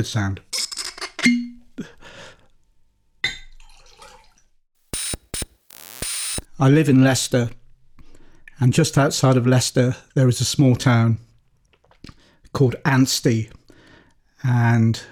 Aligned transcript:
good 0.00 0.06
sound. 0.06 0.40
I 6.58 6.70
live 6.70 6.88
in 6.88 7.04
Leicester, 7.04 7.50
and 8.58 8.72
just 8.72 8.96
outside 8.96 9.36
of 9.36 9.46
Leicester, 9.46 9.96
there 10.14 10.26
is 10.26 10.40
a 10.40 10.46
small 10.46 10.74
town 10.74 11.18
called 12.54 12.76
Anstey, 12.86 13.50
and 14.42 15.02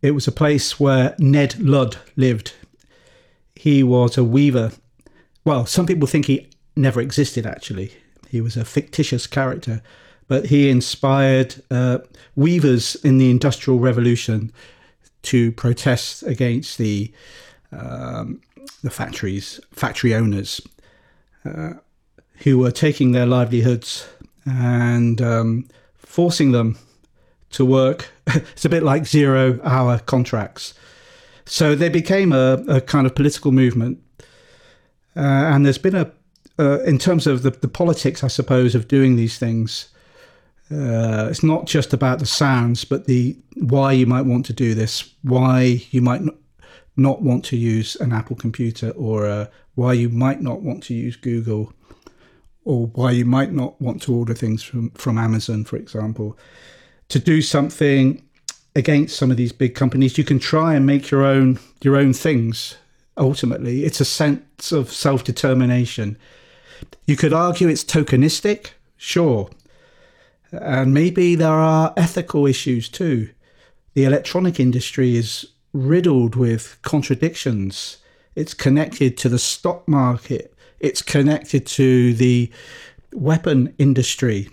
it 0.00 0.12
was 0.12 0.28
a 0.28 0.32
place 0.32 0.78
where 0.78 1.16
Ned 1.18 1.58
Ludd 1.58 1.96
lived. 2.14 2.52
He 3.56 3.82
was 3.82 4.16
a 4.16 4.22
weaver. 4.22 4.70
Well, 5.44 5.66
some 5.66 5.86
people 5.86 6.06
think 6.06 6.26
he 6.26 6.50
never 6.76 7.00
existed, 7.00 7.44
actually. 7.44 7.94
He 8.28 8.40
was 8.40 8.56
a 8.56 8.64
fictitious 8.64 9.26
character, 9.26 9.82
but 10.28 10.46
he 10.46 10.68
inspired 10.68 11.54
uh, 11.70 11.98
weavers 12.34 12.96
in 12.96 13.18
the 13.18 13.30
Industrial 13.30 13.78
Revolution 13.78 14.52
to 15.22 15.52
protest 15.52 16.22
against 16.22 16.78
the 16.78 17.12
um, 17.72 18.40
the 18.82 18.90
factories, 18.90 19.60
factory 19.72 20.14
owners, 20.14 20.60
uh, 21.44 21.74
who 22.38 22.58
were 22.58 22.70
taking 22.70 23.12
their 23.12 23.26
livelihoods 23.26 24.06
and 24.44 25.20
um, 25.20 25.66
forcing 25.96 26.52
them 26.52 26.78
to 27.50 27.64
work. 27.64 28.10
it's 28.26 28.64
a 28.64 28.68
bit 28.68 28.82
like 28.82 29.06
zero 29.06 29.60
hour 29.64 29.98
contracts. 29.98 30.74
So 31.44 31.74
they 31.74 31.88
became 31.88 32.32
a, 32.32 32.64
a 32.68 32.80
kind 32.80 33.06
of 33.06 33.14
political 33.14 33.52
movement. 33.52 33.98
Uh, 35.16 35.20
and 35.20 35.64
there's 35.64 35.78
been 35.78 35.94
a, 35.94 36.12
uh, 36.58 36.80
in 36.80 36.98
terms 36.98 37.26
of 37.26 37.42
the, 37.42 37.50
the 37.50 37.68
politics, 37.68 38.22
I 38.22 38.28
suppose, 38.28 38.74
of 38.74 38.88
doing 38.88 39.16
these 39.16 39.38
things, 39.38 39.88
uh, 40.70 41.28
it's 41.30 41.42
not 41.42 41.66
just 41.66 41.92
about 41.92 42.18
the 42.18 42.26
sounds, 42.26 42.84
but 42.84 43.06
the 43.06 43.36
why 43.56 43.92
you 43.92 44.06
might 44.06 44.22
want 44.22 44.46
to 44.46 44.52
do 44.52 44.74
this, 44.74 45.12
why 45.22 45.82
you 45.90 46.02
might 46.02 46.22
not 46.96 47.22
want 47.22 47.44
to 47.46 47.56
use 47.56 47.96
an 47.96 48.12
Apple 48.12 48.36
computer, 48.36 48.90
or 48.90 49.26
uh, 49.26 49.46
why 49.74 49.92
you 49.92 50.08
might 50.08 50.40
not 50.40 50.62
want 50.62 50.82
to 50.84 50.94
use 50.94 51.16
Google, 51.16 51.72
or 52.64 52.86
why 52.88 53.10
you 53.12 53.24
might 53.24 53.52
not 53.52 53.80
want 53.80 54.02
to 54.02 54.14
order 54.14 54.34
things 54.34 54.62
from, 54.62 54.90
from 54.90 55.18
Amazon, 55.18 55.64
for 55.64 55.76
example 55.76 56.38
to 57.08 57.18
do 57.18 57.40
something 57.42 58.22
against 58.74 59.16
some 59.16 59.30
of 59.30 59.36
these 59.36 59.52
big 59.52 59.74
companies. 59.74 60.18
You 60.18 60.24
can 60.24 60.38
try 60.38 60.74
and 60.74 60.86
make 60.86 61.10
your 61.10 61.24
own 61.24 61.58
your 61.82 61.96
own 61.96 62.12
things. 62.12 62.76
Ultimately, 63.18 63.84
it's 63.84 64.00
a 64.00 64.04
sense 64.04 64.72
of 64.72 64.92
self 64.92 65.24
determination. 65.24 66.18
You 67.06 67.16
could 67.16 67.32
argue 67.32 67.68
it's 67.68 67.84
tokenistic, 67.84 68.70
sure, 68.96 69.48
and 70.62 70.92
maybe 70.94 71.34
there 71.34 71.48
are 71.48 71.92
ethical 71.96 72.46
issues 72.46 72.88
too. 72.88 73.30
The 73.94 74.04
electronic 74.04 74.60
industry 74.60 75.16
is 75.16 75.46
riddled 75.72 76.36
with 76.36 76.78
contradictions. 76.82 77.98
It's 78.34 78.54
connected 78.54 79.16
to 79.18 79.28
the 79.28 79.38
stock 79.38 79.86
market. 79.88 80.54
It's 80.80 81.02
connected 81.02 81.66
to 81.66 82.14
the 82.14 82.50
weapon 83.12 83.74
industry 83.78 84.50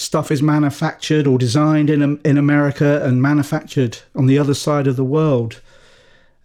stuff 0.00 0.30
is 0.30 0.40
manufactured 0.40 1.26
or 1.26 1.38
designed 1.38 1.90
in 1.90 2.18
in 2.24 2.38
America 2.38 3.04
and 3.04 3.20
manufactured 3.20 3.98
on 4.16 4.26
the 4.26 4.38
other 4.38 4.54
side 4.54 4.86
of 4.86 4.96
the 4.96 5.04
world. 5.04 5.60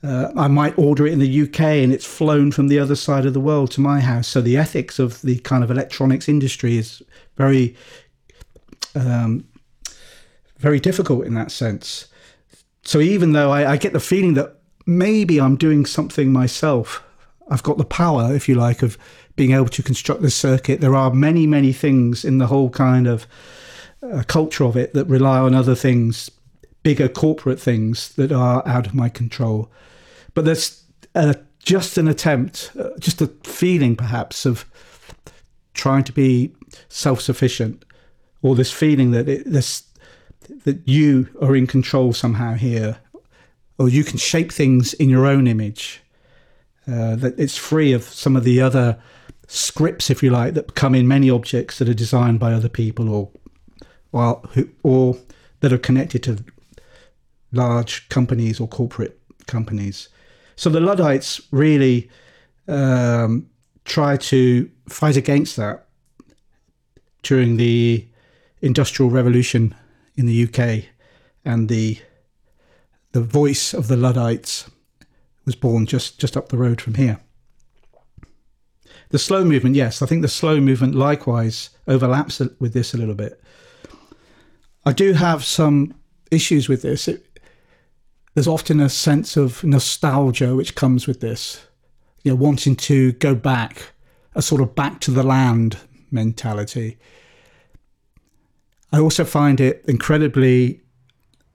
Uh, 0.03 0.29
I 0.35 0.47
might 0.47 0.77
order 0.77 1.07
it 1.07 1.13
in 1.13 1.19
the 1.19 1.41
UK 1.43 1.61
and 1.61 1.91
it's 1.91 2.05
flown 2.05 2.51
from 2.51 2.67
the 2.67 2.77
other 2.77 2.95
side 2.95 3.25
of 3.25 3.33
the 3.33 3.39
world 3.39 3.71
to 3.71 3.81
my 3.81 4.01
house. 4.01 4.27
So 4.27 4.41
the 4.41 4.57
ethics 4.57 4.99
of 4.99 5.21
the 5.21 5.39
kind 5.39 5.63
of 5.63 5.71
electronics 5.71 6.29
industry 6.29 6.77
is 6.77 7.01
very, 7.37 7.75
um, 8.95 9.45
very 10.57 10.79
difficult 10.79 11.25
in 11.25 11.33
that 11.35 11.51
sense. 11.51 12.07
So 12.83 12.99
even 12.99 13.33
though 13.33 13.51
I, 13.51 13.73
I 13.73 13.77
get 13.77 13.93
the 13.93 13.99
feeling 13.99 14.35
that 14.35 14.57
maybe 14.85 15.39
I'm 15.39 15.55
doing 15.55 15.85
something 15.85 16.31
myself, 16.31 17.03
I've 17.49 17.63
got 17.63 17.77
the 17.77 17.85
power, 17.85 18.33
if 18.33 18.49
you 18.49 18.55
like, 18.55 18.81
of 18.81 18.97
being 19.35 19.51
able 19.51 19.67
to 19.67 19.83
construct 19.83 20.21
the 20.21 20.31
circuit. 20.31 20.81
There 20.81 20.95
are 20.95 21.13
many, 21.13 21.45
many 21.45 21.73
things 21.73 22.25
in 22.25 22.37
the 22.37 22.47
whole 22.47 22.69
kind 22.69 23.07
of 23.07 23.27
uh, 24.01 24.23
culture 24.27 24.63
of 24.63 24.75
it 24.75 24.93
that 24.93 25.05
rely 25.05 25.39
on 25.39 25.53
other 25.53 25.75
things, 25.75 26.31
bigger 26.83 27.07
corporate 27.07 27.59
things 27.59 28.09
that 28.15 28.31
are 28.31 28.67
out 28.67 28.87
of 28.87 28.93
my 28.93 29.09
control. 29.09 29.71
But 30.33 30.45
there's 30.45 30.83
uh, 31.13 31.35
just 31.59 31.97
an 31.97 32.07
attempt, 32.07 32.71
uh, 32.79 32.89
just 32.99 33.21
a 33.21 33.27
feeling 33.43 33.95
perhaps 33.95 34.45
of 34.45 34.65
trying 35.73 36.03
to 36.05 36.11
be 36.11 36.53
self-sufficient, 36.89 37.84
or 38.45 38.53
this 38.53 38.71
feeling 38.71 39.09
that 39.09 39.27
it, 39.27 39.43
this 39.51 39.83
that 40.65 40.87
you 40.87 41.27
are 41.41 41.55
in 41.55 41.65
control 41.65 42.13
somehow 42.13 42.53
here, 42.53 42.97
or 43.79 43.89
you 43.89 44.03
can 44.03 44.19
shape 44.19 44.51
things 44.51 44.93
in 44.93 45.09
your 45.09 45.25
own 45.25 45.47
image. 45.47 46.03
Uh, 46.87 47.15
that 47.15 47.33
it's 47.39 47.57
free 47.57 47.91
of 47.91 48.03
some 48.03 48.35
of 48.35 48.43
the 48.43 48.61
other 48.61 49.01
scripts, 49.47 50.11
if 50.11 50.21
you 50.21 50.29
like, 50.29 50.53
that 50.53 50.75
come 50.75 50.93
in 50.93 51.07
many 51.07 51.27
objects 51.27 51.79
that 51.79 51.89
are 51.89 51.95
designed 51.95 52.39
by 52.39 52.53
other 52.53 52.69
people 52.69 53.09
or 53.09 53.31
well, 54.11 54.45
or 54.83 55.17
that 55.61 55.73
are 55.73 55.79
connected 55.79 56.21
to 56.21 56.45
large 57.51 58.07
companies 58.09 58.59
or 58.59 58.67
corporate 58.67 59.19
companies. 59.47 60.09
So 60.55 60.69
the 60.69 60.79
Luddites 60.79 61.41
really 61.49 62.11
um, 62.67 63.49
try 63.85 64.17
to 64.17 64.69
fight 64.87 65.17
against 65.17 65.55
that 65.55 65.87
during 67.23 67.57
the 67.57 68.07
Industrial 68.65 69.11
Revolution 69.11 69.75
in 70.15 70.25
the 70.25 70.43
UK, 70.43 70.85
and 71.45 71.69
the 71.69 71.99
the 73.11 73.21
voice 73.21 73.73
of 73.73 73.87
the 73.87 73.95
Luddites 73.95 74.69
was 75.45 75.55
born 75.55 75.85
just 75.85 76.19
just 76.19 76.35
up 76.35 76.49
the 76.49 76.57
road 76.57 76.81
from 76.81 76.95
here. 76.95 77.19
The 79.09 79.19
slow 79.19 79.45
movement, 79.45 79.75
yes, 79.75 80.01
I 80.01 80.07
think 80.07 80.23
the 80.23 80.27
slow 80.27 80.59
movement 80.59 80.95
likewise 80.95 81.69
overlaps 81.87 82.41
with 82.59 82.73
this 82.73 82.93
a 82.93 82.97
little 82.97 83.13
bit. 83.13 83.39
I 84.83 84.93
do 84.93 85.13
have 85.13 85.45
some 85.45 85.93
issues 86.31 86.67
with 86.67 86.81
this. 86.81 87.07
It, 87.07 87.39
there's 88.33 88.47
often 88.47 88.79
a 88.79 88.89
sense 88.89 89.37
of 89.37 89.63
nostalgia 89.63 90.55
which 90.55 90.73
comes 90.73 91.05
with 91.05 91.21
this, 91.21 91.67
you 92.23 92.31
know, 92.31 92.35
wanting 92.35 92.75
to 92.77 93.11
go 93.13 93.35
back, 93.35 93.91
a 94.33 94.41
sort 94.41 94.61
of 94.61 94.73
back 94.73 94.99
to 95.01 95.11
the 95.11 95.23
land 95.23 95.77
mentality. 96.09 96.97
I 98.91 98.99
also 98.99 99.25
find 99.25 99.59
it 99.59 99.83
incredibly 99.87 100.81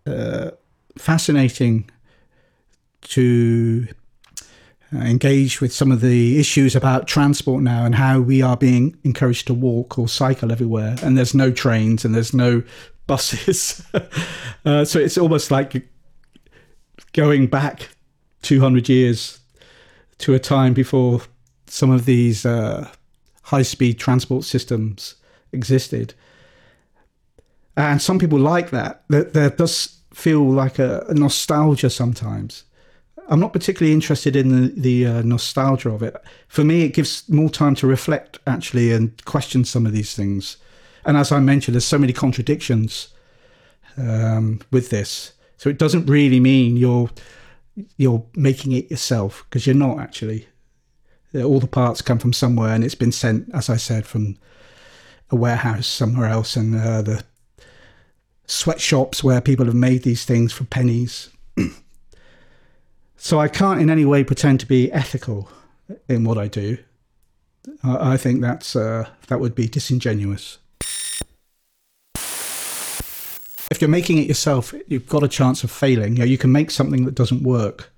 uh, 0.07 0.51
fascinating 0.99 1.91
to 3.03 3.89
engage 4.93 5.61
with 5.61 5.73
some 5.73 5.93
of 5.93 6.01
the 6.01 6.39
issues 6.39 6.75
about 6.75 7.07
transport 7.07 7.63
now 7.63 7.85
and 7.85 7.95
how 7.95 8.21
we 8.21 8.43
are 8.43 8.57
being 8.57 8.97
encouraged 9.05 9.47
to 9.47 9.55
walk 9.55 9.99
or 9.99 10.09
cycle 10.09 10.51
everywhere, 10.51 10.97
and 11.03 11.17
there's 11.17 11.35
no 11.35 11.51
trains 11.51 12.05
and 12.05 12.15
there's 12.15 12.35
no 12.35 12.63
buses. 13.07 13.85
uh, 14.65 14.85
so 14.85 14.99
it's 14.99 15.19
almost 15.19 15.51
like 15.51 15.89
going 17.13 17.47
back 17.47 17.89
200 18.43 18.89
years 18.89 19.41
to 20.19 20.35
a 20.35 20.39
time 20.39 20.75
before 20.75 21.23
some 21.67 21.91
of 21.91 22.05
these 22.05 22.45
uh, 22.45 22.89
high 23.43 23.63
speed 23.63 23.99
transport 23.99 24.45
systems 24.45 25.15
existed. 25.53 26.15
And 27.77 28.03
some 28.03 28.19
people 28.19 28.39
like 28.39 28.71
that. 28.71 29.05
There, 29.09 29.25
there 29.25 29.51
does 29.51 30.01
feel 30.13 30.49
like 30.49 30.79
a, 30.79 31.05
a 31.09 31.15
nostalgia 31.15 31.91
sometimes. 31.91 32.65
I'm 33.29 33.41
not 33.41 33.53
particularly 33.53 33.93
interested 33.93 34.35
in 34.35 34.49
the, 34.49 34.69
the 34.81 35.07
uh, 35.07 35.23
nostalgia 35.23 35.91
of 35.91 36.03
it. 36.03 36.17
For 36.49 36.65
me, 36.65 36.83
it 36.83 36.95
gives 36.95 37.29
more 37.29 37.49
time 37.49 37.77
to 37.77 37.87
reflect 37.87 38.41
actually 38.47 38.93
and 38.93 39.25
question 39.25 39.65
some 39.65 39.87
of 39.87 39.93
these 39.93 40.15
things. 40.15 40.57
And 41.05 41.17
as 41.17 41.31
I 41.31 41.39
mentioned, 41.39 41.75
there's 41.75 41.85
so 41.85 41.99
many 41.99 42.13
contradictions 42.13 43.09
um, 43.97 44.61
with 44.71 44.91
this. 44.91 45.33
So 45.57 45.71
it 45.71 45.79
doesn't 45.79 46.07
really 46.07 46.41
mean 46.41 46.77
you're 46.77 47.11
you're 47.97 48.25
making 48.35 48.73
it 48.73 48.91
yourself 48.91 49.45
because 49.49 49.67
you're 49.67 49.77
not 49.77 49.99
actually. 49.99 50.47
All 51.33 51.61
the 51.61 51.69
parts 51.69 52.03
come 52.03 52.19
from 52.19 52.33
somewhere, 52.33 52.75
and 52.75 52.83
it's 52.83 52.97
been 52.97 53.13
sent, 53.13 53.49
as 53.55 53.71
I 53.71 53.77
said, 53.77 54.05
from 54.05 54.37
a 55.31 55.37
warehouse 55.37 55.87
somewhere 55.87 56.29
else, 56.29 56.57
and 56.57 56.75
uh, 56.75 57.03
the 57.03 57.25
sweatshops 58.51 59.23
where 59.23 59.41
people 59.41 59.67
have 59.67 59.75
made 59.75 60.03
these 60.03 60.25
things 60.25 60.53
for 60.53 60.65
pennies. 60.65 61.31
So 63.23 63.39
I 63.39 63.49
can't 63.49 63.83
in 63.83 63.91
any 63.91 64.07
way 64.07 64.25
pretend 64.25 64.61
to 64.61 64.67
be 64.67 64.91
ethical 64.93 65.51
in 66.09 66.25
what 66.25 66.39
I 66.39 66.49
do. 66.49 66.79
I, 67.85 68.15
I 68.15 68.17
think 68.17 68.41
that's 68.41 68.75
uh, 68.75 69.11
that 69.27 69.41
would 69.41 69.55
be 69.55 69.69
disingenuous. 69.69 70.57
If 73.71 73.83
you're 73.83 73.91
making 73.91 74.17
it 74.17 74.27
yourself, 74.27 74.73
you've 74.89 75.07
got 75.07 75.23
a 75.23 75.29
chance 75.29 75.63
of 75.63 75.71
failing. 75.71 76.15
You, 76.15 76.21
know, 76.21 76.25
you 76.25 76.39
can 76.39 76.51
make 76.51 76.71
something 76.71 77.05
that 77.05 77.15
doesn't 77.15 77.43
work. 77.43 77.93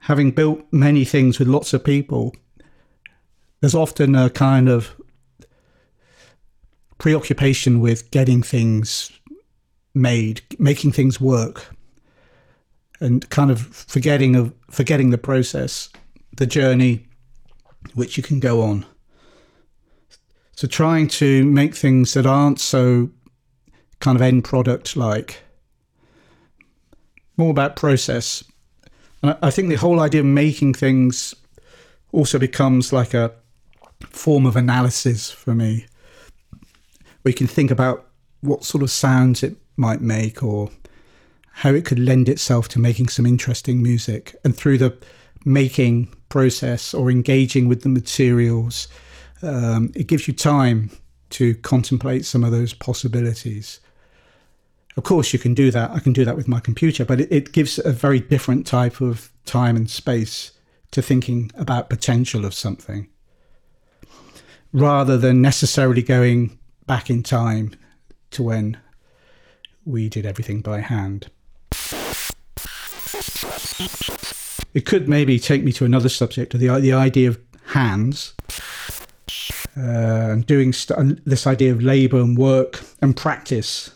Having 0.00 0.32
built 0.32 0.64
many 0.72 1.04
things 1.04 1.38
with 1.38 1.46
lots 1.46 1.72
of 1.72 1.84
people, 1.84 2.34
there's 3.60 3.76
often 3.76 4.16
a 4.16 4.28
kind 4.28 4.68
of 4.68 5.00
preoccupation 6.98 7.80
with 7.80 8.10
getting 8.10 8.42
things 8.42 9.10
made, 9.94 10.42
making 10.58 10.92
things 10.92 11.20
work, 11.20 11.74
and 13.00 13.28
kind 13.30 13.50
of 13.50 13.60
forgetting 13.60 14.36
of 14.36 14.52
forgetting 14.70 15.10
the 15.10 15.18
process, 15.18 15.90
the 16.36 16.46
journey, 16.46 17.06
which 17.94 18.16
you 18.16 18.22
can 18.22 18.40
go 18.40 18.62
on. 18.62 18.86
So 20.56 20.68
trying 20.68 21.08
to 21.08 21.44
make 21.44 21.74
things 21.74 22.14
that 22.14 22.26
aren't 22.26 22.60
so 22.60 23.10
kind 24.00 24.16
of 24.16 24.22
end 24.22 24.44
product 24.44 24.96
like, 24.96 25.42
more 27.36 27.50
about 27.50 27.76
process. 27.76 28.44
And 29.22 29.36
I 29.42 29.50
think 29.50 29.68
the 29.68 29.74
whole 29.74 30.00
idea 30.00 30.20
of 30.20 30.26
making 30.26 30.74
things 30.74 31.34
also 32.12 32.38
becomes 32.38 32.92
like 32.92 33.14
a 33.14 33.32
form 34.00 34.46
of 34.46 34.54
analysis 34.56 35.30
for 35.30 35.54
me. 35.54 35.86
We 37.24 37.32
can 37.32 37.46
think 37.46 37.70
about 37.70 38.06
what 38.40 38.64
sort 38.64 38.82
of 38.82 38.90
sounds 38.90 39.42
it 39.42 39.56
might 39.76 40.00
make 40.00 40.42
or 40.42 40.70
how 41.50 41.70
it 41.70 41.84
could 41.84 41.98
lend 41.98 42.28
itself 42.28 42.68
to 42.68 42.78
making 42.78 43.08
some 43.08 43.26
interesting 43.26 43.82
music. 43.82 44.34
And 44.44 44.56
through 44.56 44.78
the 44.78 44.96
making 45.44 46.12
process 46.28 46.92
or 46.94 47.10
engaging 47.10 47.68
with 47.68 47.82
the 47.82 47.88
materials, 47.88 48.88
um, 49.42 49.92
it 49.94 50.06
gives 50.06 50.26
you 50.26 50.34
time 50.34 50.90
to 51.30 51.54
contemplate 51.56 52.24
some 52.24 52.44
of 52.44 52.50
those 52.50 52.74
possibilities. 52.74 53.80
Of 54.96 55.04
course, 55.04 55.32
you 55.32 55.38
can 55.38 55.54
do 55.54 55.70
that. 55.70 55.90
I 55.90 55.98
can 55.98 56.12
do 56.12 56.24
that 56.24 56.36
with 56.36 56.48
my 56.48 56.60
computer, 56.60 57.04
but 57.04 57.20
it, 57.20 57.32
it 57.32 57.52
gives 57.52 57.78
a 57.78 57.92
very 57.92 58.20
different 58.20 58.66
type 58.66 59.00
of 59.00 59.30
time 59.44 59.76
and 59.76 59.90
space 59.90 60.52
to 60.92 61.02
thinking 61.02 61.50
about 61.56 61.90
potential 61.90 62.44
of 62.44 62.54
something 62.54 63.08
rather 64.72 65.16
than 65.16 65.40
necessarily 65.40 66.02
going 66.02 66.58
back 66.86 67.10
in 67.10 67.22
time 67.22 67.72
to 68.30 68.42
when 68.42 68.78
we 69.84 70.08
did 70.08 70.26
everything 70.26 70.60
by 70.60 70.80
hand. 70.80 71.30
It 74.74 74.86
could 74.86 75.08
maybe 75.08 75.38
take 75.38 75.62
me 75.62 75.72
to 75.72 75.84
another 75.84 76.08
subject, 76.08 76.52
the, 76.52 76.68
the 76.80 76.92
idea 76.92 77.28
of 77.28 77.38
hands 77.66 78.34
uh, 79.76 79.80
and 79.80 80.46
doing 80.46 80.72
st- 80.72 81.24
this 81.24 81.46
idea 81.46 81.72
of 81.72 81.82
labour 81.82 82.20
and 82.20 82.36
work 82.36 82.80
and 83.00 83.16
practice 83.16 83.92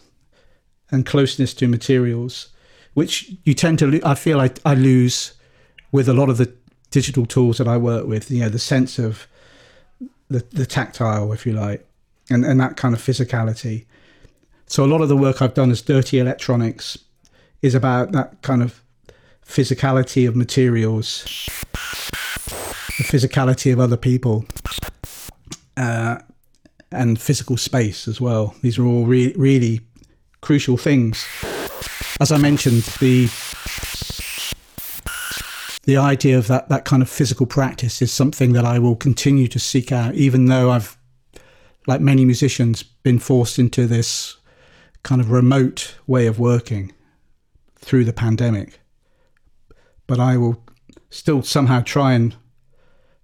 and 0.90 1.04
closeness 1.04 1.52
to 1.54 1.68
materials, 1.68 2.48
which 2.94 3.32
you 3.44 3.54
tend 3.54 3.78
to, 3.80 3.86
lo- 3.86 4.00
I 4.04 4.14
feel 4.14 4.40
I, 4.40 4.50
I 4.64 4.74
lose 4.74 5.34
with 5.90 6.08
a 6.08 6.14
lot 6.14 6.30
of 6.30 6.38
the 6.38 6.52
digital 6.90 7.26
tools 7.26 7.58
that 7.58 7.68
I 7.68 7.76
work 7.76 8.06
with, 8.06 8.30
you 8.30 8.40
know, 8.40 8.48
the 8.48 8.58
sense 8.58 8.98
of 8.98 9.26
the, 10.28 10.44
the 10.50 10.66
tactile, 10.66 11.32
if 11.32 11.44
you 11.44 11.52
like, 11.52 11.87
and, 12.30 12.44
and 12.44 12.60
that 12.60 12.76
kind 12.76 12.94
of 12.94 13.00
physicality. 13.00 13.86
So 14.66 14.84
a 14.84 14.86
lot 14.86 15.00
of 15.00 15.08
the 15.08 15.16
work 15.16 15.40
I've 15.40 15.54
done 15.54 15.70
as 15.70 15.80
dirty 15.82 16.18
electronics 16.18 16.98
is 17.62 17.74
about 17.74 18.12
that 18.12 18.42
kind 18.42 18.62
of 18.62 18.82
physicality 19.46 20.28
of 20.28 20.36
materials, 20.36 21.24
the 22.98 23.04
physicality 23.04 23.72
of 23.72 23.80
other 23.80 23.96
people, 23.96 24.44
uh, 25.76 26.18
and 26.92 27.20
physical 27.20 27.56
space 27.56 28.06
as 28.08 28.20
well. 28.20 28.54
These 28.62 28.78
are 28.78 28.84
all 28.84 29.06
re- 29.06 29.34
really 29.36 29.80
crucial 30.40 30.76
things. 30.76 31.24
As 32.20 32.30
I 32.32 32.36
mentioned, 32.36 32.82
the 33.00 33.28
the 35.84 35.96
idea 35.96 36.36
of 36.36 36.48
that 36.48 36.68
that 36.68 36.84
kind 36.84 37.02
of 37.02 37.08
physical 37.08 37.46
practice 37.46 38.02
is 38.02 38.12
something 38.12 38.52
that 38.52 38.64
I 38.66 38.78
will 38.78 38.96
continue 38.96 39.48
to 39.48 39.58
seek 39.58 39.90
out, 39.90 40.14
even 40.14 40.44
though 40.44 40.70
I've, 40.70 40.97
like 41.88 42.02
many 42.02 42.26
musicians, 42.26 42.82
been 42.82 43.18
forced 43.18 43.58
into 43.58 43.86
this 43.86 44.36
kind 45.02 45.22
of 45.22 45.30
remote 45.30 45.96
way 46.06 46.26
of 46.26 46.38
working 46.38 46.92
through 47.76 48.04
the 48.04 48.12
pandemic. 48.12 48.78
But 50.06 50.20
I 50.20 50.36
will 50.36 50.62
still 51.08 51.42
somehow 51.42 51.80
try 51.80 52.12
and 52.12 52.36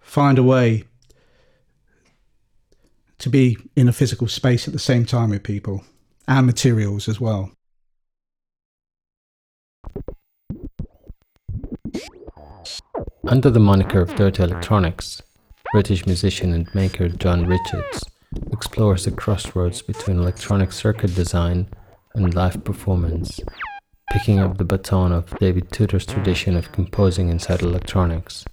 find 0.00 0.38
a 0.38 0.42
way 0.42 0.84
to 3.18 3.28
be 3.28 3.58
in 3.76 3.86
a 3.86 3.92
physical 3.92 4.28
space 4.28 4.66
at 4.66 4.72
the 4.72 4.78
same 4.78 5.04
time 5.04 5.28
with 5.28 5.42
people 5.42 5.84
and 6.26 6.46
materials 6.46 7.06
as 7.06 7.20
well. 7.20 7.52
Under 13.26 13.50
the 13.50 13.60
moniker 13.60 14.00
of 14.00 14.14
Dirty 14.14 14.42
Electronics, 14.42 15.20
British 15.72 16.06
musician 16.06 16.54
and 16.54 16.74
maker 16.74 17.10
John 17.10 17.46
Richards 17.46 18.04
explores 18.52 19.04
the 19.04 19.10
crossroads 19.10 19.82
between 19.82 20.18
electronic 20.18 20.72
circuit 20.72 21.14
design 21.14 21.68
and 22.14 22.34
live 22.34 22.62
performance, 22.64 23.40
picking 24.10 24.38
up 24.38 24.58
the 24.58 24.64
baton 24.64 25.12
of 25.12 25.36
David 25.38 25.70
Tudor's 25.70 26.06
tradition 26.06 26.56
of 26.56 26.72
composing 26.72 27.28
inside 27.28 27.62
electronics. 27.62 28.44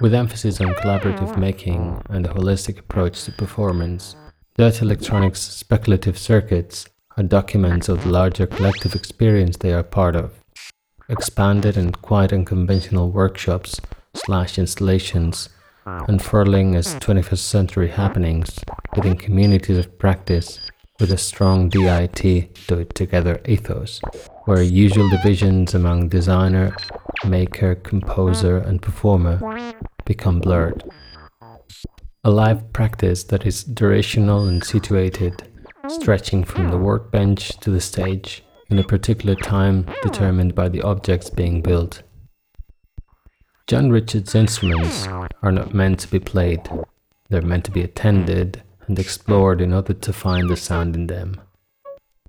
With 0.00 0.14
emphasis 0.14 0.60
on 0.60 0.74
collaborative 0.74 1.38
making 1.38 2.02
and 2.10 2.26
a 2.26 2.30
holistic 2.30 2.78
approach 2.78 3.24
to 3.24 3.32
performance, 3.32 4.14
Dirty 4.56 4.84
Electronics' 4.84 5.40
speculative 5.40 6.18
circuits 6.18 6.86
are 7.16 7.24
documents 7.24 7.88
of 7.88 8.02
the 8.02 8.10
larger 8.10 8.46
collective 8.46 8.94
experience 8.94 9.56
they 9.56 9.72
are 9.72 9.82
part 9.82 10.16
of 10.16 10.32
expanded 11.08 11.76
and 11.76 12.00
quite 12.02 12.32
unconventional 12.32 13.10
workshops 13.10 13.80
slash 14.14 14.58
installations 14.58 15.48
unfurling 15.86 16.74
as 16.74 16.94
21st 16.96 17.28
hmm. 17.28 17.34
century 17.36 17.88
happenings 17.88 18.58
within 18.94 19.16
communities 19.16 19.78
of 19.78 19.98
practice 19.98 20.60
with 20.98 21.12
a 21.12 21.18
strong 21.18 21.68
DIT 21.68 22.22
do 22.66 22.78
it 22.78 22.94
together 22.94 23.40
ethos, 23.46 24.00
where 24.46 24.62
usual 24.62 25.08
divisions 25.10 25.74
among 25.74 26.08
designer, 26.08 26.74
maker, 27.26 27.74
composer, 27.74 28.58
and 28.58 28.80
performer 28.80 29.74
become 30.04 30.40
blurred. 30.40 30.82
A 32.24 32.30
live 32.30 32.72
practice 32.72 33.24
that 33.24 33.46
is 33.46 33.62
durational 33.62 34.48
and 34.48 34.64
situated, 34.64 35.48
stretching 35.88 36.44
from 36.44 36.70
the 36.70 36.78
workbench 36.78 37.50
to 37.60 37.70
the 37.70 37.80
stage, 37.80 38.42
in 38.70 38.78
a 38.78 38.84
particular 38.84 39.36
time 39.36 39.84
hmm. 39.84 39.92
determined 40.02 40.54
by 40.54 40.68
the 40.68 40.82
objects 40.82 41.30
being 41.30 41.62
built. 41.62 42.02
John 43.66 43.90
Richard's 43.90 44.36
instruments 44.36 45.08
are 45.42 45.50
not 45.50 45.74
meant 45.74 45.98
to 46.00 46.08
be 46.08 46.20
played, 46.20 46.70
they're 47.28 47.42
meant 47.42 47.64
to 47.64 47.72
be 47.72 47.82
attended 47.82 48.62
and 48.86 48.96
explored 48.96 49.60
in 49.60 49.72
order 49.72 49.92
to 49.92 50.12
find 50.12 50.48
the 50.48 50.56
sound 50.56 50.94
in 50.94 51.08
them. 51.08 51.40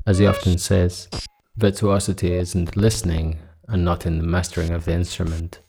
As 0.08 0.18
he 0.18 0.26
often 0.26 0.58
says, 0.58 1.08
virtuosity 1.56 2.34
is 2.34 2.56
in 2.56 2.66
the 2.66 2.80
listening 2.80 3.38
and 3.68 3.86
not 3.86 4.08
in 4.08 4.18
the 4.18 4.24
mastering 4.24 4.72
of 4.72 4.86
the 4.86 4.94
instrument. 4.94 5.60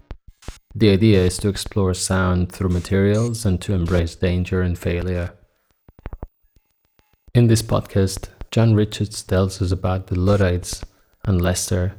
The 0.74 0.88
idea 0.88 1.22
is 1.24 1.36
to 1.38 1.50
explore 1.50 1.92
sound 1.92 2.50
through 2.50 2.70
materials 2.70 3.44
and 3.44 3.60
to 3.60 3.74
embrace 3.74 4.14
danger 4.14 4.62
and 4.62 4.78
failure. 4.78 5.34
In 7.34 7.48
this 7.48 7.60
podcast, 7.60 8.28
John 8.50 8.74
Richards 8.74 9.22
tells 9.22 9.60
us 9.60 9.70
about 9.70 10.06
the 10.06 10.18
Luddites 10.18 10.82
and 11.24 11.42
Leicester, 11.42 11.94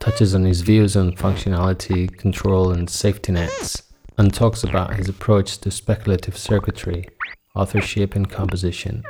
touches 0.00 0.34
on 0.34 0.44
his 0.44 0.60
views 0.60 0.96
on 0.96 1.12
functionality, 1.12 2.14
control, 2.16 2.72
and 2.72 2.88
safety 2.88 3.32
nets, 3.32 3.82
and 4.16 4.32
talks 4.32 4.64
about 4.64 4.94
his 4.94 5.08
approach 5.08 5.58
to 5.58 5.70
speculative 5.70 6.36
circuitry, 6.36 7.08
authorship, 7.54 8.14
and 8.14 8.30
composition. 8.30 9.02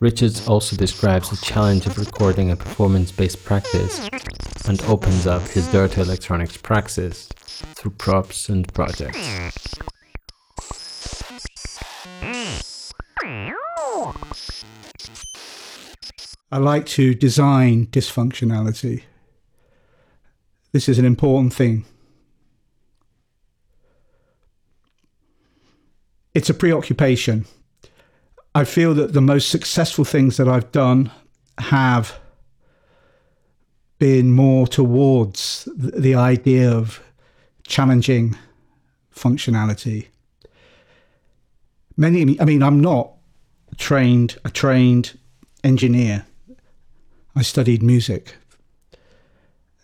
Richards 0.00 0.46
also 0.48 0.76
describes 0.76 1.30
the 1.30 1.36
challenge 1.36 1.86
of 1.86 1.98
recording 1.98 2.50
a 2.50 2.56
performance 2.56 3.10
based 3.10 3.44
practice 3.44 4.08
and 4.68 4.80
opens 4.82 5.26
up 5.26 5.42
his 5.48 5.66
dirty 5.72 6.00
electronics 6.00 6.56
praxis 6.56 7.28
through 7.74 7.92
props 7.92 8.48
and 8.48 8.72
projects. 8.74 9.18
I 16.52 16.58
like 16.58 16.86
to 16.86 17.14
design 17.14 17.86
dysfunctionality. 17.86 19.02
This 20.76 20.90
is 20.90 20.98
an 20.98 21.06
important 21.06 21.54
thing. 21.54 21.86
It's 26.34 26.50
a 26.50 26.52
preoccupation. 26.52 27.46
I 28.54 28.64
feel 28.64 28.92
that 28.92 29.14
the 29.14 29.22
most 29.22 29.48
successful 29.48 30.04
things 30.04 30.36
that 30.36 30.48
I've 30.48 30.70
done 30.72 31.10
have 31.56 32.20
been 33.98 34.32
more 34.32 34.66
towards 34.66 35.66
the 35.74 36.14
idea 36.14 36.70
of 36.70 37.02
challenging 37.66 38.36
functionality. 39.14 40.08
Many, 41.96 42.38
I 42.38 42.44
mean, 42.44 42.62
I'm 42.62 42.80
not 42.80 43.12
trained 43.78 44.36
a 44.44 44.50
trained 44.50 45.18
engineer. 45.64 46.26
I 47.34 47.40
studied 47.40 47.82
music. 47.82 48.34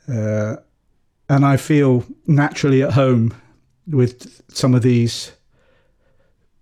Uh, 0.07 0.57
and 1.33 1.47
I 1.47 1.57
feel 1.57 2.05
naturally 2.27 2.83
at 2.83 2.93
home 2.93 3.33
with 3.87 4.43
some 4.55 4.75
of 4.75 4.83
these 4.83 5.33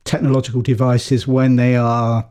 technological 0.04 0.62
devices 0.62 1.26
when 1.26 1.56
they 1.56 1.74
are 1.74 2.30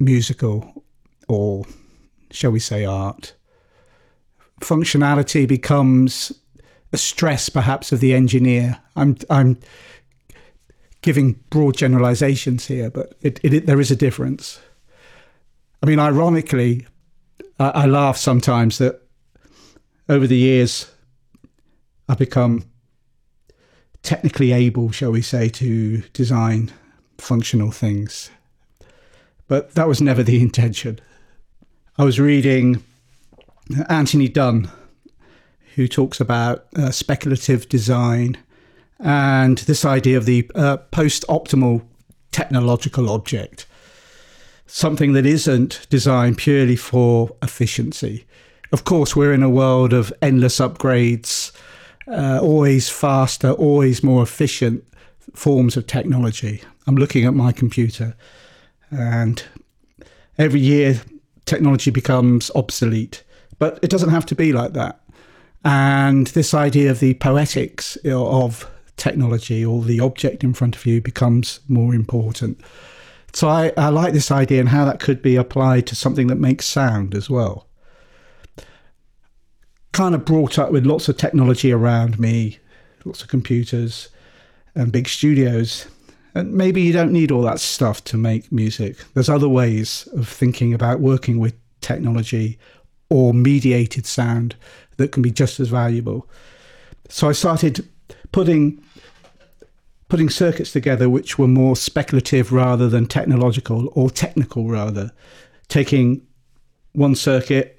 musical 0.00 0.82
or 1.28 1.64
shall 2.32 2.50
we 2.50 2.58
say 2.58 2.84
art. 2.84 3.34
Functionality 4.60 5.46
becomes 5.46 6.32
a 6.92 6.98
stress 6.98 7.48
perhaps 7.48 7.92
of 7.92 8.00
the 8.00 8.12
engineer. 8.12 8.80
I'm 8.96 9.16
I'm 9.30 9.60
giving 11.02 11.34
broad 11.50 11.76
generalizations 11.76 12.66
here, 12.66 12.90
but 12.90 13.14
it, 13.22 13.38
it, 13.44 13.54
it 13.54 13.66
there 13.66 13.80
is 13.80 13.92
a 13.92 13.96
difference. 13.96 14.60
I 15.84 15.86
mean, 15.86 16.00
ironically, 16.00 16.84
I, 17.60 17.68
I 17.68 17.86
laugh 17.86 18.16
sometimes 18.16 18.78
that 18.78 19.05
over 20.08 20.26
the 20.26 20.36
years 20.36 20.90
I've 22.08 22.18
become 22.18 22.64
technically 24.02 24.52
able, 24.52 24.92
shall 24.92 25.10
we 25.10 25.22
say, 25.22 25.48
to 25.48 26.02
design 26.12 26.72
functional 27.18 27.72
things. 27.72 28.30
But 29.48 29.74
that 29.74 29.88
was 29.88 30.00
never 30.00 30.22
the 30.22 30.40
intention. 30.42 31.00
I 31.98 32.04
was 32.04 32.20
reading 32.20 32.82
Anthony 33.88 34.28
Dunne, 34.28 34.70
who 35.74 35.88
talks 35.88 36.20
about 36.20 36.66
uh, 36.76 36.90
speculative 36.90 37.68
design 37.68 38.38
and 38.98 39.58
this 39.58 39.84
idea 39.84 40.16
of 40.16 40.24
the 40.24 40.50
uh, 40.54 40.78
post 40.78 41.24
optimal 41.28 41.82
technological 42.32 43.10
object, 43.10 43.66
something 44.66 45.12
that 45.12 45.26
isn't 45.26 45.86
designed 45.90 46.38
purely 46.38 46.76
for 46.76 47.34
efficiency. 47.42 48.26
Of 48.72 48.84
course, 48.84 49.14
we're 49.14 49.32
in 49.32 49.42
a 49.42 49.50
world 49.50 49.92
of 49.92 50.12
endless 50.20 50.58
upgrades, 50.58 51.52
uh, 52.08 52.40
always 52.42 52.88
faster, 52.88 53.50
always 53.52 54.02
more 54.02 54.22
efficient 54.22 54.84
forms 55.34 55.76
of 55.76 55.86
technology. 55.86 56.62
I'm 56.86 56.96
looking 56.96 57.24
at 57.24 57.34
my 57.34 57.52
computer, 57.52 58.14
and 58.90 59.42
every 60.38 60.60
year 60.60 61.00
technology 61.44 61.90
becomes 61.90 62.50
obsolete, 62.54 63.22
but 63.58 63.78
it 63.82 63.90
doesn't 63.90 64.10
have 64.10 64.26
to 64.26 64.34
be 64.34 64.52
like 64.52 64.72
that. 64.72 65.00
And 65.64 66.28
this 66.28 66.54
idea 66.54 66.90
of 66.90 67.00
the 67.00 67.14
poetics 67.14 67.96
of 68.04 68.70
technology 68.96 69.64
or 69.64 69.82
the 69.82 70.00
object 70.00 70.44
in 70.44 70.54
front 70.54 70.76
of 70.76 70.86
you 70.86 71.00
becomes 71.00 71.60
more 71.68 71.94
important. 71.94 72.60
So 73.32 73.48
I, 73.48 73.72
I 73.76 73.88
like 73.88 74.12
this 74.12 74.30
idea 74.30 74.60
and 74.60 74.68
how 74.68 74.84
that 74.84 75.00
could 75.00 75.22
be 75.22 75.36
applied 75.36 75.86
to 75.88 75.96
something 75.96 76.28
that 76.28 76.36
makes 76.36 76.66
sound 76.66 77.14
as 77.14 77.28
well. 77.28 77.66
Kind 79.96 80.14
of 80.14 80.26
brought 80.26 80.58
up 80.58 80.72
with 80.72 80.84
lots 80.84 81.08
of 81.08 81.16
technology 81.16 81.72
around 81.72 82.20
me, 82.20 82.58
lots 83.06 83.22
of 83.22 83.28
computers 83.28 84.10
and 84.74 84.92
big 84.92 85.08
studios. 85.08 85.86
And 86.34 86.52
maybe 86.52 86.82
you 86.82 86.92
don't 86.92 87.12
need 87.12 87.30
all 87.30 87.40
that 87.40 87.60
stuff 87.60 88.04
to 88.04 88.18
make 88.18 88.52
music. 88.52 88.98
There's 89.14 89.30
other 89.30 89.48
ways 89.48 90.06
of 90.12 90.28
thinking 90.28 90.74
about 90.74 91.00
working 91.00 91.38
with 91.38 91.54
technology 91.80 92.58
or 93.08 93.32
mediated 93.32 94.04
sound 94.04 94.54
that 94.98 95.12
can 95.12 95.22
be 95.22 95.30
just 95.30 95.60
as 95.60 95.68
valuable. 95.68 96.28
So 97.08 97.30
I 97.30 97.32
started 97.32 97.88
putting 98.32 98.84
putting 100.10 100.28
circuits 100.28 100.72
together 100.72 101.08
which 101.08 101.38
were 101.38 101.48
more 101.48 101.74
speculative 101.74 102.52
rather 102.52 102.86
than 102.90 103.06
technological 103.06 103.90
or 103.94 104.10
technical 104.10 104.68
rather, 104.68 105.10
taking 105.68 106.20
one 106.92 107.14
circuit 107.14 107.75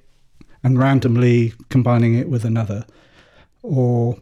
and 0.62 0.78
randomly 0.78 1.52
combining 1.68 2.14
it 2.14 2.28
with 2.28 2.44
another, 2.44 2.84
or 3.62 4.18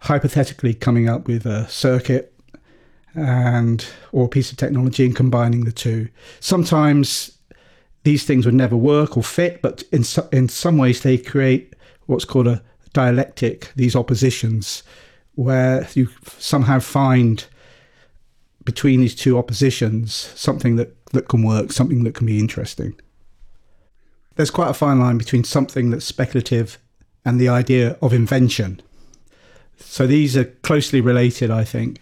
hypothetically 0.00 0.74
coming 0.74 1.08
up 1.08 1.26
with 1.26 1.46
a 1.46 1.68
circuit 1.68 2.32
and 3.14 3.86
or 4.12 4.26
a 4.26 4.28
piece 4.28 4.50
of 4.50 4.56
technology 4.56 5.04
and 5.04 5.16
combining 5.16 5.64
the 5.64 5.72
two. 5.72 6.08
Sometimes 6.40 7.38
these 8.04 8.24
things 8.24 8.46
would 8.46 8.54
never 8.54 8.76
work 8.76 9.16
or 9.16 9.22
fit, 9.22 9.60
but 9.60 9.82
in 9.92 10.04
so, 10.04 10.28
in 10.32 10.48
some 10.48 10.78
ways 10.78 11.02
they 11.02 11.18
create 11.18 11.74
what's 12.06 12.24
called 12.24 12.46
a 12.46 12.62
dialectic. 12.92 13.72
These 13.76 13.96
oppositions 13.96 14.82
where 15.34 15.88
you 15.94 16.08
somehow 16.38 16.80
find 16.80 17.44
between 18.64 19.00
these 19.00 19.14
two 19.14 19.38
oppositions 19.38 20.12
something 20.34 20.76
that, 20.76 20.94
that 21.12 21.28
can 21.28 21.42
work, 21.42 21.72
something 21.72 22.04
that 22.04 22.14
can 22.14 22.26
be 22.26 22.38
interesting. 22.38 22.94
There's 24.38 24.52
quite 24.52 24.70
a 24.70 24.74
fine 24.74 25.00
line 25.00 25.18
between 25.18 25.42
something 25.42 25.90
that's 25.90 26.04
speculative 26.04 26.78
and 27.24 27.40
the 27.40 27.48
idea 27.48 27.98
of 28.00 28.12
invention. 28.12 28.80
So 29.78 30.06
these 30.06 30.36
are 30.36 30.44
closely 30.44 31.00
related, 31.00 31.50
I 31.50 31.64
think. 31.64 32.00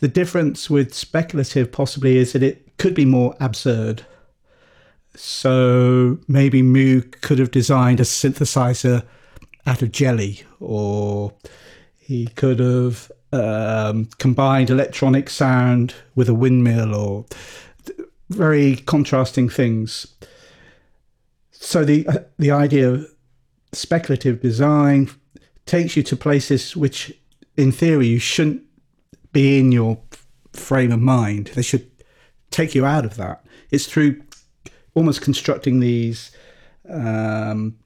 The 0.00 0.08
difference 0.08 0.68
with 0.68 0.92
speculative 0.92 1.72
possibly 1.72 2.18
is 2.18 2.34
that 2.34 2.42
it 2.42 2.76
could 2.76 2.94
be 2.94 3.06
more 3.06 3.34
absurd. 3.40 4.04
So 5.14 6.18
maybe 6.28 6.60
Moog 6.60 7.22
could 7.22 7.38
have 7.38 7.52
designed 7.52 8.00
a 8.00 8.04
synthesizer 8.04 9.02
out 9.66 9.80
of 9.80 9.92
jelly 9.92 10.42
or 10.60 11.32
he 11.96 12.26
could 12.26 12.60
have 12.60 13.10
um, 13.32 14.10
combined 14.18 14.68
electronic 14.68 15.30
sound 15.30 15.94
with 16.14 16.28
a 16.28 16.34
windmill 16.34 16.94
or 16.94 17.24
very 18.28 18.76
contrasting 18.76 19.48
things. 19.48 20.06
So 21.60 21.84
the 21.84 22.06
uh, 22.06 22.18
the 22.38 22.50
idea 22.52 22.88
of 22.88 23.06
speculative 23.72 24.40
design 24.40 25.10
takes 25.66 25.96
you 25.96 26.02
to 26.04 26.16
places 26.16 26.76
which, 26.76 27.12
in 27.56 27.72
theory, 27.72 28.06
you 28.06 28.18
shouldn't 28.18 28.62
be 29.32 29.58
in 29.58 29.72
your 29.72 29.98
frame 30.52 30.92
of 30.92 31.00
mind. 31.00 31.48
They 31.48 31.62
should 31.62 31.90
take 32.50 32.74
you 32.74 32.86
out 32.86 33.04
of 33.04 33.16
that. 33.16 33.44
It's 33.70 33.86
through 33.86 34.22
almost 34.94 35.20
constructing 35.20 35.80
these 35.80 36.30
um, 36.88 37.76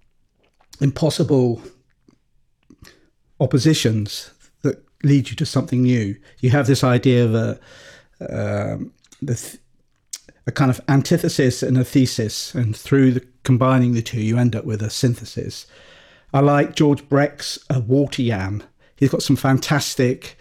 impossible 0.81 1.61
oppositions 3.41 4.31
that 4.62 4.85
lead 5.02 5.31
you 5.31 5.37
to 5.37 5.47
something 5.47 5.83
new. 5.83 6.14
You 6.41 6.50
have 6.50 6.67
this 6.67 6.85
idea 6.85 7.25
of 7.25 7.35
a, 7.35 7.61
um, 8.31 8.93
the, 9.21 9.59
a 10.47 10.52
kind 10.52 10.71
of 10.71 10.81
antithesis 10.88 11.62
and 11.62 11.76
a 11.76 11.85
thesis, 11.85 12.55
and 12.55 12.76
through 12.76 13.12
the, 13.12 13.31
combining 13.44 13.92
the 13.92 14.02
two, 14.02 14.20
you 14.20 14.38
end 14.38 14.54
up 14.54 14.64
with 14.64 14.82
a 14.82 14.90
synthesis. 14.90 15.66
I 16.32 16.40
like 16.40 16.75
George 16.75 17.08
Brecht's 17.08 17.58
uh, 17.68 17.80
Water 17.80 18.22
Yam. 18.22 18.62
He's 18.96 19.11
got 19.11 19.22
some 19.22 19.37
fantastic 19.37 20.37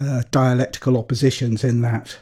uh, 0.00 0.22
dialectical 0.30 0.96
oppositions 0.96 1.64
in 1.64 1.80
that. 1.82 2.18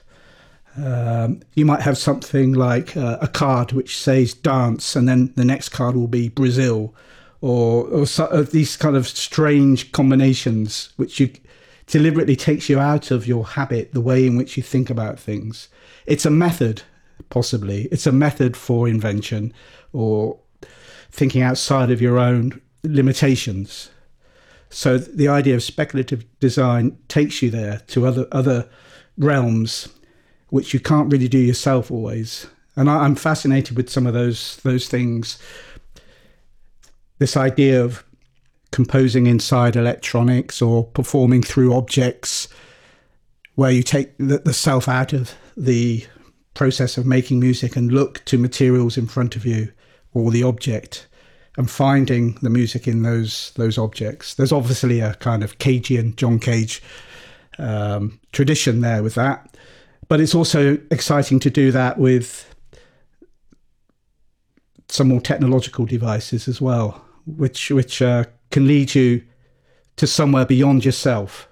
Um, 0.76 1.40
you 1.54 1.64
might 1.64 1.80
have 1.80 1.98
something 1.98 2.52
like 2.52 2.96
uh, 2.96 3.18
a 3.20 3.26
card 3.26 3.72
which 3.72 3.98
says 3.98 4.34
dance, 4.34 4.94
and 4.94 5.08
then 5.08 5.32
the 5.34 5.44
next 5.44 5.70
card 5.70 5.96
will 5.96 6.06
be 6.06 6.28
Brazil, 6.28 6.94
or, 7.40 7.86
or 7.88 8.06
so, 8.06 8.26
uh, 8.26 8.42
these 8.42 8.76
kind 8.76 8.96
of 8.96 9.08
strange 9.08 9.90
combinations 9.92 10.92
which 10.96 11.18
you 11.18 11.30
deliberately 11.86 12.36
takes 12.36 12.68
you 12.68 12.78
out 12.78 13.10
of 13.10 13.26
your 13.26 13.44
habit, 13.44 13.92
the 13.92 14.00
way 14.00 14.26
in 14.26 14.36
which 14.36 14.56
you 14.56 14.62
think 14.62 14.90
about 14.90 15.18
things. 15.18 15.68
It's 16.06 16.26
a 16.26 16.30
method, 16.30 16.82
possibly. 17.30 17.88
It's 17.90 18.06
a 18.06 18.12
method 18.12 18.56
for 18.56 18.86
invention 18.86 19.52
or 19.92 20.38
thinking 21.10 21.42
outside 21.42 21.90
of 21.90 22.00
your 22.00 22.18
own 22.18 22.60
limitations. 22.82 23.90
So 24.70 24.98
the 24.98 25.28
idea 25.28 25.54
of 25.54 25.62
speculative 25.62 26.24
design 26.40 26.98
takes 27.08 27.42
you 27.42 27.50
there 27.50 27.80
to 27.88 28.06
other 28.06 28.26
other 28.32 28.68
realms, 29.16 29.88
which 30.50 30.74
you 30.74 30.80
can't 30.80 31.10
really 31.10 31.28
do 31.28 31.38
yourself 31.38 31.90
always. 31.90 32.46
And 32.76 32.88
I, 32.88 32.98
I'm 33.04 33.16
fascinated 33.16 33.76
with 33.76 33.90
some 33.90 34.06
of 34.06 34.14
those 34.14 34.56
those 34.58 34.88
things 34.88 35.38
this 37.18 37.36
idea 37.36 37.84
of 37.84 38.04
composing 38.70 39.26
inside 39.26 39.76
electronics 39.76 40.62
or 40.62 40.84
performing 40.84 41.42
through 41.42 41.74
objects 41.74 42.48
where 43.54 43.70
you 43.70 43.82
take 43.82 44.16
the, 44.18 44.38
the, 44.38 44.52
self 44.52 44.88
out 44.88 45.12
of 45.12 45.34
the 45.56 46.06
process 46.54 46.96
of 46.96 47.06
making 47.06 47.40
music 47.40 47.76
and 47.76 47.90
look 47.90 48.24
to 48.24 48.38
materials 48.38 48.96
in 48.96 49.06
front 49.06 49.34
of 49.34 49.44
you 49.44 49.72
or 50.18 50.30
the 50.30 50.42
object 50.42 51.06
and 51.56 51.70
finding 51.70 52.34
the 52.42 52.50
music 52.50 52.86
in 52.86 53.02
those 53.02 53.52
those 53.56 53.78
objects. 53.78 54.34
There's 54.34 54.52
obviously 54.52 55.00
a 55.00 55.14
kind 55.14 55.42
of 55.42 55.58
Cagean 55.58 56.14
John 56.16 56.38
Cage 56.38 56.82
um, 57.58 58.20
tradition 58.32 58.80
there 58.80 59.02
with 59.02 59.14
that, 59.14 59.56
but 60.08 60.20
it's 60.20 60.34
also 60.34 60.78
exciting 60.90 61.40
to 61.40 61.50
do 61.50 61.72
that 61.72 61.98
with 61.98 62.54
some 64.88 65.08
more 65.08 65.20
technological 65.20 65.84
devices 65.84 66.48
as 66.48 66.60
well 66.60 67.04
which 67.36 67.70
which 67.70 68.00
uh, 68.00 68.24
can 68.50 68.66
lead 68.66 68.94
you 68.94 69.22
to 69.96 70.06
somewhere 70.06 70.46
beyond 70.46 70.84
yourself. 70.84 71.48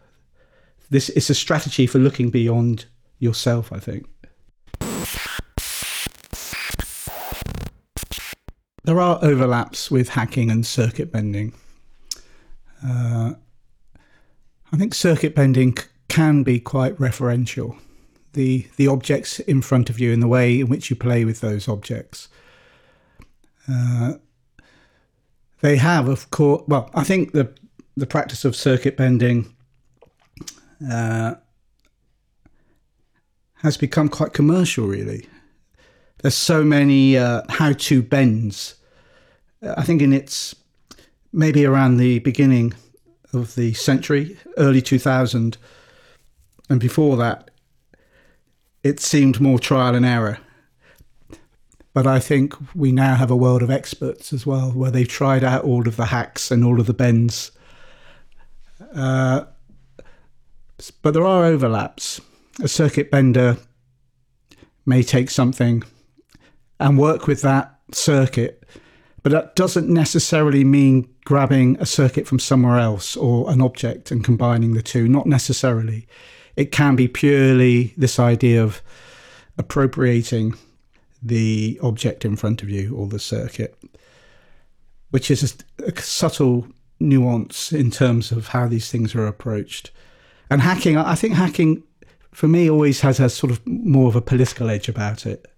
This 0.88 1.08
is 1.10 1.28
a 1.28 1.34
strategy 1.34 1.86
for 1.86 1.98
looking 1.98 2.30
beyond 2.30 2.86
yourself, 3.18 3.72
I 3.72 3.80
think. 3.80 4.06
There 8.86 9.00
are 9.00 9.18
overlaps 9.20 9.90
with 9.90 10.10
hacking 10.10 10.48
and 10.48 10.64
circuit 10.64 11.10
bending. 11.10 11.52
Uh, 12.86 13.32
I 14.72 14.76
think 14.76 14.94
circuit 14.94 15.34
bending 15.34 15.76
can 16.06 16.44
be 16.44 16.60
quite 16.60 16.96
referential. 16.96 17.76
The 18.34 18.68
the 18.76 18.86
objects 18.86 19.40
in 19.40 19.60
front 19.60 19.90
of 19.90 19.98
you 19.98 20.12
and 20.12 20.22
the 20.22 20.28
way 20.28 20.60
in 20.60 20.68
which 20.68 20.88
you 20.88 20.94
play 20.94 21.24
with 21.24 21.40
those 21.40 21.66
objects. 21.66 22.28
Uh, 23.68 24.14
they 25.62 25.78
have, 25.78 26.06
of 26.06 26.30
course. 26.30 26.62
Well, 26.68 26.88
I 26.94 27.02
think 27.02 27.32
the 27.32 27.52
the 27.96 28.06
practice 28.06 28.44
of 28.44 28.54
circuit 28.54 28.96
bending 28.96 29.52
uh, 30.88 31.34
has 33.54 33.76
become 33.76 34.08
quite 34.08 34.32
commercial. 34.32 34.86
Really, 34.86 35.26
there's 36.18 36.36
so 36.36 36.62
many 36.62 37.18
uh, 37.18 37.42
how-to 37.48 38.00
bends. 38.00 38.75
I 39.62 39.82
think 39.82 40.02
in 40.02 40.12
its 40.12 40.54
maybe 41.32 41.64
around 41.64 41.96
the 41.96 42.18
beginning 42.20 42.74
of 43.32 43.54
the 43.54 43.74
century, 43.74 44.38
early 44.56 44.80
2000, 44.80 45.58
and 46.68 46.80
before 46.80 47.16
that, 47.16 47.50
it 48.82 49.00
seemed 49.00 49.40
more 49.40 49.58
trial 49.58 49.94
and 49.94 50.06
error. 50.06 50.38
But 51.92 52.06
I 52.06 52.20
think 52.20 52.54
we 52.74 52.92
now 52.92 53.14
have 53.14 53.30
a 53.30 53.36
world 53.36 53.62
of 53.62 53.70
experts 53.70 54.32
as 54.32 54.44
well, 54.46 54.70
where 54.70 54.90
they've 54.90 55.08
tried 55.08 55.42
out 55.42 55.64
all 55.64 55.88
of 55.88 55.96
the 55.96 56.06
hacks 56.06 56.50
and 56.50 56.64
all 56.64 56.78
of 56.78 56.86
the 56.86 56.94
bends. 56.94 57.52
Uh, 58.94 59.44
but 61.02 61.14
there 61.14 61.24
are 61.24 61.44
overlaps. 61.44 62.20
A 62.62 62.68
circuit 62.68 63.10
bender 63.10 63.56
may 64.84 65.02
take 65.02 65.30
something 65.30 65.82
and 66.78 66.98
work 66.98 67.26
with 67.26 67.42
that 67.42 67.78
circuit, 67.92 68.64
but 69.26 69.32
that 69.32 69.56
doesn't 69.56 69.88
necessarily 69.88 70.62
mean 70.62 71.12
grabbing 71.24 71.76
a 71.80 71.84
circuit 71.84 72.28
from 72.28 72.38
somewhere 72.38 72.78
else 72.78 73.16
or 73.16 73.50
an 73.50 73.60
object 73.60 74.12
and 74.12 74.22
combining 74.22 74.74
the 74.74 74.82
two. 74.82 75.08
Not 75.08 75.26
necessarily. 75.26 76.06
It 76.54 76.70
can 76.70 76.94
be 76.94 77.08
purely 77.08 77.92
this 77.96 78.20
idea 78.20 78.62
of 78.62 78.80
appropriating 79.58 80.54
the 81.20 81.76
object 81.82 82.24
in 82.24 82.36
front 82.36 82.62
of 82.62 82.70
you 82.70 82.94
or 82.94 83.08
the 83.08 83.18
circuit, 83.18 83.76
which 85.10 85.28
is 85.28 85.56
a, 85.84 86.00
subtle 86.00 86.68
nuance 87.00 87.72
in 87.72 87.90
terms 87.90 88.30
of 88.30 88.46
how 88.46 88.68
these 88.68 88.92
things 88.92 89.12
are 89.16 89.26
approached. 89.26 89.90
And 90.50 90.62
hacking, 90.62 90.96
I 90.96 91.16
think 91.16 91.34
hacking 91.34 91.82
for 92.30 92.46
me 92.46 92.70
always 92.70 93.00
has 93.00 93.18
a 93.18 93.28
sort 93.28 93.50
of 93.50 93.66
more 93.66 94.06
of 94.06 94.14
a 94.14 94.22
political 94.22 94.70
edge 94.70 94.88
about 94.88 95.26
it. 95.26 95.50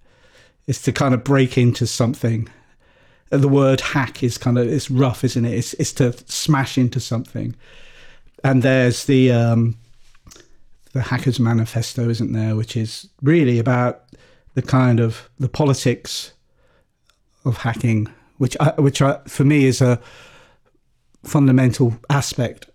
It's 0.66 0.80
to 0.84 0.90
kind 0.90 1.12
of 1.12 1.22
break 1.22 1.58
into 1.58 1.86
something. 1.86 2.48
The 3.30 3.48
word 3.48 3.80
hack 3.80 4.22
is 4.22 4.38
kind 4.38 4.58
of 4.58 4.66
it's 4.66 4.90
rough, 4.90 5.22
isn't 5.24 5.44
it? 5.44 5.52
It's 5.52 5.74
it's 5.74 5.92
to 5.94 6.12
smash 6.26 6.78
into 6.78 7.00
something. 7.00 7.54
And 8.42 8.62
there's 8.62 9.04
the 9.04 9.32
um, 9.32 9.76
the 10.92 11.02
hackers 11.02 11.38
manifesto, 11.38 12.08
isn't 12.08 12.32
there, 12.32 12.56
which 12.56 12.76
is 12.76 13.08
really 13.22 13.58
about 13.58 14.04
the 14.54 14.62
kind 14.62 15.00
of 15.00 15.28
the 15.38 15.48
politics 15.48 16.32
of 17.44 17.58
hacking, 17.58 18.08
which 18.38 18.56
I, 18.60 18.70
which 18.78 19.02
I, 19.02 19.18
for 19.26 19.44
me 19.44 19.66
is 19.66 19.80
a 19.80 20.00
fundamental 21.24 21.98
aspect 22.08 22.70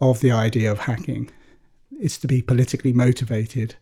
of 0.00 0.20
the 0.20 0.30
idea 0.30 0.70
of 0.70 0.80
hacking. 0.80 1.30
It's 2.00 2.18
to 2.18 2.26
be 2.26 2.42
politically 2.42 2.92
motivated. 2.92 3.74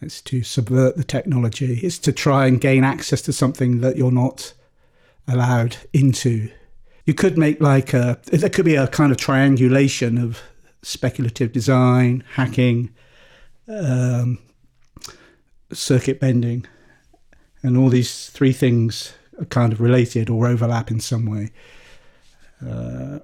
It's 0.00 0.20
to 0.22 0.42
subvert 0.42 0.96
the 0.96 1.04
technology. 1.04 1.78
It's 1.80 1.98
to 1.98 2.12
try 2.12 2.46
and 2.46 2.60
gain 2.60 2.82
access 2.82 3.22
to 3.22 3.32
something 3.32 3.80
that 3.80 3.96
you're 3.96 4.10
not 4.10 4.52
allowed 5.28 5.76
into. 5.92 6.50
You 7.06 7.14
could 7.14 7.36
make 7.36 7.60
like 7.60 7.92
a, 7.94 8.18
there 8.24 8.50
could 8.50 8.64
be 8.64 8.76
a 8.76 8.86
kind 8.86 9.10
of 9.10 9.18
triangulation 9.18 10.18
of 10.18 10.40
speculative 10.82 11.52
design, 11.52 12.24
hacking, 12.34 12.90
um, 13.68 14.38
circuit 15.72 16.20
bending, 16.20 16.66
and 17.62 17.76
all 17.76 17.88
these 17.88 18.28
three 18.30 18.52
things 18.52 19.14
are 19.38 19.46
kind 19.46 19.72
of 19.72 19.80
related 19.80 20.28
or 20.28 20.46
overlap 20.46 20.90
in 20.90 21.00
some 21.00 21.26
way. 21.26 21.50
Uh, 22.64 23.20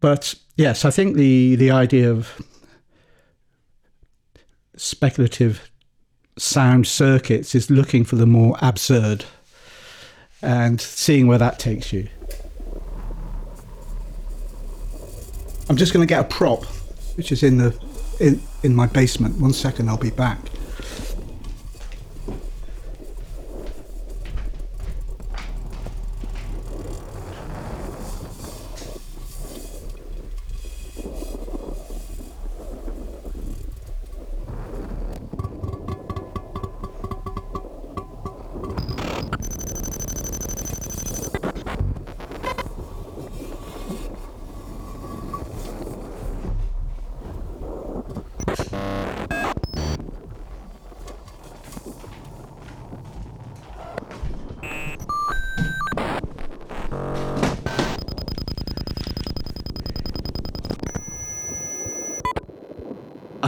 but 0.00 0.34
yes, 0.56 0.84
I 0.84 0.90
think 0.90 1.16
the 1.16 1.56
the 1.56 1.70
idea 1.70 2.10
of 2.10 2.40
speculative 4.76 5.70
sound 6.36 6.86
circuits 6.86 7.54
is 7.54 7.70
looking 7.70 8.04
for 8.04 8.16
the 8.16 8.26
more 8.26 8.56
absurd 8.60 9.24
and 10.44 10.80
seeing 10.80 11.26
where 11.26 11.38
that 11.38 11.58
takes 11.58 11.92
you. 11.92 12.08
I'm 15.68 15.76
just 15.76 15.92
going 15.94 16.06
to 16.06 16.08
get 16.08 16.20
a 16.20 16.28
prop, 16.28 16.64
which 17.16 17.32
is 17.32 17.42
in 17.42 17.56
the 17.56 17.74
in 18.20 18.40
in 18.62 18.74
my 18.74 18.86
basement. 18.86 19.40
One 19.40 19.54
second, 19.54 19.88
I'll 19.88 19.96
be 19.96 20.10
back. 20.10 20.38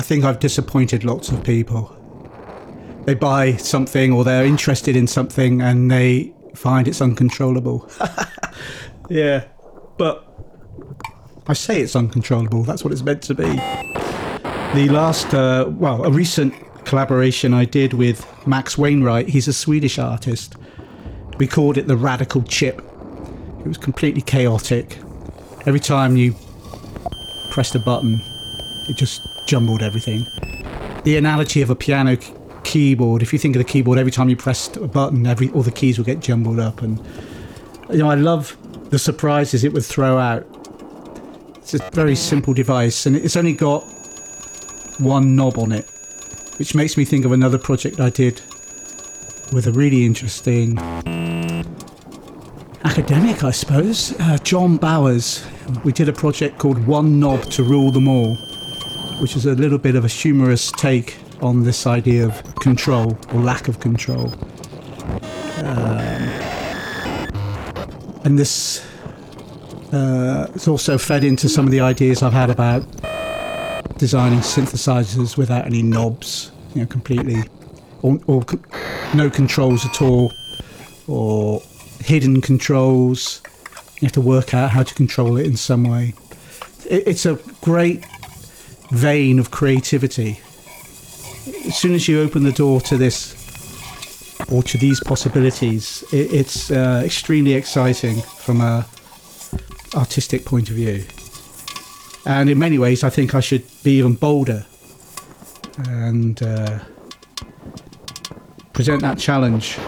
Think 0.07 0.25
I've 0.25 0.39
disappointed 0.39 1.03
lots 1.03 1.31
of 1.31 1.43
people. 1.43 1.93
They 3.07 3.15
buy 3.15 3.57
something 3.57 4.13
or 4.13 4.23
they're 4.23 4.45
interested 4.45 4.95
in 4.95 5.09
something 5.09 5.61
and 5.61 5.91
they 5.91 6.33
find 6.55 6.87
it's 6.87 7.01
uncontrollable. 7.01 7.91
yeah, 9.11 9.47
but 9.99 10.25
I 11.49 11.55
say 11.55 11.81
it's 11.81 11.97
uncontrollable. 11.97 12.63
That's 12.63 12.85
what 12.85 12.93
it's 12.93 13.03
meant 13.03 13.23
to 13.23 13.35
be. 13.35 13.47
The 14.75 14.89
last, 14.91 15.35
uh, 15.35 15.67
well, 15.71 16.05
a 16.05 16.11
recent 16.11 16.55
collaboration 16.85 17.53
I 17.53 17.65
did 17.65 17.93
with 17.93 18.25
Max 18.47 18.79
Wainwright, 18.79 19.29
he's 19.29 19.49
a 19.49 19.53
Swedish 19.53 19.99
artist. 19.99 20.55
We 21.39 21.49
called 21.49 21.79
it 21.79 21.89
the 21.89 21.97
Radical 21.97 22.43
Chip. 22.45 22.79
It 23.59 23.67
was 23.67 23.77
completely 23.77 24.23
chaotic. 24.23 24.99
Every 25.67 25.81
time 25.81 26.17
you 26.17 26.37
pressed 27.51 27.75
a 27.75 27.81
button, 27.81 28.21
it 28.89 28.97
just 28.97 29.21
jumbled 29.47 29.83
everything. 29.83 30.27
The 31.05 31.17
analogy 31.17 31.63
of 31.63 31.71
a 31.71 31.77
piano 31.77 32.17
keyboard, 32.65 33.23
if 33.23 33.33
you 33.33 33.39
think 33.39 33.55
of 33.57 33.61
the 33.61 33.65
keyboard, 33.65 33.99
every 33.99 34.13
time 34.13 34.29
you 34.29 34.37
pressed 34.37 34.77
a 34.77 34.89
button, 34.89 35.27
every 35.27 35.51
all 35.51 35.63
the 35.63 35.71
keys 35.71 35.99
will 35.99 36.05
get 36.05 36.21
jumbled 36.21 36.59
up. 36.59 36.83
And 36.83 36.99
you 37.91 37.99
know, 37.99 38.11
I 38.11 38.17
love 38.17 38.57
the 38.91 38.99
surprises 38.99 39.65
it 39.65 39.73
would 39.73 39.85
throw 39.85 40.19
out. 40.19 40.47
It's 41.57 41.75
a 41.75 41.91
very 41.91 42.15
simple 42.15 42.55
device, 42.55 43.07
and 43.07 43.17
it's 43.17 43.37
only 43.37 43.53
got 43.53 43.85
one 44.99 45.37
knob 45.37 45.59
on 45.59 45.73
it, 45.73 45.89
which 46.59 46.75
makes 46.75 46.97
me 46.97 47.05
think 47.05 47.25
of 47.25 47.33
another 47.33 47.59
project 47.59 48.01
I 48.01 48.11
did 48.11 48.41
with 49.53 49.67
a 49.67 49.73
really 49.73 50.05
interesting 50.05 50.79
academic, 52.85 53.45
I 53.45 53.51
suppose, 53.51 54.15
uh, 54.21 54.39
John 54.39 54.77
Bowers. 54.77 55.45
We 55.85 55.93
did 55.93 56.09
a 56.09 56.13
project 56.13 56.59
called 56.59 56.85
One 56.87 57.21
Knob 57.21 57.43
to 57.51 57.63
Rule 57.63 57.91
Them 57.91 58.09
All, 58.09 58.37
which 59.21 59.37
is 59.37 59.47
a 59.47 59.55
little 59.55 59.79
bit 59.79 59.95
of 59.95 60.05
a 60.05 60.09
humorous 60.09 60.71
take 60.73 61.17
on 61.41 61.65
this 61.65 61.87
idea 61.87 62.27
of 62.27 62.55
control 62.57 63.19
or 63.33 63.41
lack 63.41 63.69
of 63.69 63.81
control. 63.81 64.33
Um, 65.59 66.29
and 68.25 68.39
this 68.39 68.87
uh, 69.93 70.49
also 70.67 70.99
fed 70.99 71.25
into 71.25 71.49
some 71.49 71.65
of 71.65 71.71
the 71.71 71.81
ideas 71.81 72.23
I've 72.23 72.33
had 72.33 72.51
about 72.51 72.85
designing 73.99 74.41
synthesizers 74.41 75.37
without 75.37 75.65
any 75.65 75.83
knobs, 75.83 76.53
you 76.75 76.83
know, 76.83 76.87
completely, 76.87 77.43
or, 78.03 78.19
or 78.27 78.45
no 79.15 79.31
controls 79.31 79.87
at 79.87 80.03
all, 80.03 80.33
or 81.09 81.63
hidden 82.01 82.41
controls. 82.41 83.41
You 84.01 84.07
have 84.07 84.13
to 84.13 84.21
work 84.21 84.53
out 84.53 84.71
how 84.71 84.83
to 84.83 84.95
control 84.95 85.39
it 85.39 85.47
in 85.47 85.57
some 85.57 85.85
way. 85.85 86.13
It, 86.85 87.09
it's 87.09 87.25
a 87.25 87.39
great 87.63 88.05
vein 88.91 89.39
of 89.39 89.51
creativity. 89.51 90.41
As 91.67 91.77
soon 91.77 91.95
as 91.95 92.09
you 92.09 92.21
open 92.21 92.43
the 92.43 92.53
door 92.53 92.81
to 92.83 92.97
this 92.97 93.35
or 94.51 94.63
to 94.63 94.79
these 94.79 95.01
possibilities, 95.01 96.05
it, 96.13 96.33
it's 96.33 96.71
uh, 96.71 97.03
extremely 97.05 97.55
exciting 97.55 98.21
from 98.21 98.61
a 98.61 98.87
artistic 99.95 100.45
point 100.45 100.69
of 100.71 100.77
view. 100.77 101.05
And 102.25 102.51
in 102.51 102.59
many 102.59 102.79
ways, 102.79 103.05
I 103.05 103.11
think 103.11 103.35
I 103.35 103.41
should 103.41 103.65
be 103.83 103.99
even 103.99 104.15
bolder 104.15 104.67
and 105.79 106.43
uh, 106.43 106.79
present 108.73 109.03
that 109.03 109.19
challenge 109.19 109.79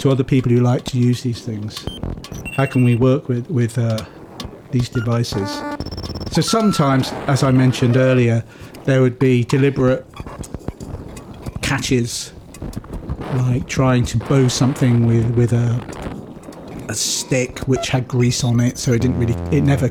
to 0.00 0.10
other 0.10 0.24
people 0.24 0.50
who 0.50 0.60
like 0.60 0.84
to 0.84 0.98
use 0.98 1.22
these 1.22 1.42
things? 1.42 1.86
How 2.56 2.66
can 2.66 2.84
we 2.84 2.96
work 2.96 3.28
with 3.28 3.48
with 3.50 3.78
uh, 3.78 4.04
these 4.70 4.88
devices? 4.88 5.69
So 6.30 6.40
sometimes, 6.40 7.10
as 7.26 7.42
I 7.42 7.50
mentioned 7.50 7.96
earlier, 7.96 8.44
there 8.84 9.02
would 9.02 9.18
be 9.18 9.42
deliberate 9.44 10.06
catches, 11.60 12.32
like 13.34 13.66
trying 13.66 14.04
to 14.06 14.18
bow 14.18 14.46
something 14.48 15.06
with 15.06 15.28
with 15.36 15.52
a 15.52 15.80
a 16.88 16.94
stick 16.94 17.60
which 17.60 17.88
had 17.88 18.06
grease 18.08 18.42
on 18.44 18.60
it, 18.60 18.78
so 18.78 18.92
it 18.92 19.00
didn't 19.02 19.18
really, 19.18 19.34
it 19.56 19.62
never 19.62 19.88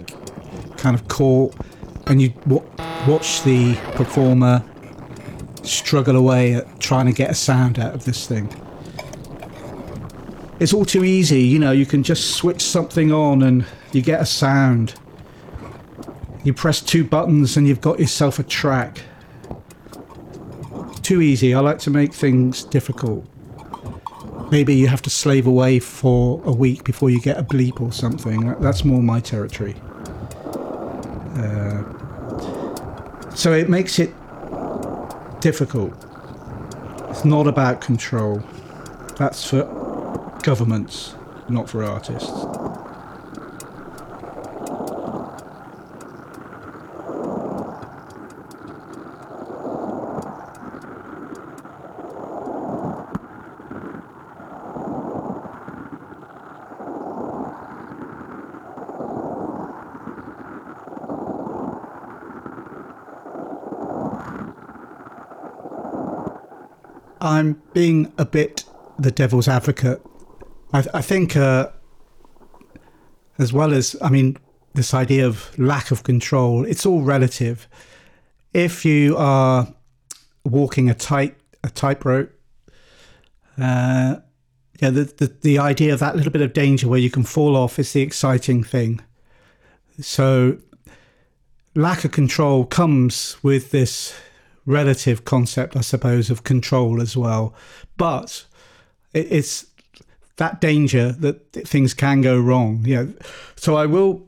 kind 0.78 0.95
of 0.95 1.08
caught, 1.08 1.56
and 2.08 2.21
you 2.21 2.30
w- 2.47 2.65
watch 3.08 3.43
the 3.43 3.75
performer 3.95 4.63
struggle 5.63 6.15
away 6.17 6.56
at 6.56 6.80
trying 6.80 7.06
to 7.06 7.13
get 7.13 7.30
a 7.30 7.34
sound 7.34 7.80
out 7.80 7.93
of 7.93 8.04
this 8.04 8.28
thing. 8.28 8.54
It's 10.60 10.73
all 10.73 10.84
too 10.84 11.06
easy, 11.06 11.41
you 11.41 11.60
know, 11.60 11.71
you 11.71 11.86
can 11.86 12.04
just 12.04 12.32
switch 12.36 12.62
something 12.62 13.13
on 13.13 13.43
and 13.43 13.65
you 13.93 14.02
get 14.02 14.19
a 14.19 14.25
sound. 14.25 14.95
You 16.43 16.54
press 16.54 16.82
two 16.82 17.04
buttons 17.04 17.58
and 17.58 17.67
you've 17.67 17.82
got 17.82 17.99
yourself 17.99 18.39
a 18.39 18.43
track. 18.43 19.02
Too 21.02 21.21
easy. 21.21 21.54
I 21.54 21.60
like 21.60 21.80
to 21.80 21.89
make 21.89 22.13
things 22.13 22.63
difficult. 22.63 23.25
Maybe 24.52 24.73
you 24.73 24.88
have 24.88 25.02
to 25.04 25.10
slave 25.10 25.45
away 25.45 25.80
for 25.80 26.41
a 26.45 26.52
week 26.52 26.84
before 26.84 27.10
you 27.10 27.21
get 27.21 27.38
a 27.38 27.43
bleep 27.43 27.82
or 27.82 27.91
something. 27.91 28.56
That's 28.60 28.84
more 28.86 29.04
my 29.04 29.19
territory. 29.19 29.75
Uh, 31.36 31.84
so 33.36 33.54
it 33.54 33.69
makes 33.69 33.99
it 33.99 34.13
difficult. 35.41 35.93
It's 37.10 37.25
not 37.25 37.47
about 37.47 37.82
control. 37.82 38.41
That's 39.17 39.47
for 39.47 39.65
governments, 40.41 41.15
not 41.47 41.69
for 41.69 41.84
artists. 41.84 42.45
I'm 67.21 67.62
being 67.80 68.12
a 68.18 68.26
bit 68.26 68.65
the 68.98 69.10
devil's 69.10 69.48
advocate. 69.48 70.02
I, 70.74 70.84
I 70.96 71.02
think, 71.02 71.38
uh, 71.38 71.70
as 73.38 73.54
well 73.54 73.72
as, 73.74 73.96
I 74.02 74.10
mean, 74.10 74.36
this 74.74 74.94
idea 74.94 75.26
of 75.26 75.58
lack 75.58 75.89
of 75.89 76.04
control, 76.04 76.65
it's 76.65 76.86
all 76.86 77.04
relative. 77.04 77.70
If 78.54 78.84
you 78.84 79.15
are 79.15 79.74
walking 80.44 80.89
a 80.89 80.94
tight 80.94 81.38
a 81.63 81.70
tightrope, 81.70 82.34
uh, 83.58 84.18
yeah, 84.82 84.89
the, 84.89 85.06
the 85.20 85.34
the 85.39 85.60
idea 85.60 85.94
of 85.94 86.02
that 86.02 86.18
little 86.18 86.34
bit 86.34 86.42
of 86.42 86.52
danger 86.52 86.89
where 86.89 87.00
you 87.00 87.10
can 87.10 87.24
fall 87.24 87.56
off 87.56 87.80
is 87.80 87.94
the 87.94 88.02
exciting 88.02 88.62
thing. 88.62 89.00
So, 90.02 90.58
lack 91.76 92.04
of 92.04 92.12
control 92.12 92.65
comes 92.65 93.38
with 93.42 93.72
this 93.72 94.13
relative 94.69 95.25
concept, 95.25 95.75
I 95.75 95.82
suppose, 95.82 96.29
of 96.29 96.43
control 96.43 97.01
as 97.01 97.17
well. 97.17 97.53
But 97.97 98.45
it's 99.13 99.65
that 100.38 100.62
danger 100.62 101.12
that 101.12 101.51
things 101.67 101.93
can 101.93 102.21
go 102.21 102.39
wrong. 102.39 102.84
Yeah. 102.86 103.05
So 103.55 103.75
I 103.75 103.86
will. 103.86 104.25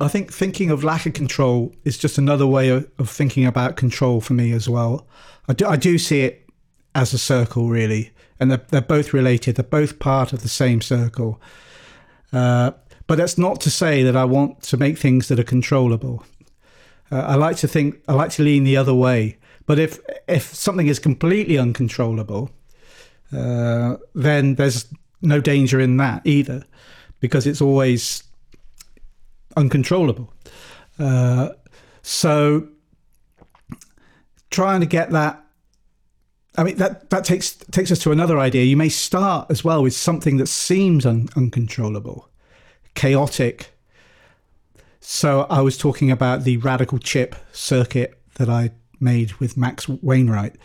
I 0.00 0.08
think 0.08 0.32
thinking 0.32 0.70
of 0.70 0.82
lack 0.82 1.06
of 1.06 1.12
control 1.12 1.74
is 1.84 1.96
just 1.96 2.18
another 2.18 2.46
way 2.46 2.70
of, 2.70 2.90
of 2.98 3.08
thinking 3.08 3.46
about 3.46 3.76
control 3.76 4.20
for 4.20 4.32
me 4.32 4.52
as 4.52 4.68
well. 4.68 5.06
I 5.48 5.52
do, 5.52 5.66
I 5.66 5.76
do 5.76 5.98
see 5.98 6.22
it 6.22 6.48
as 6.94 7.12
a 7.12 7.18
circle, 7.18 7.68
really, 7.68 8.10
and 8.40 8.50
they're, 8.50 8.66
they're 8.70 8.80
both 8.80 9.12
related. 9.12 9.56
They're 9.56 9.64
both 9.64 9.98
part 9.98 10.32
of 10.32 10.42
the 10.42 10.48
same 10.48 10.80
circle. 10.80 11.40
Uh, 12.32 12.72
but 13.06 13.16
that's 13.18 13.38
not 13.38 13.60
to 13.60 13.70
say 13.70 14.02
that 14.02 14.16
I 14.16 14.24
want 14.24 14.62
to 14.62 14.76
make 14.76 14.98
things 14.98 15.28
that 15.28 15.38
are 15.38 15.44
controllable. 15.44 16.24
Uh, 17.12 17.26
I 17.28 17.34
like 17.34 17.56
to 17.58 17.68
think 17.68 18.00
I 18.08 18.14
like 18.14 18.30
to 18.32 18.42
lean 18.42 18.64
the 18.64 18.78
other 18.78 18.94
way. 18.94 19.36
But 19.66 19.78
if 19.78 20.00
if 20.26 20.54
something 20.54 20.86
is 20.86 20.98
completely 20.98 21.58
uncontrollable, 21.58 22.50
uh, 23.32 23.96
then 24.14 24.54
there's 24.54 24.86
no 25.20 25.40
danger 25.40 25.78
in 25.78 25.98
that 25.98 26.26
either, 26.26 26.64
because 27.20 27.46
it's 27.46 27.60
always 27.60 28.24
uncontrollable. 29.56 30.32
Uh, 30.98 31.50
so 32.02 32.68
trying 34.50 34.80
to 34.80 34.86
get 34.86 35.10
that. 35.10 35.38
I 36.56 36.64
mean 36.64 36.76
that 36.76 37.10
that 37.10 37.24
takes 37.24 37.54
takes 37.54 37.92
us 37.92 37.98
to 38.00 38.12
another 38.12 38.38
idea. 38.38 38.64
You 38.64 38.76
may 38.76 38.88
start 38.88 39.50
as 39.50 39.62
well 39.62 39.82
with 39.82 39.94
something 39.94 40.38
that 40.38 40.48
seems 40.48 41.04
un- 41.06 41.28
uncontrollable, 41.36 42.30
chaotic, 42.94 43.71
so 45.02 45.46
I 45.50 45.60
was 45.60 45.76
talking 45.76 46.10
about 46.10 46.44
the 46.44 46.56
radical 46.56 46.98
chip 46.98 47.36
circuit 47.52 48.18
that 48.36 48.48
I 48.48 48.70
made 49.00 49.34
with 49.34 49.56
Max 49.56 49.88
Wainwright, 49.88 50.56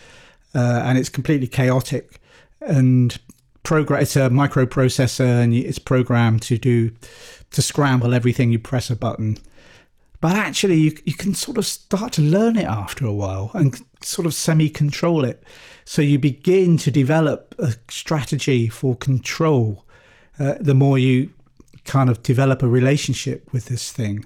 uh, 0.56 0.82
and 0.86 0.97
it's 0.97 1.10
completely 1.10 1.47
chaotic 1.47 2.21
and. 2.62 3.19
It's 3.69 4.15
a 4.15 4.30
microprocessor, 4.30 5.43
and 5.43 5.54
it's 5.54 5.78
programmed 5.78 6.41
to 6.43 6.58
do 6.58 6.91
to 7.52 7.62
scramble 7.62 8.13
everything. 8.13 8.50
You 8.50 8.60
press 8.60 8.89
a 8.89 8.95
button, 8.95 9.38
but 10.21 10.38
actually, 10.38 10.76
you 10.76 10.97
you 11.04 11.13
can 11.13 11.34
sort 11.34 11.58
of 11.58 11.65
start 11.65 12.13
to 12.13 12.21
learn 12.21 12.56
it 12.56 12.63
after 12.63 13.06
a 13.06 13.12
while 13.12 13.52
and 13.54 13.78
sort 14.02 14.26
of 14.26 14.34
semi-control 14.34 15.26
it. 15.26 15.43
So 15.84 16.02
you 16.02 16.17
begin 16.17 16.78
to 16.78 16.91
develop 16.91 17.56
a 17.60 17.73
strategy 17.89 18.69
for 18.69 18.95
control. 18.95 19.86
Uh, 20.39 20.56
the 20.62 20.73
more 20.73 20.97
you 20.97 21.34
kind 21.88 22.10
of 22.10 22.21
develop 22.21 22.62
a 22.62 22.67
relationship 22.67 23.52
with 23.52 23.65
this 23.65 23.91
thing. 23.91 24.26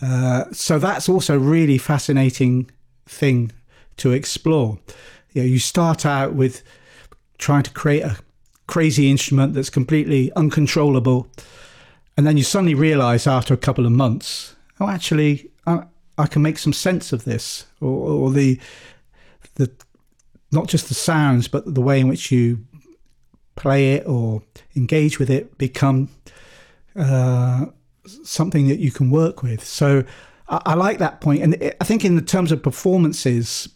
Uh, 0.00 0.44
so 0.52 0.78
that's 0.78 1.08
also 1.08 1.36
a 1.36 1.38
really 1.38 1.78
fascinating 1.78 2.70
thing 3.06 3.52
to 3.98 4.12
explore. 4.12 4.78
You, 5.32 5.42
know, 5.42 5.48
you 5.48 5.58
start 5.58 6.06
out 6.06 6.34
with 6.34 6.62
trying 7.38 7.62
to 7.64 7.70
create 7.70 8.02
a 8.02 8.18
crazy 8.66 9.10
instrument 9.10 9.54
that's 9.54 9.70
completely 9.70 10.32
uncontrollable, 10.34 11.28
and 12.16 12.26
then 12.26 12.36
you 12.36 12.42
suddenly 12.42 12.74
realize 12.74 13.26
after 13.26 13.54
a 13.54 13.58
couple 13.58 13.86
of 13.86 13.92
months, 13.92 14.56
oh, 14.80 14.88
actually, 14.88 15.50
I, 15.66 15.84
I 16.18 16.26
can 16.26 16.42
make 16.42 16.58
some 16.58 16.72
sense 16.72 17.12
of 17.12 17.24
this, 17.24 17.66
or, 17.80 17.88
or 17.88 18.30
the 18.30 18.58
the 19.54 19.70
not 20.50 20.68
just 20.68 20.88
the 20.88 20.94
sounds, 20.94 21.48
but 21.48 21.74
the 21.74 21.80
way 21.80 22.00
in 22.00 22.08
which 22.08 22.30
you 22.30 22.64
play 23.54 23.94
it 23.94 24.06
or 24.06 24.42
engage 24.76 25.18
with 25.18 25.30
it 25.30 25.58
become 25.58 26.08
uh, 26.96 27.66
something 28.24 28.68
that 28.68 28.78
you 28.78 28.90
can 28.90 29.10
work 29.10 29.42
with. 29.42 29.64
So 29.64 30.04
I, 30.48 30.60
I 30.66 30.74
like 30.74 30.98
that 30.98 31.20
point, 31.20 31.42
and 31.42 31.72
I 31.80 31.84
think 31.84 32.04
in 32.04 32.16
the 32.16 32.22
terms 32.22 32.52
of 32.52 32.62
performances, 32.62 33.68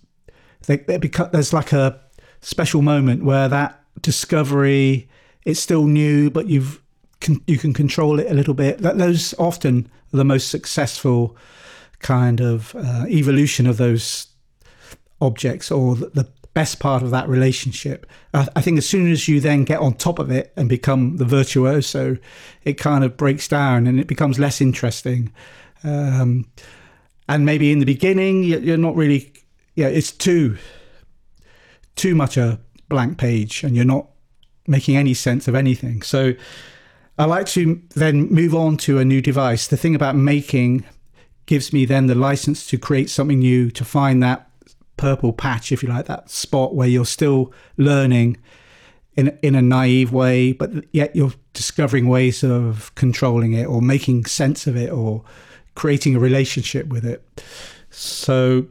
they, 0.67 0.79
they 0.79 0.99
beca- 0.99 1.33
there's 1.33 1.53
like 1.53 1.73
a 1.73 2.01
special 2.41 2.83
moment 2.83 3.25
where 3.25 3.49
that 3.49 3.83
discovery 4.01 5.09
it's 5.47 5.61
still 5.61 5.87
new, 5.87 6.29
but 6.29 6.49
you've 6.49 6.83
can, 7.21 7.41
you 7.47 7.57
can 7.57 7.73
control 7.73 8.19
it 8.19 8.31
a 8.31 8.35
little 8.35 8.53
bit. 8.53 8.79
That 8.79 8.99
those 8.99 9.33
often 9.39 9.89
are 10.13 10.17
the 10.19 10.25
most 10.25 10.49
successful 10.49 11.37
kind 12.01 12.41
of 12.41 12.75
uh, 12.75 13.07
evolution 13.09 13.67
of 13.67 13.79
those 13.79 14.27
objects 15.21 15.71
or 15.71 15.97
the, 15.97 16.11
the, 16.11 16.29
best 16.57 16.81
part 16.81 17.03
of 17.03 17.11
that 17.11 17.29
relationship. 17.29 18.07
I, 18.33 18.63
think 18.63 18.79
as 18.79 18.89
soon 18.89 19.13
as 19.13 19.29
you 19.29 19.41
then 19.41 19.65
get 19.65 19.79
on 19.79 19.93
top 19.93 20.19
of 20.19 20.31
it 20.31 20.55
and 20.57 20.71
become 20.71 21.19
the 21.19 21.27
virtuoso, 21.27 22.17
it 22.65 22.79
kind 22.79 23.05
of 23.05 23.19
breaks 23.19 23.47
down 23.47 23.87
and 23.87 24.01
it 24.01 24.07
becomes 24.07 24.39
less 24.39 24.63
interesting. 24.63 25.31
Um, 25.85 26.51
and 27.29 27.45
maybe 27.45 27.73
in 27.73 27.81
the 27.81 27.85
beginning, 27.85 28.43
you're 28.43 28.79
not 28.79 28.97
really, 28.97 29.35
yeah, 29.75 29.89
it's 29.89 30.11
too, 30.11 30.57
too 31.95 32.15
much 32.15 32.39
a 32.39 32.59
blank 32.89 33.19
page 33.19 33.63
and 33.63 33.77
you're 33.77 33.85
not 33.85 34.09
making 34.67 34.97
any 34.97 35.13
sense 35.13 35.47
of 35.49 35.55
anything. 35.55 36.01
So 36.01 36.33
I 37.19 37.27
like 37.27 37.49
to 37.49 37.83
then 37.95 38.33
move 38.33 38.55
on 38.55 38.79
to 38.79 38.99
a 38.99 39.05
new 39.05 39.21
device. 39.21 39.67
The 39.67 39.77
thing 39.77 39.95
about 39.95 40.17
making 40.17 40.87
gives 41.45 41.75
me 41.75 41.85
then 41.85 42.07
the 42.07 42.15
license 42.15 42.67
to 42.69 42.79
create 42.79 43.11
something 43.11 43.41
new, 43.41 43.71
to 43.73 43.85
find 43.85 44.23
that 44.23 44.49
purple 44.97 45.33
patch, 45.33 45.73
if 45.73 45.83
you 45.83 45.89
like, 45.89 46.07
that 46.07 46.31
spot 46.31 46.75
where 46.75 46.89
you're 46.89 47.05
still 47.05 47.53
learning 47.77 48.37
in 49.17 49.39
in 49.43 49.55
a 49.55 49.63
naive 49.63 50.13
way, 50.13 50.53
but 50.53 50.85
yet 50.93 51.15
you're 51.17 51.33
discovering 51.55 52.09
ways 52.09 52.43
of 52.45 52.95
controlling 52.95 53.53
it 53.55 53.65
or 53.65 53.81
making 53.81 54.27
sense 54.27 54.67
of 54.67 54.77
it 54.77 54.91
or 54.91 55.25
creating 55.75 56.15
a 56.17 56.19
relationship 56.19 56.89
with 56.89 57.05
it. 57.05 57.23
So 57.91 58.67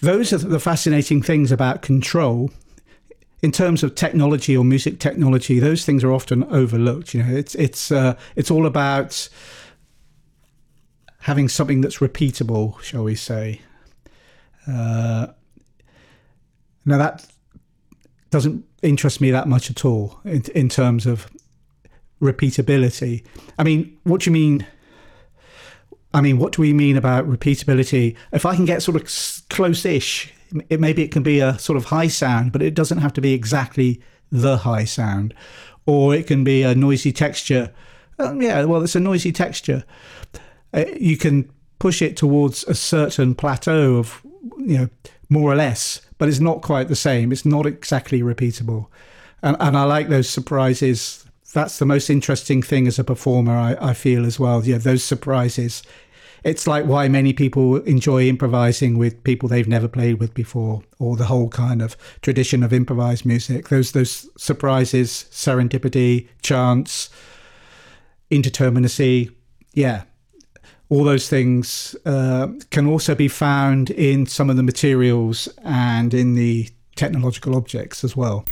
those 0.00 0.32
are 0.32 0.38
the 0.38 0.60
fascinating 0.60 1.22
things 1.22 1.52
about 1.52 1.82
control. 1.82 2.50
in 3.42 3.52
terms 3.52 3.82
of 3.82 3.94
technology 3.94 4.56
or 4.56 4.64
music 4.64 4.98
technology, 4.98 5.58
those 5.58 5.84
things 5.84 6.02
are 6.02 6.12
often 6.12 6.44
overlooked. 6.44 7.14
You 7.14 7.22
know, 7.22 7.34
it's 7.34 7.54
it's 7.54 7.92
uh, 7.92 8.16
it's 8.34 8.50
all 8.50 8.66
about 8.66 9.28
having 11.20 11.48
something 11.48 11.80
that's 11.80 11.98
repeatable, 11.98 12.80
shall 12.82 13.04
we 13.04 13.14
say? 13.14 13.60
Uh, 14.66 15.28
now 16.84 16.98
that 16.98 17.26
doesn't 18.30 18.64
interest 18.82 19.20
me 19.20 19.30
that 19.30 19.48
much 19.48 19.70
at 19.70 19.84
all 19.84 20.20
in, 20.24 20.42
in 20.54 20.68
terms 20.68 21.06
of 21.06 21.26
repeatability. 22.20 23.24
I 23.58 23.64
mean, 23.64 23.98
what 24.04 24.22
do 24.22 24.30
you 24.30 24.32
mean? 24.32 24.66
I 26.14 26.20
mean, 26.20 26.38
what 26.38 26.52
do 26.52 26.62
we 26.62 26.72
mean 26.72 26.96
about 26.96 27.28
repeatability? 27.28 28.16
If 28.32 28.46
I 28.46 28.56
can 28.56 28.64
get 28.64 28.82
sort 28.82 28.96
of 28.96 29.48
close-ish, 29.50 30.32
it, 30.70 30.80
maybe 30.80 31.02
it 31.02 31.12
can 31.12 31.22
be 31.22 31.40
a 31.40 31.58
sort 31.58 31.76
of 31.76 31.86
high 31.86 32.08
sound, 32.08 32.52
but 32.52 32.62
it 32.62 32.74
doesn't 32.74 32.98
have 32.98 33.12
to 33.14 33.20
be 33.20 33.34
exactly 33.34 34.00
the 34.32 34.58
high 34.58 34.84
sound, 34.84 35.34
or 35.84 36.14
it 36.14 36.26
can 36.26 36.42
be 36.42 36.62
a 36.62 36.74
noisy 36.74 37.12
texture. 37.12 37.72
Um, 38.18 38.40
yeah, 38.40 38.64
well, 38.64 38.82
it's 38.82 38.96
a 38.96 39.00
noisy 39.00 39.30
texture. 39.30 39.84
Uh, 40.72 40.84
you 40.98 41.16
can 41.16 41.50
push 41.78 42.00
it 42.00 42.16
towards 42.16 42.64
a 42.64 42.74
certain 42.74 43.34
plateau 43.34 43.96
of, 43.96 44.25
you 44.58 44.78
know, 44.78 44.88
more 45.28 45.52
or 45.52 45.56
less, 45.56 46.00
but 46.18 46.28
it's 46.28 46.40
not 46.40 46.62
quite 46.62 46.88
the 46.88 46.96
same. 46.96 47.32
It's 47.32 47.46
not 47.46 47.66
exactly 47.66 48.22
repeatable, 48.22 48.86
and 49.42 49.56
and 49.60 49.76
I 49.76 49.84
like 49.84 50.08
those 50.08 50.28
surprises 50.28 51.26
that's 51.56 51.78
the 51.78 51.86
most 51.86 52.10
interesting 52.10 52.62
thing 52.62 52.86
as 52.86 52.98
a 52.98 53.04
performer, 53.04 53.56
I, 53.56 53.76
I 53.80 53.94
feel 53.94 54.26
as 54.26 54.38
well. 54.38 54.62
Yeah, 54.62 54.76
those 54.76 55.02
surprises. 55.02 55.82
It's 56.44 56.66
like 56.66 56.84
why 56.84 57.08
many 57.08 57.32
people 57.32 57.76
enjoy 57.76 58.28
improvising 58.28 58.98
with 58.98 59.24
people 59.24 59.48
they've 59.48 59.66
never 59.66 59.88
played 59.88 60.20
with 60.20 60.34
before, 60.34 60.82
or 60.98 61.16
the 61.16 61.24
whole 61.24 61.48
kind 61.48 61.80
of 61.80 61.96
tradition 62.20 62.62
of 62.62 62.74
improvised 62.74 63.24
music. 63.24 63.70
Those 63.70 63.92
those 63.92 64.28
surprises, 64.36 65.24
serendipity, 65.30 66.28
chance, 66.42 67.08
indeterminacy. 68.30 69.34
Yeah, 69.72 70.02
all 70.88 71.04
those 71.04 71.28
things 71.28 71.96
uh, 72.04 72.48
can 72.70 72.86
also 72.86 73.14
be 73.14 73.28
found 73.28 73.90
in 73.90 74.26
some 74.26 74.50
of 74.50 74.56
the 74.56 74.62
materials 74.62 75.48
and 75.64 76.14
in 76.14 76.34
the 76.34 76.68
technological 76.94 77.56
objects 77.56 78.04
as 78.04 78.16
well. 78.16 78.44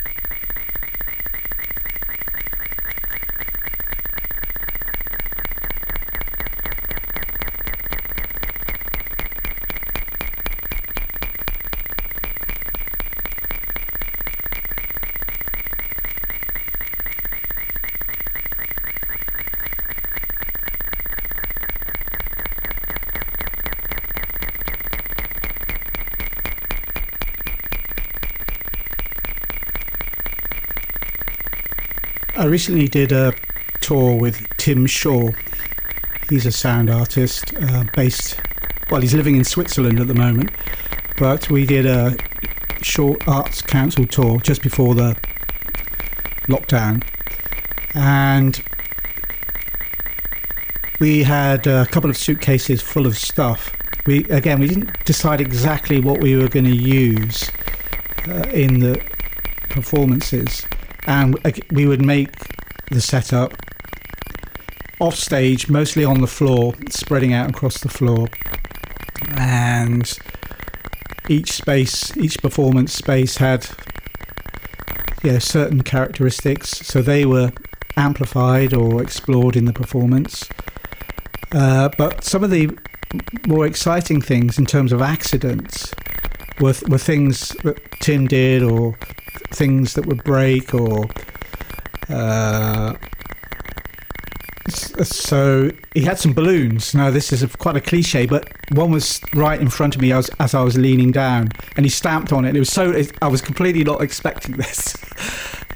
I 32.44 32.46
recently 32.46 32.88
did 32.88 33.10
a 33.10 33.32
tour 33.80 34.16
with 34.16 34.46
Tim 34.58 34.84
Shaw. 34.84 35.30
He's 36.28 36.44
a 36.44 36.52
sound 36.52 36.90
artist 36.90 37.54
uh, 37.58 37.84
based, 37.96 38.38
well, 38.90 39.00
he's 39.00 39.14
living 39.14 39.36
in 39.36 39.44
Switzerland 39.44 39.98
at 39.98 40.08
the 40.08 40.14
moment, 40.14 40.50
but 41.16 41.50
we 41.50 41.64
did 41.64 41.86
a 41.86 42.14
short 42.82 43.26
arts 43.26 43.62
council 43.62 44.06
tour 44.06 44.40
just 44.40 44.60
before 44.60 44.94
the 44.94 45.16
lockdown. 46.46 47.02
And 47.94 48.62
we 51.00 51.22
had 51.22 51.66
a 51.66 51.86
couple 51.86 52.10
of 52.10 52.16
suitcases 52.18 52.82
full 52.82 53.06
of 53.06 53.16
stuff. 53.16 53.74
We 54.04 54.24
again, 54.24 54.60
we 54.60 54.68
didn't 54.68 55.02
decide 55.06 55.40
exactly 55.40 55.98
what 55.98 56.20
we 56.20 56.36
were 56.36 56.48
going 56.48 56.66
to 56.66 56.76
use 56.76 57.50
uh, 58.28 58.50
in 58.50 58.80
the 58.80 59.02
performances 59.70 60.66
and 61.06 61.38
we 61.72 61.86
would 61.86 62.04
make 62.04 62.30
the 62.90 63.00
setup 63.00 63.54
off 65.00 65.14
stage, 65.14 65.68
mostly 65.68 66.04
on 66.04 66.20
the 66.20 66.26
floor, 66.26 66.74
spreading 66.88 67.32
out 67.32 67.50
across 67.50 67.80
the 67.80 67.88
floor, 67.88 68.28
and 69.36 70.18
each 71.28 71.52
space, 71.52 72.16
each 72.16 72.40
performance 72.40 72.92
space 72.92 73.36
had 73.38 73.66
yeah 75.22 75.38
certain 75.38 75.82
characteristics, 75.82 76.68
so 76.68 77.02
they 77.02 77.24
were 77.24 77.50
amplified 77.96 78.74
or 78.74 79.02
explored 79.02 79.56
in 79.56 79.64
the 79.64 79.72
performance. 79.72 80.48
Uh, 81.52 81.88
but 81.96 82.24
some 82.24 82.42
of 82.42 82.50
the 82.50 82.70
more 83.46 83.66
exciting 83.66 84.20
things 84.20 84.58
in 84.58 84.66
terms 84.66 84.92
of 84.92 85.00
accidents 85.00 85.94
were, 86.60 86.74
were 86.88 86.98
things 86.98 87.50
that 87.62 87.78
Tim 88.00 88.26
did 88.26 88.62
or 88.62 88.96
things 89.54 89.94
that 89.94 90.06
would 90.06 90.22
break 90.24 90.74
or 90.74 91.06
uh, 92.08 92.94
so 94.68 95.70
he 95.94 96.02
had 96.02 96.18
some 96.18 96.32
balloons. 96.32 96.94
Now 96.94 97.10
this 97.10 97.32
is 97.32 97.42
a, 97.42 97.48
quite 97.48 97.76
a 97.76 97.80
cliche, 97.80 98.26
but 98.26 98.48
one 98.72 98.90
was 98.90 99.20
right 99.34 99.60
in 99.60 99.68
front 99.68 99.94
of 99.94 100.00
me 100.00 100.12
as, 100.12 100.30
as 100.40 100.54
I 100.54 100.62
was 100.62 100.78
leaning 100.78 101.12
down, 101.12 101.50
and 101.76 101.84
he 101.84 101.90
stamped 101.90 102.32
on 102.32 102.44
it. 102.44 102.56
It 102.56 102.58
was 102.58 102.70
so 102.70 102.90
it, 102.90 103.12
I 103.20 103.28
was 103.28 103.40
completely 103.40 103.84
not 103.84 104.00
expecting 104.00 104.56
this, 104.56 104.96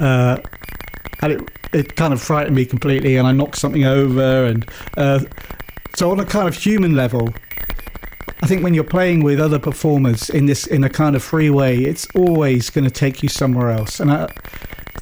uh, 0.00 0.38
and 1.22 1.32
it 1.32 1.50
it 1.72 1.96
kind 1.96 2.12
of 2.12 2.22
frightened 2.22 2.56
me 2.56 2.64
completely, 2.64 3.16
and 3.16 3.26
I 3.26 3.32
knocked 3.32 3.56
something 3.56 3.84
over, 3.84 4.46
and 4.46 4.68
uh, 4.96 5.20
so 5.94 6.10
on 6.10 6.20
a 6.20 6.24
kind 6.24 6.48
of 6.48 6.54
human 6.54 6.94
level, 6.94 7.34
I 8.40 8.46
think 8.46 8.62
when 8.62 8.72
you're 8.72 8.84
playing 8.84 9.24
with 9.24 9.40
other 9.40 9.58
performers 9.58 10.30
in 10.30 10.46
this 10.46 10.66
in 10.66 10.84
a 10.84 10.88
kind 10.88 11.16
of 11.16 11.22
free 11.22 11.50
way, 11.50 11.78
it's 11.78 12.06
always 12.14 12.70
going 12.70 12.84
to 12.84 12.90
take 12.90 13.22
you 13.22 13.28
somewhere 13.28 13.70
else. 13.70 13.98
And 13.98 14.12
I, 14.12 14.28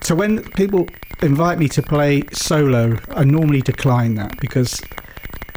so 0.03 0.14
when 0.14 0.42
people 0.53 0.88
invite 1.22 1.59
me 1.59 1.68
to 1.68 1.83
play 1.83 2.22
solo, 2.33 2.96
I 3.11 3.25
normally 3.25 3.61
decline 3.61 4.14
that 4.14 4.38
because 4.40 4.81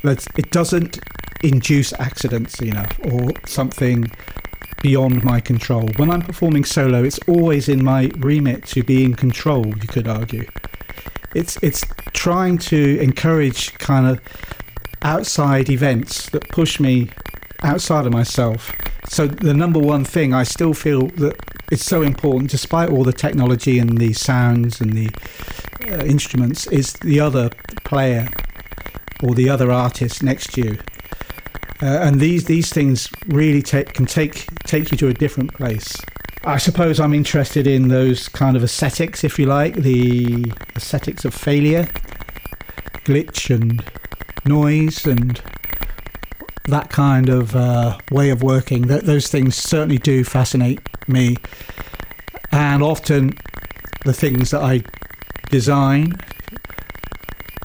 it 0.04 0.52
doesn't 0.52 1.00
induce 1.44 1.94
accidents 1.94 2.62
enough 2.62 3.00
or 3.12 3.32
something 3.46 4.12
beyond 4.82 5.24
my 5.24 5.39
control. 5.39 5.89
When 5.98 6.10
I'm 6.10 6.22
performing 6.22 6.63
solo, 6.65 7.04
it's 7.04 7.20
always 7.28 7.70
in 7.70 7.84
my 7.84 8.12
remit 8.18 8.65
to 8.68 8.84
be 8.84 9.04
in 9.04 9.13
control. 9.13 9.65
You 9.68 9.88
could 9.88 10.08
argue. 10.08 10.48
It's 11.36 11.58
it's 11.62 11.86
trying 12.13 12.58
to 12.58 13.00
encourage 13.00 13.74
kind 13.78 14.08
of 14.08 14.20
outside 15.02 15.70
events 15.70 16.30
that 16.32 16.48
push 16.50 16.80
me 16.80 17.10
outside 17.63 18.06
of 18.06 18.13
myself. 18.13 18.72
So 19.08 19.28
the 19.28 19.54
number 19.54 19.80
one 19.80 20.06
thing 20.06 20.34
I 20.34 20.43
still 20.43 20.74
feel 20.74 21.08
that 21.17 21.36
it's 21.72 21.84
so 21.84 22.02
important, 22.02 22.52
despite 22.52 22.89
all 22.89 23.04
the 23.04 23.13
technology 23.13 23.80
and 23.80 23.98
the 23.98 24.13
sounds 24.13 24.82
and 24.82 24.93
the 24.93 25.10
uh, 25.89 26.04
instruments, 26.06 26.67
is 26.67 26.93
the 26.93 27.19
other 27.19 27.50
player 27.84 28.28
or 29.24 29.36
the 29.36 29.50
other 29.50 29.72
artist 29.72 30.24
next 30.24 30.54
to 30.54 30.62
you. 30.62 30.80
Uh, 31.82 31.86
and 31.86 32.19
these 32.19 32.45
these 32.45 32.72
things 32.74 33.10
really 33.28 33.62
take, 33.62 33.93
can 33.93 34.06
take 34.06 34.45
take 34.65 34.91
you 34.91 34.98
to 34.98 35.08
a 35.08 35.13
different 35.13 35.54
place. 35.54 35.95
I 36.43 36.58
suppose 36.58 37.00
I'm 37.00 37.13
interested 37.13 37.67
in 37.67 37.89
those 37.89 38.30
kind 38.30 38.56
of 38.56 38.63
aesthetics, 38.63 39.24
if 39.24 39.38
you 39.38 39.45
like, 39.45 39.76
the 39.76 40.54
aesthetics 40.76 41.26
of 41.26 41.34
failure, 41.34 41.88
glitch, 43.06 43.54
and 43.54 43.84
noise, 44.45 45.06
and 45.06 45.41
that 46.69 46.89
kind 46.89 47.29
of 47.29 47.55
uh, 47.55 47.97
way 48.12 48.29
of 48.29 48.43
working. 48.43 48.88
That 48.88 49.05
those 49.05 49.27
things 49.27 49.55
certainly 49.55 49.97
do 49.97 50.23
fascinate 50.23 50.79
me, 51.08 51.38
and 52.51 52.84
often 52.84 53.34
the 54.05 54.13
things 54.13 54.51
that 54.51 54.62
I 54.62 54.84
design 55.49 56.13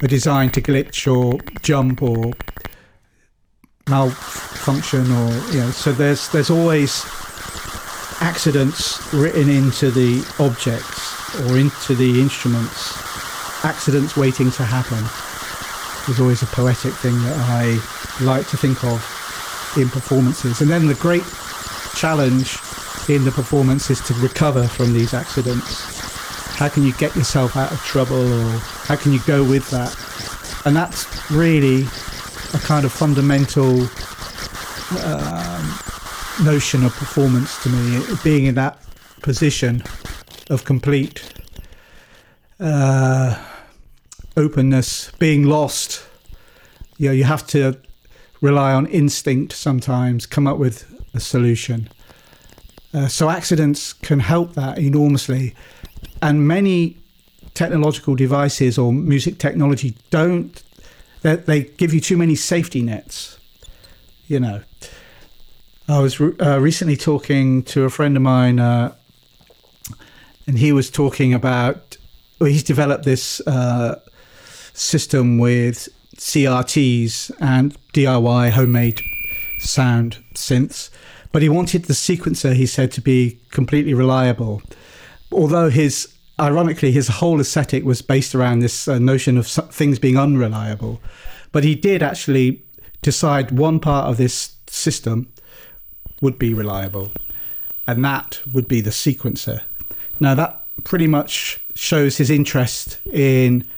are 0.03 0.09
designed 0.09 0.55
to 0.55 0.63
glitch 0.63 1.11
or 1.11 1.41
jump 1.63 2.03
or 2.03 2.33
malfunction 3.89 5.11
or 5.13 5.31
you 5.53 5.61
know. 5.61 5.71
So 5.71 5.93
there's 5.93 6.29
there's 6.31 6.51
always 6.51 7.05
accidents 8.21 9.13
written 9.13 9.49
into 9.49 9.91
the 9.91 10.25
objects 10.39 11.41
or 11.41 11.59
into 11.59 11.95
the 11.95 12.21
instruments, 12.21 12.97
accidents 13.65 14.17
waiting 14.17 14.51
to 14.53 14.63
happen. 14.65 15.03
There's 16.07 16.21
always 16.21 16.43
a 16.43 16.47
poetic 16.47 16.93
thing 16.95 17.15
that 17.23 17.37
I 17.39 17.79
like 18.21 18.47
to 18.49 18.57
think 18.57 18.83
of 18.85 19.01
in 19.77 19.89
performances. 19.89 20.61
And 20.61 20.71
then 20.71 20.87
the 20.87 20.95
great 20.95 21.25
challenge 21.95 22.59
in 23.09 23.25
the 23.25 23.33
performance 23.33 23.91
is 23.91 24.01
to 24.03 24.15
recover 24.15 24.67
from 24.67 24.93
these 24.93 25.15
accidents. 25.15 26.57
How 26.57 26.69
can 26.69 26.85
you 26.85 26.93
get 26.95 27.15
yourself 27.17 27.57
out 27.57 27.73
of 27.73 27.79
trouble 27.81 28.33
or 28.33 28.59
how 28.87 28.97
can 28.97 29.13
you 29.13 29.21
go 29.27 29.43
with 29.43 29.69
that? 29.71 29.95
And 30.67 30.77
that's 30.77 31.31
really 31.31 31.83
a 32.55 32.59
kind 32.59 32.85
of 32.85 32.93
fundamental 32.93 33.83
um, 35.05 35.79
notion 36.45 36.85
of 36.85 36.95
performance 36.95 37.63
to 37.63 37.69
me, 37.69 38.05
being 38.23 38.47
in 38.47 38.55
that 38.55 38.79
position 39.23 39.83
of 40.51 40.65
complete 40.65 41.33
uh, 42.61 43.37
openness 44.37 45.11
being 45.19 45.45
lost. 45.45 46.07
You 46.99 47.09
know, 47.09 47.15
you 47.15 47.25
have 47.25 47.47
to 47.49 47.77
rely 48.45 48.75
on 48.75 48.87
instinct 48.87 49.55
sometimes, 49.55 50.27
come 50.27 50.47
up 50.47 50.59
with 50.59 50.85
a 51.15 51.21
solution. 51.21 51.89
Uh, 52.93 53.09
so 53.09 53.31
accidents 53.31 53.95
can 53.95 54.21
help 54.21 54.53
that 54.53 54.79
enormously, 54.79 55.55
and 56.21 56.47
many 56.47 56.99
technological 57.55 58.15
devices 58.15 58.77
or 58.77 58.93
music 58.93 59.39
technology 59.39 59.97
don't. 60.11 60.63
They, 61.23 61.37
they 61.37 61.63
give 61.63 61.95
you 61.95 62.01
too 62.01 62.19
many 62.19 62.35
safety 62.35 62.83
nets. 62.83 63.39
You 64.27 64.41
know, 64.41 64.61
I 65.89 66.01
was 66.01 66.21
re- 66.21 66.37
uh, 66.39 66.59
recently 66.59 66.97
talking 66.97 67.63
to 67.65 67.85
a 67.85 67.91
friend 67.91 68.15
of 68.15 68.23
mine, 68.23 68.59
uh, 68.61 68.95
and 70.47 70.59
he 70.59 70.71
was 70.71 70.91
talking 70.91 71.33
about. 71.33 71.97
Well, 72.39 72.51
he's 72.51 72.65
developed 72.65 73.05
this 73.05 73.41
uh, 73.47 74.01
system 74.75 75.39
with 75.39 75.89
CRTs 76.25 77.31
and 77.39 77.77
DIY 77.93 78.51
homemade 78.53 79.03
sound 79.59 80.25
synths, 80.35 80.89
but 81.33 81.43
he 81.43 81.51
wanted 81.51 81.85
the 81.85 81.93
sequencer, 81.93 82.55
he 82.55 82.65
said, 82.65 82.91
to 82.93 83.03
be 83.03 83.39
completely 83.51 83.93
reliable. 83.93 84.63
Although 85.31 85.69
his, 85.69 86.15
ironically, 86.41 86.93
his 86.93 87.09
whole 87.09 87.41
aesthetic 87.41 87.85
was 87.85 88.01
based 88.01 88.35
around 88.35 88.61
this 88.61 88.89
uh, 88.89 88.99
notion 88.99 89.37
of 89.37 89.47
things 89.47 89.99
being 89.99 90.17
unreliable. 90.17 90.99
But 91.53 91.63
he 91.63 91.75
did 91.75 92.03
actually 92.03 92.65
decide 93.03 93.51
one 93.51 93.79
part 93.79 94.09
of 94.09 94.17
this 94.17 94.57
system 94.67 95.31
would 96.23 96.39
be 96.39 96.55
reliable, 96.55 97.13
and 97.87 98.03
that 98.03 98.41
would 98.51 98.67
be 98.67 98.81
the 98.81 98.91
sequencer. 98.91 99.61
Now, 100.21 100.35
that 100.37 100.67
pretty 100.85 101.07
much 101.07 101.61
shows 101.75 102.17
his 102.17 102.31
interest 102.31 102.99
in 103.13 103.69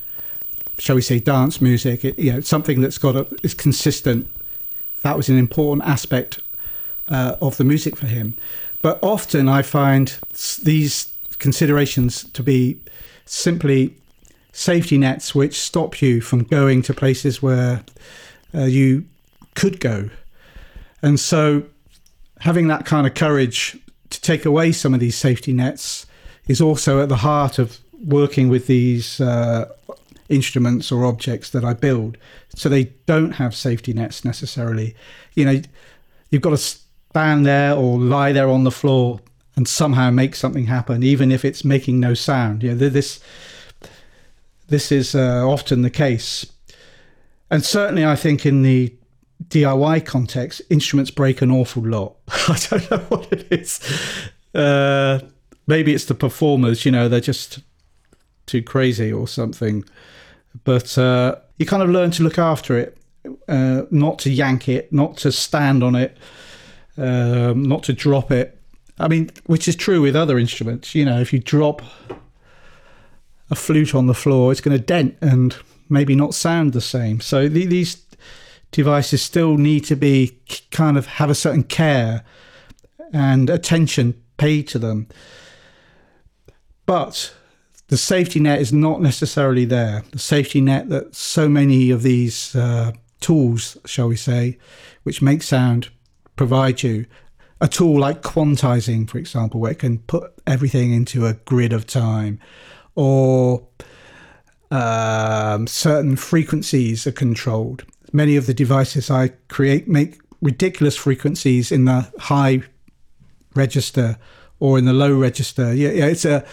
shall 0.78 0.96
we 0.96 1.02
say, 1.02 1.18
dance 1.18 1.60
music. 1.60 2.04
It, 2.04 2.18
you 2.18 2.32
know, 2.32 2.40
something 2.40 2.80
that's 2.80 2.98
got 2.98 3.16
a, 3.16 3.26
is 3.42 3.54
consistent. 3.54 4.28
That 5.02 5.16
was 5.16 5.28
an 5.28 5.38
important 5.38 5.88
aspect 5.88 6.40
uh, 7.08 7.36
of 7.40 7.56
the 7.56 7.64
music 7.64 7.96
for 7.96 8.06
him. 8.06 8.34
But 8.82 8.98
often 9.02 9.48
I 9.48 9.62
find 9.62 10.18
these 10.62 11.10
considerations 11.38 12.24
to 12.32 12.42
be 12.42 12.78
simply 13.24 13.94
safety 14.52 14.96
nets 14.96 15.34
which 15.34 15.58
stop 15.58 16.00
you 16.00 16.20
from 16.20 16.42
going 16.44 16.82
to 16.82 16.94
places 16.94 17.42
where 17.42 17.84
uh, 18.54 18.64
you 18.64 19.04
could 19.54 19.80
go. 19.80 20.08
And 21.02 21.20
so 21.20 21.64
having 22.40 22.68
that 22.68 22.86
kind 22.86 23.06
of 23.06 23.14
courage 23.14 23.76
to 24.10 24.20
take 24.20 24.44
away 24.44 24.72
some 24.72 24.94
of 24.94 25.00
these 25.00 25.16
safety 25.16 25.52
nets 25.52 26.06
is 26.48 26.60
also 26.60 27.02
at 27.02 27.08
the 27.08 27.16
heart 27.16 27.58
of 27.58 27.78
working 28.04 28.48
with 28.48 28.66
these 28.66 29.20
uh, 29.20 29.68
instruments 30.28 30.90
or 30.90 31.04
objects 31.04 31.50
that 31.50 31.64
I 31.64 31.74
build. 31.74 32.16
So 32.54 32.68
they 32.68 32.84
don't 33.06 33.32
have 33.32 33.54
safety 33.54 33.92
nets 33.92 34.24
necessarily. 34.24 34.94
You 35.34 35.44
know, 35.44 35.62
you've 36.30 36.42
got 36.42 36.50
to 36.50 36.56
stand 36.56 37.46
there 37.46 37.74
or 37.74 37.98
lie 37.98 38.32
there 38.32 38.48
on 38.48 38.64
the 38.64 38.70
floor 38.70 39.20
and 39.56 39.66
somehow 39.66 40.10
make 40.10 40.34
something 40.34 40.66
happen, 40.66 41.02
even 41.02 41.32
if 41.32 41.44
it's 41.44 41.64
making 41.64 41.98
no 41.98 42.14
sound. 42.14 42.62
You 42.62 42.74
know, 42.74 42.88
this 42.88 43.20
this 44.68 44.92
is 44.92 45.14
uh, 45.14 45.46
often 45.46 45.82
the 45.82 45.90
case, 45.90 46.44
and 47.50 47.64
certainly 47.64 48.04
I 48.04 48.16
think 48.16 48.44
in 48.44 48.62
the 48.62 48.94
DIY 49.48 50.04
context, 50.04 50.60
instruments 50.70 51.10
break 51.10 51.40
an 51.40 51.50
awful 51.50 51.82
lot. 51.82 52.16
I 52.28 52.58
don't 52.68 52.90
know 52.90 52.98
what 53.08 53.32
it 53.32 53.46
is. 53.50 53.80
Uh, 54.54 55.20
maybe 55.66 55.94
it's 55.94 56.06
the 56.06 56.14
performers. 56.14 56.84
You 56.84 56.92
know, 56.92 57.08
they're 57.08 57.20
just 57.20 57.60
too 58.46 58.62
crazy 58.62 59.12
or 59.12 59.28
something. 59.28 59.84
But 60.64 60.96
uh, 60.96 61.36
you 61.58 61.66
kind 61.66 61.82
of 61.82 61.90
learn 61.90 62.10
to 62.12 62.22
look 62.22 62.38
after 62.38 62.78
it, 62.78 62.96
uh, 63.48 63.82
not 63.90 64.18
to 64.20 64.30
yank 64.30 64.68
it, 64.68 64.92
not 64.92 65.16
to 65.18 65.32
stand 65.32 65.82
on 65.82 65.94
it, 65.94 66.16
um, 66.96 67.62
not 67.62 67.82
to 67.84 67.92
drop 67.92 68.30
it. 68.30 68.58
I 68.98 69.08
mean, 69.08 69.30
which 69.44 69.68
is 69.68 69.76
true 69.76 70.00
with 70.00 70.16
other 70.16 70.38
instruments. 70.38 70.94
You 70.94 71.04
know, 71.04 71.20
if 71.20 71.32
you 71.32 71.38
drop 71.38 71.82
a 73.50 73.54
flute 73.54 73.94
on 73.94 74.06
the 74.06 74.14
floor, 74.14 74.52
it's 74.52 74.60
going 74.60 74.76
to 74.76 74.82
dent 74.82 75.16
and 75.20 75.54
maybe 75.88 76.14
not 76.14 76.34
sound 76.34 76.72
the 76.72 76.80
same. 76.80 77.20
So 77.20 77.48
the, 77.48 77.66
these 77.66 78.02
devices 78.70 79.22
still 79.22 79.56
need 79.56 79.84
to 79.84 79.96
be 79.96 80.38
kind 80.70 80.96
of 80.96 81.06
have 81.06 81.30
a 81.30 81.34
certain 81.34 81.62
care 81.62 82.24
and 83.12 83.48
attention 83.48 84.20
paid 84.36 84.68
to 84.68 84.78
them. 84.78 85.08
But 86.86 87.34
the 87.88 87.96
safety 87.96 88.40
net 88.40 88.60
is 88.60 88.72
not 88.72 89.00
necessarily 89.00 89.64
there. 89.64 90.02
The 90.10 90.18
safety 90.18 90.60
net 90.60 90.88
that 90.88 91.14
so 91.14 91.48
many 91.48 91.90
of 91.90 92.02
these 92.02 92.54
uh, 92.56 92.92
tools, 93.20 93.76
shall 93.84 94.08
we 94.08 94.16
say, 94.16 94.58
which 95.04 95.22
make 95.22 95.42
sound, 95.42 95.90
provide 96.34 96.82
you. 96.82 97.06
A 97.60 97.68
tool 97.68 97.98
like 97.98 98.22
quantizing, 98.22 99.08
for 99.08 99.18
example, 99.18 99.60
where 99.60 99.72
it 99.72 99.78
can 99.78 99.98
put 100.00 100.34
everything 100.46 100.92
into 100.92 101.26
a 101.26 101.34
grid 101.34 101.72
of 101.72 101.86
time, 101.86 102.38
or 102.94 103.66
um, 104.70 105.66
certain 105.66 106.16
frequencies 106.16 107.06
are 107.06 107.12
controlled. 107.12 107.84
Many 108.12 108.36
of 108.36 108.46
the 108.46 108.54
devices 108.54 109.10
I 109.10 109.28
create 109.48 109.88
make 109.88 110.18
ridiculous 110.42 110.96
frequencies 110.96 111.72
in 111.72 111.86
the 111.86 112.10
high 112.18 112.62
register 113.54 114.18
or 114.60 114.78
in 114.78 114.84
the 114.84 114.92
low 114.92 115.14
register. 115.14 115.74
Yeah, 115.74 115.90
yeah, 115.90 116.06
it's 116.06 116.24
a 116.24 116.44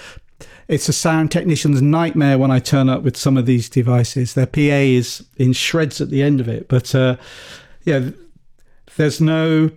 it's 0.73 0.89
a 0.89 0.93
sound 0.93 1.31
technician's 1.31 1.83
nightmare 1.83 2.39
when 2.39 2.49
I 2.49 2.57
turn 2.57 2.89
up 2.89 3.03
with 3.03 3.15
some 3.15 3.37
of 3.37 3.45
these 3.45 3.69
devices. 3.69 4.33
Their 4.33 4.47
PA 4.47 4.59
is 4.59 5.23
in 5.37 5.53
shreds 5.53 6.01
at 6.01 6.09
the 6.09 6.23
end 6.23 6.39
of 6.39 6.47
it, 6.47 6.67
but 6.67 6.95
uh, 6.95 7.17
yeah, 7.83 8.09
there's 8.95 9.21
no 9.21 9.69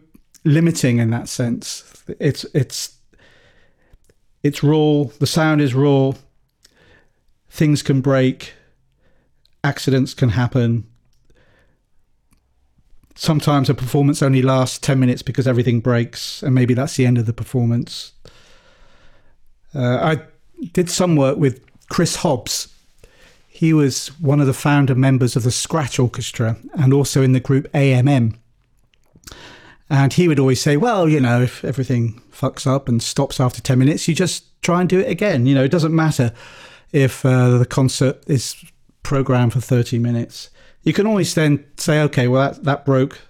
limiting 0.45 0.97
in 0.97 1.11
that 1.11 1.29
sense. 1.29 2.03
It's 2.19 2.45
it's 2.55 2.97
it's 4.43 4.63
raw. 4.63 5.05
The 5.21 5.27
sound 5.27 5.61
is 5.61 5.75
raw. 5.75 6.13
Things 7.51 7.83
can 7.83 8.01
break. 8.01 8.55
Accidents 9.63 10.15
can 10.15 10.31
happen. 10.31 10.87
Sometimes 13.17 13.69
a 13.69 13.75
performance 13.75 14.23
only 14.23 14.41
lasts 14.41 14.79
10 14.79 14.99
minutes 14.99 15.23
because 15.23 15.47
everything 15.47 15.81
breaks, 15.81 16.43
and 16.43 16.55
maybe 16.55 16.73
that's 16.73 16.97
the 16.97 17.05
end 17.05 17.19
of 17.19 17.27
the 17.27 17.33
performance. 17.35 18.13
Uh, 19.75 19.99
I 20.03 20.23
did 20.73 20.91
some 20.91 21.17
work 21.17 21.39
with 21.39 21.65
Chris 21.89 22.17
Hobbs. 22.17 22.69
He 23.49 23.73
was 23.73 24.09
one 24.21 24.41
of 24.41 24.47
the 24.47 24.53
founder 24.53 24.95
members 24.95 25.37
of 25.37 25.43
the 25.43 25.51
Scratch 25.51 25.99
Orchestra 25.99 26.57
and 26.75 26.93
also 26.93 27.23
in 27.23 27.33
the 27.33 27.41
group 27.41 27.71
AMM. 27.73 28.37
And 29.89 30.13
he 30.13 30.29
would 30.29 30.41
always 30.41 30.61
say, 30.61 30.77
well, 30.77 31.09
you 31.09 31.21
know, 31.21 31.41
if 31.43 31.65
everything 31.65 32.21
fucks 32.33 32.67
up 32.67 32.89
and 32.89 33.03
stops 33.03 33.41
after 33.41 33.63
10 33.63 33.79
minutes, 33.79 34.09
you 34.09 34.15
just 34.15 34.61
try 34.63 34.81
and 34.81 34.89
do 34.89 35.01
it 35.01 35.09
again. 35.09 35.47
You 35.47 35.55
know, 35.55 35.65
it 35.65 35.71
doesn't 35.71 35.95
matter 35.95 36.33
if 36.93 37.25
uh, 37.25 37.59
the 37.59 37.67
concert 37.67 38.23
is 38.27 38.57
programmed 39.03 39.53
for 39.53 39.61
30 39.61 39.99
minutes. 40.01 40.51
You 40.83 40.93
can 40.93 41.07
always 41.07 41.35
then 41.35 41.65
say, 41.77 42.01
okay, 42.03 42.29
well, 42.29 42.51
that, 42.51 42.65
that 42.65 42.85
broke. 42.85 43.21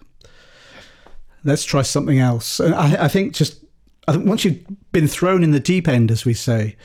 Let's 1.45 1.65
try 1.65 1.83
something 1.83 2.19
else. 2.19 2.59
And 2.59 2.75
I, 2.75 3.05
I 3.05 3.09
think 3.09 3.35
just 3.35 3.63
I 4.09 4.13
think 4.13 4.27
once 4.27 4.45
you've 4.45 4.65
been 4.93 5.09
thrown 5.09 5.43
in 5.43 5.51
the 5.51 5.61
deep 5.61 5.89
end, 5.89 6.11
as 6.11 6.25
we 6.25 6.35
say, 6.35 6.77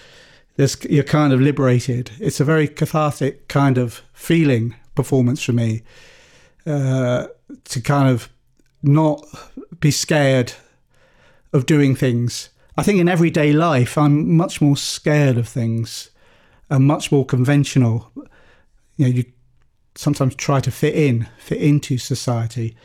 you're 0.58 1.04
kind 1.04 1.34
of 1.34 1.42
liberated. 1.42 2.12
It's 2.20 2.40
a 2.40 2.46
very 2.46 2.68
cathartic 2.68 3.48
kind 3.48 3.78
of 3.78 4.02
feeling 4.14 4.76
performance 4.96 5.42
for 5.44 5.54
me 5.54 5.84
uh, 6.66 7.28
to 7.66 7.82
kind 7.82 8.10
of 8.10 8.30
not 8.84 9.26
be 9.80 9.92
scared 9.92 10.54
of 11.54 11.66
doing 11.66 11.96
things. 11.96 12.50
I 12.78 12.84
think 12.84 13.00
in 13.00 13.10
everyday 13.10 13.54
life, 13.54 13.98
I'm 13.98 14.36
much 14.36 14.62
more 14.62 14.78
scared 14.78 15.38
of 15.38 15.48
things 15.48 16.12
and 16.70 16.86
much 16.86 17.12
more 17.12 17.26
conventional. 17.26 18.12
You 18.96 19.06
know, 19.06 19.08
you 19.08 19.26
sometimes 19.96 20.36
try 20.36 20.60
to 20.62 20.72
fit 20.72 20.96
in, 20.96 21.28
fit 21.38 21.62
into 21.62 21.98
society. 21.98 22.76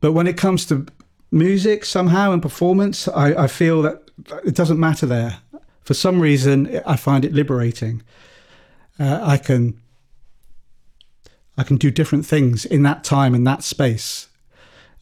But 0.00 0.12
when 0.12 0.26
it 0.26 0.36
comes 0.36 0.64
to 0.66 0.86
music, 1.30 1.84
somehow, 1.84 2.32
and 2.32 2.40
performance, 2.40 3.06
I, 3.08 3.44
I 3.44 3.46
feel 3.46 3.82
that 3.82 4.10
it 4.44 4.54
doesn't 4.54 4.80
matter 4.80 5.06
there 5.06 5.38
for 5.82 5.94
some 5.94 6.20
reason, 6.20 6.80
I 6.86 6.96
find 6.96 7.24
it 7.24 7.32
liberating. 7.32 8.02
Uh, 8.98 9.20
I 9.22 9.36
can 9.38 9.80
I 11.56 11.62
can 11.62 11.76
do 11.76 11.90
different 11.90 12.24
things 12.24 12.64
in 12.64 12.82
that 12.84 13.04
time 13.04 13.34
and 13.34 13.46
that 13.46 13.62
space. 13.62 14.28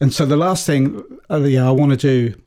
And 0.01 0.13
so 0.13 0.25
the 0.25 0.37
last 0.37 0.65
thing 0.65 1.03
uh, 1.29 1.37
yeah, 1.39 1.67
I 1.67 1.71
want 1.71 1.91
to 1.91 1.97
do 1.97 2.41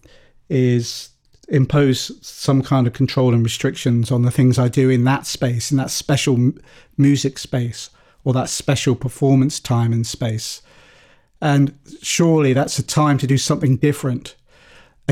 is 0.48 1.10
impose 1.48 2.10
some 2.26 2.62
kind 2.62 2.86
of 2.86 2.92
control 2.92 3.34
and 3.34 3.42
restrictions 3.42 4.10
on 4.10 4.22
the 4.22 4.30
things 4.30 4.58
I 4.58 4.68
do 4.68 4.88
in 4.88 5.04
that 5.04 5.26
space, 5.26 5.70
in 5.70 5.76
that 5.76 5.90
special 5.90 6.34
m- 6.34 6.60
music 6.96 7.38
space 7.38 7.90
or 8.24 8.32
that 8.32 8.48
special 8.48 8.94
performance 8.94 9.60
time 9.60 9.92
and 9.92 10.06
space. 10.06 10.62
And 11.40 11.78
surely 12.00 12.52
that's 12.52 12.78
a 12.78 12.82
time 12.82 13.18
to 13.18 13.26
do 13.26 13.36
something 13.36 13.76
different 13.76 14.36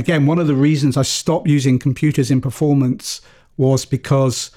again, 0.01 0.27
one 0.27 0.39
of 0.39 0.47
the 0.47 0.55
reasons 0.55 0.97
I 0.97 1.03
stopped 1.03 1.47
using 1.47 1.79
computers 1.79 2.31
in 2.31 2.41
performance 2.41 3.21
was 3.57 3.85
because 3.85 4.51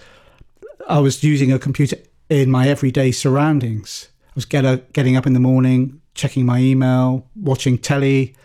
I 0.88 1.00
was 1.00 1.24
using 1.24 1.52
a 1.52 1.60
computer 1.60 1.98
in 2.30 2.50
my 2.50 2.68
everyday 2.68 3.12
surroundings. 3.12 4.08
I 4.28 4.32
was 4.36 4.46
get 4.46 4.66
a, 4.66 4.82
getting 4.94 5.16
up 5.16 5.28
in 5.28 5.34
the 5.34 5.40
morning, 5.40 6.02
checking 6.16 6.46
my 6.46 6.60
email, 6.60 7.28
watching 7.36 7.78
telly, 7.78 8.36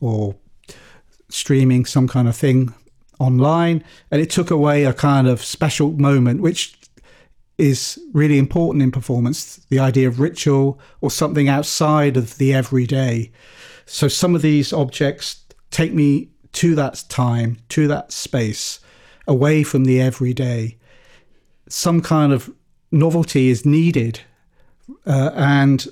or 0.00 0.34
streaming 1.28 1.84
some 1.84 2.08
kind 2.08 2.26
of 2.26 2.34
thing 2.34 2.74
online. 3.18 3.84
And 4.10 4.20
it 4.20 4.30
took 4.30 4.50
away 4.50 4.84
a 4.84 4.92
kind 4.92 5.28
of 5.28 5.44
special 5.44 5.92
moment, 5.92 6.40
which 6.40 6.76
is 7.58 8.00
really 8.14 8.38
important 8.38 8.82
in 8.82 8.90
performance 8.90 9.56
the 9.68 9.78
idea 9.78 10.08
of 10.08 10.18
ritual 10.18 10.80
or 11.02 11.10
something 11.10 11.46
outside 11.46 12.16
of 12.16 12.38
the 12.38 12.54
everyday. 12.54 13.30
So 13.84 14.08
some 14.08 14.34
of 14.34 14.40
these 14.40 14.72
objects 14.72 15.39
take 15.70 15.92
me 15.92 16.28
to 16.52 16.74
that 16.74 17.04
time, 17.08 17.58
to 17.70 17.86
that 17.88 18.12
space, 18.12 18.80
away 19.26 19.62
from 19.62 19.84
the 19.84 20.00
everyday. 20.00 20.76
Some 21.68 22.00
kind 22.00 22.32
of 22.32 22.52
novelty 22.90 23.48
is 23.48 23.64
needed. 23.64 24.20
Uh, 25.06 25.30
and 25.34 25.86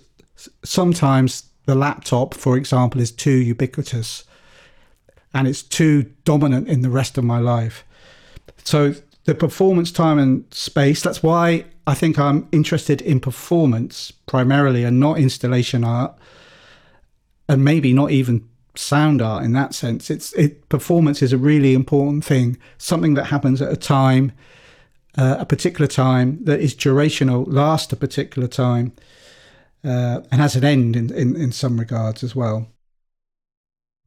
sometimes 0.64 1.44
the 1.66 1.74
laptop, 1.74 2.34
for 2.34 2.56
example, 2.56 3.00
is 3.00 3.12
too 3.12 3.30
ubiquitous 3.30 4.24
and 5.34 5.46
it's 5.46 5.62
too 5.62 6.04
dominant 6.24 6.68
in 6.68 6.82
the 6.82 6.90
rest 6.90 7.18
of 7.18 7.24
my 7.24 7.38
life. 7.38 7.84
So 8.64 8.94
the 9.24 9.34
performance 9.34 9.92
time 9.92 10.18
and 10.18 10.44
space, 10.52 11.02
that's 11.02 11.22
why 11.22 11.66
I 11.86 11.94
think 11.94 12.18
I'm 12.18 12.48
interested 12.52 13.02
in 13.02 13.20
performance 13.20 14.10
primarily 14.10 14.84
and 14.84 14.98
not 14.98 15.18
installation 15.18 15.84
art 15.84 16.16
and 17.48 17.64
maybe 17.64 17.92
not 17.92 18.10
even 18.10 18.48
sound 18.78 19.20
art 19.20 19.44
in 19.44 19.52
that 19.52 19.74
sense. 19.74 20.10
It's 20.10 20.32
it 20.34 20.68
performance 20.68 21.20
is 21.22 21.32
a 21.32 21.38
really 21.38 21.74
important 21.74 22.24
thing, 22.24 22.56
something 22.78 23.14
that 23.14 23.24
happens 23.24 23.60
at 23.60 23.72
a 23.72 23.76
time, 23.76 24.32
uh, 25.16 25.36
a 25.38 25.46
particular 25.46 25.88
time 25.88 26.42
that 26.44 26.60
is 26.60 26.74
durational, 26.74 27.44
lasts 27.48 27.92
a 27.92 27.96
particular 27.96 28.48
time, 28.48 28.92
uh, 29.84 30.20
and 30.30 30.40
has 30.40 30.54
an 30.56 30.64
end 30.64 30.96
in, 30.96 31.12
in, 31.12 31.36
in 31.36 31.52
some 31.52 31.78
regards 31.78 32.22
as 32.22 32.36
well. 32.36 32.68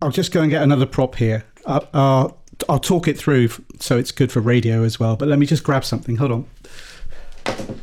I'll 0.01 0.11
just 0.11 0.31
go 0.31 0.41
and 0.41 0.49
get 0.49 0.63
another 0.63 0.85
prop 0.85 1.15
here. 1.15 1.43
Uh, 1.65 1.81
I'll, 1.93 2.41
I'll 2.67 2.79
talk 2.79 3.07
it 3.07 3.17
through 3.17 3.49
so 3.79 3.97
it's 3.97 4.11
good 4.11 4.31
for 4.31 4.39
radio 4.39 4.83
as 4.83 4.99
well. 4.99 5.15
But 5.15 5.27
let 5.27 5.37
me 5.37 5.45
just 5.45 5.63
grab 5.63 5.83
something. 5.83 6.15
Hold 6.15 6.31
on. 6.31 7.81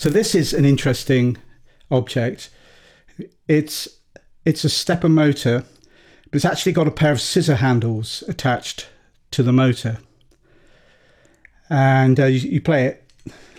So 0.00 0.08
this 0.08 0.34
is 0.34 0.54
an 0.54 0.64
interesting 0.64 1.36
object. 1.90 2.48
It's 3.46 3.86
it's 4.46 4.64
a 4.64 4.70
stepper 4.70 5.10
motor, 5.10 5.64
but 6.30 6.36
it's 6.36 6.44
actually 6.46 6.72
got 6.72 6.88
a 6.88 6.90
pair 6.90 7.12
of 7.12 7.20
scissor 7.20 7.56
handles 7.56 8.24
attached 8.26 8.88
to 9.32 9.42
the 9.42 9.52
motor, 9.52 9.98
and 11.68 12.18
uh, 12.18 12.24
you, 12.24 12.48
you 12.48 12.62
play 12.62 12.86
it 12.86 13.12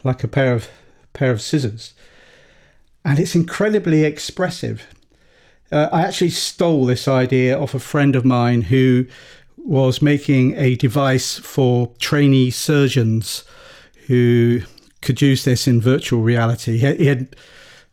like 0.04 0.24
a 0.24 0.28
pair 0.28 0.56
of 0.56 0.68
pair 1.14 1.30
of 1.30 1.44
scissors, 1.44 1.94
and 3.06 3.20
it's 3.20 3.36
incredibly 3.36 4.04
expressive. 4.04 4.88
Uh, 5.72 5.89
I 5.92 6.02
actually 6.02 6.32
stole 6.32 6.88
this 6.88 7.08
idea 7.08 7.56
off 7.56 7.76
a 7.76 7.80
friend 7.80 8.16
of 8.16 8.26
mine 8.26 8.64
who 8.64 9.06
was 9.58 10.02
making 10.02 10.58
a 10.58 10.74
device 10.74 11.38
for 11.38 11.92
trainee 12.00 12.50
surgeons 12.50 13.44
who 14.08 14.62
could 15.02 15.22
use 15.22 15.43
this 15.43 15.68
in 15.68 15.82
virtual 15.82 16.22
reality. 16.22 16.78
He, 16.78 17.06
had 17.08 17.36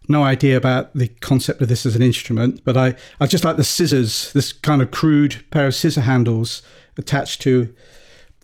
no 0.09 0.23
idea 0.23 0.57
about 0.57 0.95
the 0.95 1.09
concept 1.09 1.61
of 1.61 1.69
this 1.69 1.85
as 1.85 1.95
an 1.95 2.03
instrument, 2.03 2.63
but 2.65 2.77
I, 2.77 2.95
I 3.21 3.27
just 3.27 3.45
like 3.45 3.57
the 3.57 3.65
scissors, 3.65 4.33
this 4.33 4.53
kind 4.53 4.81
of 4.81 4.91
crude 4.91 5.45
pair 5.51 5.67
of 5.67 5.75
scissor 5.75 6.01
handles 6.03 6.63
attached 6.97 7.43
to 7.43 7.75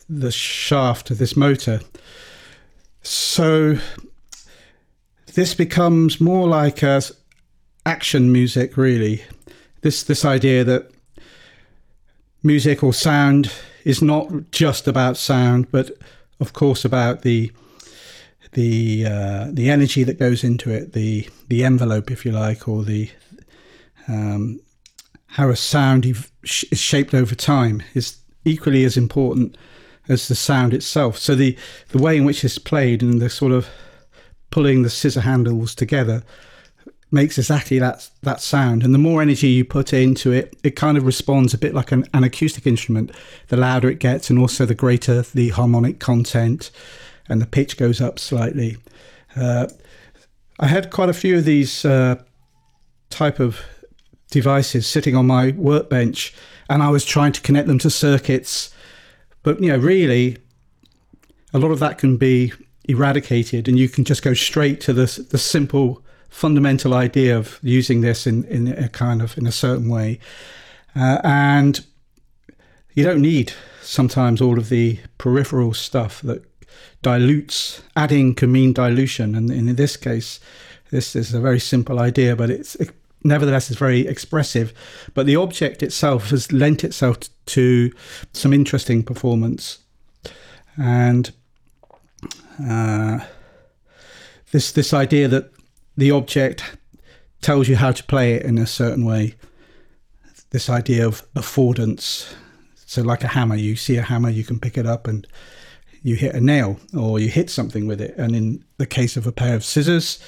the 0.08 0.30
shaft 0.30 1.10
of 1.10 1.18
this 1.18 1.36
motor. 1.36 1.80
So 3.02 3.78
this 5.34 5.54
becomes 5.54 6.20
more 6.20 6.46
like 6.46 6.82
a 6.82 7.02
action 7.86 8.32
music, 8.32 8.76
really. 8.76 9.22
This 9.80 10.02
this 10.02 10.24
idea 10.24 10.64
that 10.64 10.90
music 12.42 12.82
or 12.82 12.92
sound 12.92 13.50
is 13.84 14.00
not 14.00 14.50
just 14.50 14.86
about 14.86 15.16
sound, 15.16 15.70
but 15.70 15.90
of 16.40 16.52
course 16.52 16.84
about 16.84 17.22
the 17.22 17.52
the 18.54 19.06
uh, 19.06 19.46
the 19.52 19.70
energy 19.70 20.04
that 20.04 20.18
goes 20.18 20.42
into 20.42 20.70
it, 20.70 20.92
the 20.92 21.28
the 21.48 21.64
envelope, 21.64 22.10
if 22.10 22.24
you 22.24 22.32
like, 22.32 22.66
or 22.66 22.82
the 22.82 23.10
um, 24.08 24.60
how 25.26 25.50
a 25.50 25.56
sound 25.56 26.06
is 26.06 26.30
shaped 26.78 27.14
over 27.14 27.34
time 27.34 27.82
is 27.94 28.18
equally 28.44 28.84
as 28.84 28.96
important 28.96 29.56
as 30.08 30.28
the 30.28 30.34
sound 30.34 30.72
itself. 30.72 31.18
So 31.18 31.34
the 31.34 31.56
the 31.88 31.98
way 31.98 32.16
in 32.16 32.24
which 32.24 32.44
it's 32.44 32.58
played 32.58 33.02
and 33.02 33.20
the 33.20 33.30
sort 33.30 33.52
of 33.52 33.68
pulling 34.50 34.82
the 34.82 34.90
scissor 34.90 35.22
handles 35.22 35.74
together 35.74 36.22
makes 37.10 37.38
exactly 37.38 37.78
that 37.78 38.08
that 38.22 38.40
sound. 38.40 38.82
And 38.82 38.94
the 38.94 38.98
more 38.98 39.22
energy 39.22 39.48
you 39.48 39.64
put 39.64 39.92
into 39.92 40.32
it, 40.32 40.54
it 40.62 40.76
kind 40.76 40.96
of 40.96 41.04
responds 41.04 41.54
a 41.54 41.58
bit 41.58 41.74
like 41.74 41.92
an, 41.92 42.04
an 42.14 42.24
acoustic 42.24 42.66
instrument. 42.66 43.10
The 43.48 43.56
louder 43.56 43.90
it 43.90 43.98
gets, 43.98 44.30
and 44.30 44.38
also 44.38 44.66
the 44.66 44.74
greater 44.74 45.22
the 45.22 45.50
harmonic 45.50 45.98
content 45.98 46.70
and 47.28 47.40
the 47.40 47.46
pitch 47.46 47.76
goes 47.76 48.00
up 48.00 48.18
slightly. 48.18 48.76
Uh, 49.36 49.66
I 50.58 50.66
had 50.66 50.90
quite 50.90 51.08
a 51.08 51.14
few 51.14 51.38
of 51.38 51.44
these 51.44 51.84
uh, 51.84 52.22
type 53.10 53.40
of 53.40 53.60
devices 54.30 54.86
sitting 54.86 55.16
on 55.16 55.26
my 55.26 55.52
workbench, 55.52 56.34
and 56.68 56.82
I 56.82 56.90
was 56.90 57.04
trying 57.04 57.32
to 57.32 57.40
connect 57.40 57.66
them 57.66 57.78
to 57.78 57.90
circuits. 57.90 58.74
But 59.42 59.60
you 59.60 59.68
know, 59.68 59.78
really, 59.78 60.38
a 61.52 61.58
lot 61.58 61.70
of 61.70 61.80
that 61.80 61.98
can 61.98 62.16
be 62.16 62.52
eradicated, 62.84 63.68
and 63.68 63.78
you 63.78 63.88
can 63.88 64.04
just 64.04 64.22
go 64.22 64.34
straight 64.34 64.80
to 64.82 64.92
the 64.92 65.26
the 65.30 65.38
simple 65.38 66.02
fundamental 66.28 66.94
idea 66.94 67.36
of 67.36 67.58
using 67.62 68.00
this 68.00 68.26
in 68.26 68.44
in 68.44 68.68
a 68.68 68.88
kind 68.88 69.22
of 69.22 69.36
in 69.38 69.46
a 69.46 69.52
certain 69.52 69.88
way, 69.88 70.20
uh, 70.94 71.18
and 71.24 71.84
you 72.94 73.04
don't 73.04 73.20
need 73.20 73.52
sometimes 73.82 74.40
all 74.40 74.58
of 74.58 74.68
the 74.68 74.98
peripheral 75.18 75.74
stuff 75.74 76.22
that 76.22 76.42
dilutes. 77.02 77.82
Adding 77.96 78.34
can 78.34 78.52
mean 78.52 78.72
dilution, 78.72 79.34
and 79.34 79.50
in 79.50 79.74
this 79.76 79.96
case, 79.96 80.40
this 80.90 81.16
is 81.16 81.34
a 81.34 81.40
very 81.40 81.60
simple 81.60 81.98
idea, 81.98 82.36
but 82.36 82.50
it's 82.50 82.74
it, 82.76 82.90
nevertheless 83.22 83.70
it's 83.70 83.78
very 83.78 84.06
expressive. 84.06 84.72
But 85.14 85.26
the 85.26 85.36
object 85.36 85.82
itself 85.82 86.30
has 86.30 86.52
lent 86.52 86.84
itself 86.84 87.18
to 87.46 87.92
some 88.32 88.52
interesting 88.52 89.02
performance, 89.02 89.78
and 90.76 91.32
uh, 92.62 93.20
this 94.52 94.72
this 94.72 94.92
idea 94.92 95.28
that 95.28 95.50
the 95.96 96.10
object 96.10 96.76
tells 97.40 97.68
you 97.68 97.76
how 97.76 97.92
to 97.92 98.02
play 98.04 98.34
it 98.34 98.42
in 98.42 98.58
a 98.58 98.66
certain 98.66 99.04
way. 99.04 99.34
This 100.50 100.70
idea 100.70 101.06
of 101.06 101.22
affordance. 101.34 102.32
So, 102.86 103.02
like 103.02 103.24
a 103.24 103.28
hammer, 103.28 103.56
you 103.56 103.76
see 103.76 103.96
a 103.96 104.02
hammer, 104.02 104.30
you 104.30 104.44
can 104.44 104.60
pick 104.60 104.78
it 104.78 104.86
up 104.86 105.08
and 105.08 105.26
you 106.04 106.16
hit 106.16 106.34
a 106.34 106.40
nail 106.40 106.78
or 106.96 107.18
you 107.18 107.28
hit 107.28 107.50
something 107.50 107.86
with 107.86 108.00
it. 108.00 108.14
And 108.16 108.36
in 108.36 108.62
the 108.76 108.86
case 108.86 109.16
of 109.16 109.26
a 109.26 109.32
pair 109.32 109.56
of 109.56 109.64
scissors, 109.64 110.22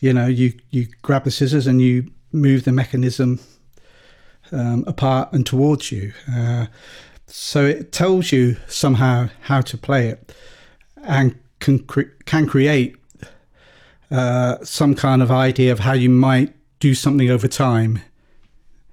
you 0.00 0.12
know, 0.12 0.26
you, 0.26 0.52
you 0.70 0.88
grab 1.02 1.22
the 1.22 1.30
scissors 1.30 1.68
and 1.68 1.80
you 1.80 2.10
move 2.32 2.64
the 2.64 2.72
mechanism 2.72 3.38
um, 4.50 4.82
apart 4.88 5.32
and 5.32 5.46
towards 5.46 5.92
you. 5.92 6.12
Uh, 6.30 6.66
so 7.28 7.64
it 7.64 7.92
tells 7.92 8.32
you 8.32 8.56
somehow 8.66 9.28
how 9.42 9.60
to 9.60 9.78
play 9.78 10.08
it 10.08 10.34
and 11.04 11.38
can, 11.60 11.78
cre- 11.78 12.12
can 12.24 12.48
create 12.48 12.96
uh, 14.10 14.56
some 14.64 14.96
kind 14.96 15.22
of 15.22 15.30
idea 15.30 15.70
of 15.70 15.78
how 15.78 15.92
you 15.92 16.10
might 16.10 16.52
do 16.80 16.92
something 16.92 17.30
over 17.30 17.46
time 17.46 18.02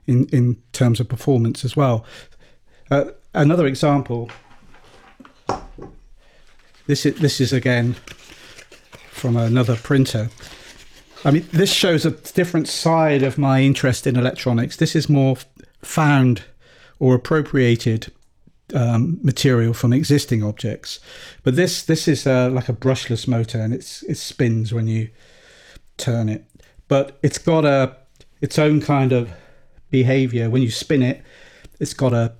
in, 0.06 0.28
in 0.28 0.62
terms 0.72 1.00
of 1.00 1.10
performance 1.10 1.66
as 1.66 1.76
well. 1.76 2.06
Uh, 2.92 3.06
another 3.34 3.66
example. 3.66 4.30
This 6.88 7.06
is 7.06 7.20
this 7.20 7.42
is 7.42 7.52
again 7.52 7.96
from 9.12 9.36
another 9.36 9.76
printer. 9.76 10.30
I 11.26 11.32
mean, 11.32 11.46
this 11.52 11.72
shows 11.72 12.06
a 12.06 12.12
different 12.12 12.70
side 12.70 13.24
of 13.24 13.38
my 13.38 13.62
interest 13.62 14.08
in 14.08 14.16
electronics. 14.16 14.78
This 14.78 14.96
is 14.96 15.10
more 15.10 15.36
found 15.82 16.46
or 17.00 17.16
appropriated 17.16 18.12
um, 18.74 19.20
material 19.22 19.74
from 19.74 19.92
existing 19.92 20.44
objects, 20.44 21.00
but 21.44 21.58
this 21.58 21.84
this 21.84 22.08
is 22.08 22.26
uh, 22.26 22.50
like 22.50 22.70
a 22.70 22.74
brushless 22.74 23.28
motor, 23.28 23.60
and 23.60 23.74
it's 23.74 24.04
it 24.04 24.16
spins 24.16 24.74
when 24.74 24.88
you 24.88 25.10
turn 25.98 26.30
it. 26.30 26.46
But 26.88 27.20
it's 27.22 27.38
got 27.38 27.66
a 27.66 27.98
its 28.40 28.58
own 28.58 28.80
kind 28.80 29.12
of 29.12 29.30
behavior 29.90 30.50
when 30.50 30.62
you 30.62 30.72
spin 30.72 31.04
it. 31.04 31.22
It's 31.82 31.94
got 31.94 32.14
a 32.14 32.34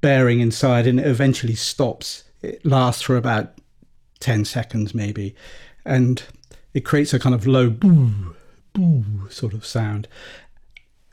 bearing 0.00 0.38
inside, 0.38 0.86
and 0.86 1.00
it 1.00 1.06
eventually 1.06 1.56
stops. 1.56 2.22
It 2.42 2.64
lasts 2.64 3.02
for 3.02 3.16
about 3.16 3.57
ten 4.20 4.44
seconds, 4.44 4.94
maybe, 4.94 5.34
and 5.84 6.22
it 6.74 6.84
creates 6.84 7.14
a 7.14 7.18
kind 7.18 7.34
of 7.34 7.46
low 7.46 7.70
boo 7.70 8.34
boo 8.72 9.04
sort 9.30 9.54
of 9.54 9.64
sound. 9.64 10.08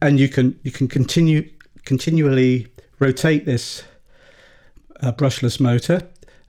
And 0.02 0.20
you 0.20 0.30
can 0.30 0.60
you 0.64 0.72
can 0.72 0.88
continue 0.88 1.50
continually 1.86 2.68
rotate 3.00 3.46
this 3.46 3.84
uh, 5.02 5.12
brushless 5.12 5.60
motor 5.60 6.02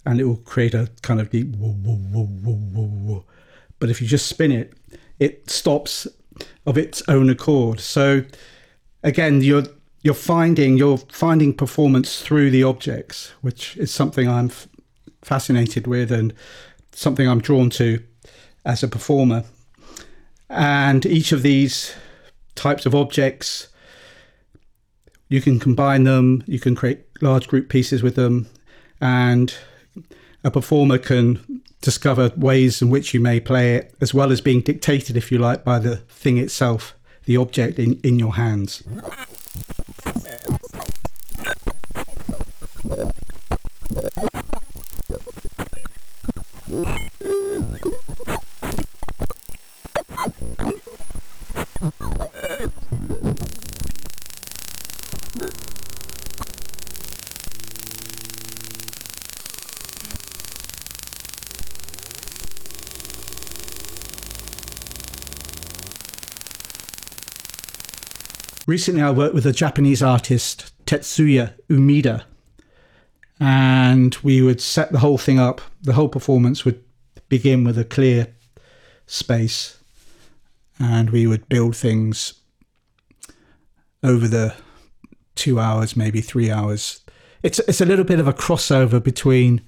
and 0.04 0.20
it 0.20 0.24
will 0.24 0.36
create 0.36 0.72
a 0.72 0.88
kind 1.02 1.20
of 1.20 1.30
deep 1.30 1.48
woo, 1.56 1.74
woo, 1.82 1.98
woo, 2.12 2.28
woo, 2.42 2.58
woo, 2.72 2.86
woo. 2.86 3.24
but 3.80 3.90
if 3.90 4.00
you 4.00 4.06
just 4.06 4.26
spin 4.26 4.52
it 4.52 4.74
it 5.18 5.50
stops 5.50 6.06
of 6.66 6.76
its 6.76 7.02
own 7.08 7.30
accord. 7.30 7.80
So 7.80 8.22
again 9.02 9.42
you're 9.42 9.64
you're 10.02 10.14
finding 10.14 10.76
you're 10.78 10.98
finding 10.98 11.52
performance 11.52 12.22
through 12.22 12.50
the 12.50 12.62
objects 12.62 13.32
which 13.40 13.76
is 13.76 13.90
something 13.90 14.28
i'm 14.28 14.50
fascinated 15.26 15.86
with 15.86 16.12
and 16.12 16.32
something 16.92 17.28
i'm 17.28 17.40
drawn 17.40 17.68
to 17.68 18.00
as 18.66 18.82
a 18.82 18.88
performer. 18.88 19.44
And 20.50 21.06
each 21.06 21.32
of 21.32 21.42
these 21.42 21.94
types 22.54 22.84
of 22.84 22.94
objects, 22.94 23.68
you 25.28 25.40
can 25.40 25.58
combine 25.58 26.04
them, 26.04 26.42
you 26.46 26.58
can 26.58 26.74
create 26.74 27.04
large 27.22 27.48
group 27.48 27.68
pieces 27.68 28.02
with 28.02 28.16
them, 28.16 28.48
and 29.00 29.54
a 30.44 30.50
performer 30.50 30.98
can 30.98 31.62
discover 31.80 32.32
ways 32.36 32.82
in 32.82 32.90
which 32.90 33.14
you 33.14 33.20
may 33.20 33.40
play 33.40 33.76
it, 33.76 33.94
as 34.00 34.12
well 34.12 34.32
as 34.32 34.40
being 34.40 34.60
dictated, 34.60 35.16
if 35.16 35.30
you 35.30 35.38
like, 35.38 35.64
by 35.64 35.78
the 35.78 35.96
thing 35.96 36.38
itself, 36.38 36.94
the 37.24 37.36
object 37.36 37.78
in, 37.78 38.00
in 38.02 38.18
your 38.18 38.34
hands. 38.34 38.82
Recently, 68.76 69.00
I 69.00 69.10
worked 69.10 69.34
with 69.34 69.46
a 69.46 69.54
Japanese 69.54 70.02
artist, 70.02 70.70
Tetsuya 70.84 71.54
Umeda, 71.70 72.24
and 73.40 74.14
we 74.16 74.42
would 74.42 74.60
set 74.60 74.92
the 74.92 74.98
whole 74.98 75.16
thing 75.16 75.38
up. 75.38 75.62
The 75.80 75.94
whole 75.94 76.10
performance 76.10 76.66
would 76.66 76.84
begin 77.30 77.64
with 77.64 77.78
a 77.78 77.86
clear 77.86 78.34
space, 79.06 79.78
and 80.78 81.08
we 81.08 81.26
would 81.26 81.48
build 81.48 81.74
things 81.74 82.34
over 84.02 84.28
the 84.28 84.54
two 85.36 85.58
hours, 85.58 85.96
maybe 85.96 86.20
three 86.20 86.50
hours. 86.50 87.00
It's 87.42 87.58
it's 87.60 87.80
a 87.80 87.86
little 87.86 88.04
bit 88.04 88.20
of 88.20 88.28
a 88.28 88.34
crossover 88.34 89.02
between 89.02 89.62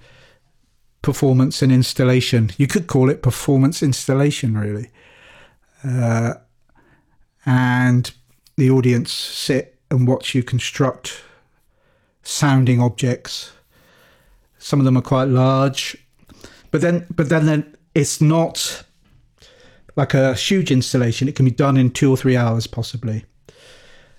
performance 1.01 1.63
and 1.63 1.73
installation. 1.73 2.51
You 2.59 2.67
could 2.67 2.87
call 2.87 3.09
it 3.09 3.23
performance 3.23 3.83
installation, 3.83 4.55
really. 4.59 4.91
Uh, 5.83 6.35
and 7.47 8.13
the 8.59 8.71
audience 8.71 9.13
sit 9.13 9.79
and 9.89 10.07
watch 10.07 10.35
you 10.35 10.43
construct 10.43 11.23
sounding 12.23 12.81
objects. 12.81 13.53
Some 14.59 14.81
of 14.81 14.85
them 14.85 14.99
are 14.99 15.03
quite 15.03 15.29
large, 15.29 15.97
but 16.73 16.81
then 16.81 17.07
but 17.15 17.29
then, 17.29 17.47
then 17.47 17.77
it's 17.95 18.21
not 18.21 18.83
like 19.95 20.13
a 20.13 20.35
huge 20.35 20.73
installation. 20.73 21.29
It 21.29 21.37
can 21.37 21.45
be 21.45 21.53
done 21.53 21.77
in 21.77 21.91
two 21.91 22.11
or 22.11 22.17
three 22.17 22.37
hours, 22.37 22.67
possibly. 22.67 23.25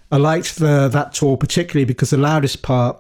I 0.10 0.18
liked 0.18 0.56
the 0.56 0.88
that 0.88 1.14
tour 1.14 1.36
particularly 1.36 1.86
because 1.86 2.10
the 2.10 2.18
loudest 2.18 2.62
part 2.62 2.98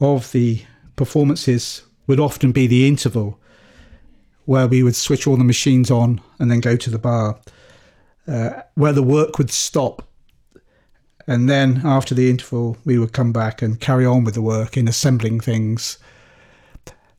of 0.00 0.30
the 0.32 0.62
performances 0.96 1.82
would 2.08 2.18
often 2.18 2.50
be 2.50 2.66
the 2.66 2.88
interval, 2.88 3.38
where 4.44 4.66
we 4.66 4.82
would 4.82 4.96
switch 4.96 5.28
all 5.28 5.36
the 5.36 5.44
machines 5.44 5.88
on 5.88 6.20
and 6.40 6.50
then 6.50 6.58
go 6.58 6.74
to 6.74 6.90
the 6.90 6.98
bar, 6.98 7.38
uh, 8.26 8.62
where 8.74 8.92
the 8.92 9.04
work 9.04 9.38
would 9.38 9.52
stop 9.52 10.07
and 11.28 11.48
then 11.48 11.82
after 11.84 12.14
the 12.14 12.30
interval, 12.30 12.78
we 12.86 12.98
would 12.98 13.12
come 13.12 13.32
back 13.32 13.60
and 13.60 13.78
carry 13.78 14.06
on 14.06 14.24
with 14.24 14.32
the 14.32 14.40
work 14.40 14.78
in 14.78 14.88
assembling 14.88 15.40
things. 15.40 15.98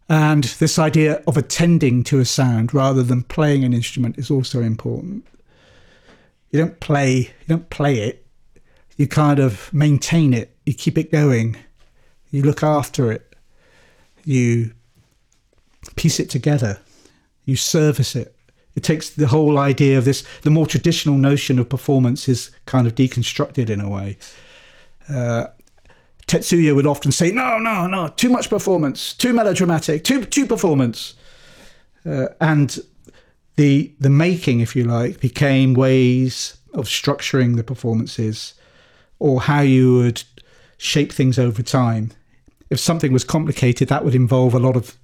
And 0.10 0.46
this 0.46 0.80
idea 0.80 1.22
of 1.28 1.38
attending 1.38 2.04
to 2.06 2.20
a 2.20 2.26
sound 2.26 2.74
rather 2.74 3.04
than 3.04 3.22
playing 3.22 3.64
an 3.64 3.72
instrument 3.72 4.18
is 4.18 4.32
also 4.32 4.62
important. 4.62 5.28
You 6.50 6.58
don't 6.58 6.80
play, 6.80 7.18
you 7.18 7.48
don't 7.48 7.70
play 7.70 8.00
it. 8.00 8.26
You 8.98 9.08
kind 9.08 9.38
of 9.38 9.72
maintain 9.72 10.34
it. 10.34 10.58
You 10.66 10.74
keep 10.74 10.98
it 10.98 11.12
going. 11.12 11.56
You 12.32 12.42
look 12.42 12.64
after 12.64 13.12
it. 13.12 13.36
You 14.26 14.74
piece 15.96 16.20
it 16.20 16.32
together. 16.32 16.80
You 17.46 17.56
service 17.56 18.16
it. 18.16 18.36
It 18.80 18.84
takes 18.84 19.10
the 19.10 19.28
whole 19.28 19.58
idea 19.58 19.98
of 19.98 20.06
this, 20.06 20.24
the 20.44 20.50
more 20.50 20.66
traditional 20.66 21.18
notion 21.18 21.60
of 21.60 21.68
performance 21.68 22.30
is 22.30 22.50
kind 22.66 22.88
of 22.88 22.96
deconstructed 22.96 23.70
in 23.70 23.82
a 23.82 23.90
way. 23.90 24.18
Uh, 25.10 25.48
Tetsuya 26.28 26.74
would 26.74 26.88
often 26.88 27.12
say, 27.12 27.30
"No, 27.30 27.58
no, 27.58 27.88
no, 27.88 28.08
too 28.16 28.30
much 28.30 28.50
performance, 28.50 29.14
too 29.14 29.34
melodramatic, 29.34 30.06
too 30.06 30.24
too 30.24 30.46
performance," 30.46 31.16
uh, 32.06 32.28
and 32.40 32.80
the 33.58 33.92
the 34.00 34.10
making, 34.10 34.62
if 34.62 34.78
you 34.78 34.86
like, 34.86 35.20
became 35.20 35.74
ways 35.74 36.56
of 36.74 36.86
structuring 36.86 37.58
the 37.58 37.64
performances, 37.66 38.54
or 39.20 39.42
how 39.42 39.60
you 39.60 39.96
would 39.96 40.24
shape 40.78 41.12
things 41.12 41.38
over 41.38 41.62
time. 41.62 42.12
If 42.70 42.80
something 42.80 43.12
was 43.12 43.26
complicated, 43.26 43.90
that 43.90 44.06
would 44.06 44.16
involve 44.16 44.54
a 44.54 44.66
lot 44.68 44.78
of 44.78 44.96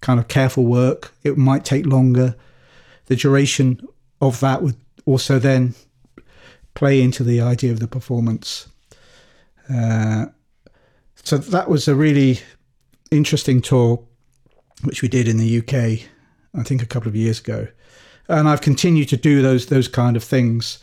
kind 0.00 0.18
of 0.18 0.26
careful 0.26 0.64
work. 0.66 1.12
It 1.22 1.38
might 1.38 1.64
take 1.64 1.86
longer 1.86 2.34
the 3.08 3.16
duration 3.16 3.80
of 4.20 4.40
that 4.40 4.62
would 4.62 4.76
also 5.04 5.38
then 5.38 5.74
play 6.74 7.02
into 7.02 7.24
the 7.24 7.40
idea 7.40 7.72
of 7.72 7.80
the 7.80 7.88
performance. 7.88 8.68
Uh, 9.68 10.26
so 11.24 11.38
that 11.38 11.68
was 11.68 11.88
a 11.88 11.94
really 11.94 12.40
interesting 13.10 13.60
tour, 13.60 14.02
which 14.84 15.02
we 15.02 15.08
did 15.08 15.26
in 15.26 15.38
the 15.38 15.58
UK, 15.58 16.08
I 16.54 16.62
think 16.62 16.82
a 16.82 16.86
couple 16.86 17.08
of 17.08 17.16
years 17.16 17.40
ago, 17.40 17.66
and 18.28 18.48
I've 18.48 18.60
continued 18.60 19.08
to 19.08 19.16
do 19.16 19.42
those 19.42 19.66
those 19.66 19.88
kind 19.88 20.16
of 20.16 20.24
things. 20.24 20.78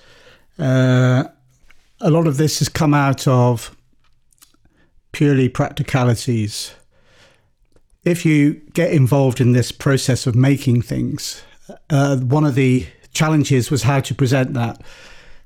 Uh, 0.59 1.25
a 2.01 2.09
lot 2.09 2.27
of 2.27 2.37
this 2.37 2.59
has 2.59 2.69
come 2.69 2.93
out 2.93 3.27
of 3.27 3.75
purely 5.11 5.49
practicalities. 5.49 6.73
If 8.03 8.25
you 8.25 8.61
get 8.73 8.91
involved 8.91 9.41
in 9.41 9.53
this 9.53 9.71
process 9.71 10.27
of 10.27 10.35
making 10.35 10.83
things, 10.83 11.41
uh, 11.89 12.17
one 12.17 12.45
of 12.45 12.55
the 12.55 12.87
challenges 13.13 13.71
was 13.71 13.83
how 13.83 13.99
to 14.01 14.15
present 14.15 14.53
that. 14.53 14.81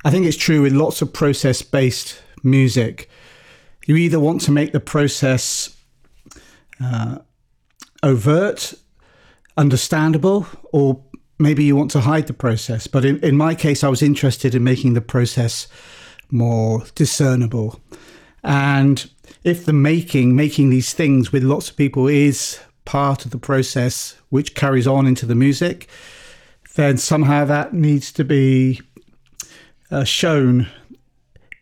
I 0.04 0.12
think 0.12 0.26
it's 0.26 0.38
true 0.38 0.62
with 0.62 0.74
lots 0.74 1.02
of 1.02 1.14
process 1.14 1.62
based 1.62 2.22
music. 2.44 3.10
You 3.86 3.96
either 3.96 4.20
want 4.20 4.42
to 4.42 4.52
make 4.52 4.72
the 4.72 4.80
process 4.80 5.76
uh, 6.82 7.20
overt, 8.04 8.74
understandable, 9.58 10.48
or 10.72 11.04
maybe 11.38 11.64
you 11.64 11.76
want 11.76 11.92
to 11.92 12.02
hide 12.02 12.28
the 12.28 12.34
process. 12.34 12.88
But 12.88 13.06
in, 13.06 13.20
in 13.20 13.36
my 13.36 13.56
case, 13.56 13.84
I 13.84 13.90
was 13.90 14.02
interested 14.02 14.56
in 14.56 14.64
making 14.64 14.94
the 14.94 15.02
process 15.02 15.68
more 16.32 16.84
discernible. 16.96 17.82
And 18.44 19.10
if 19.44 19.66
the 19.66 19.74
making, 19.74 20.36
making 20.36 20.70
these 20.70 20.94
things 20.94 21.32
with 21.32 21.44
lots 21.44 21.70
of 21.70 21.78
people 21.78 22.08
is 22.08 22.60
part 22.90 23.24
of 23.24 23.30
the 23.30 23.38
process 23.38 24.18
which 24.30 24.56
carries 24.56 24.88
on 24.88 25.06
into 25.06 25.28
the 25.28 25.36
music, 25.36 25.88
then 26.74 26.98
somehow 26.98 27.46
that 27.46 27.72
needs 27.72 28.12
to 28.12 28.24
be 28.24 28.82
uh, 29.92 30.04
shown 30.04 30.68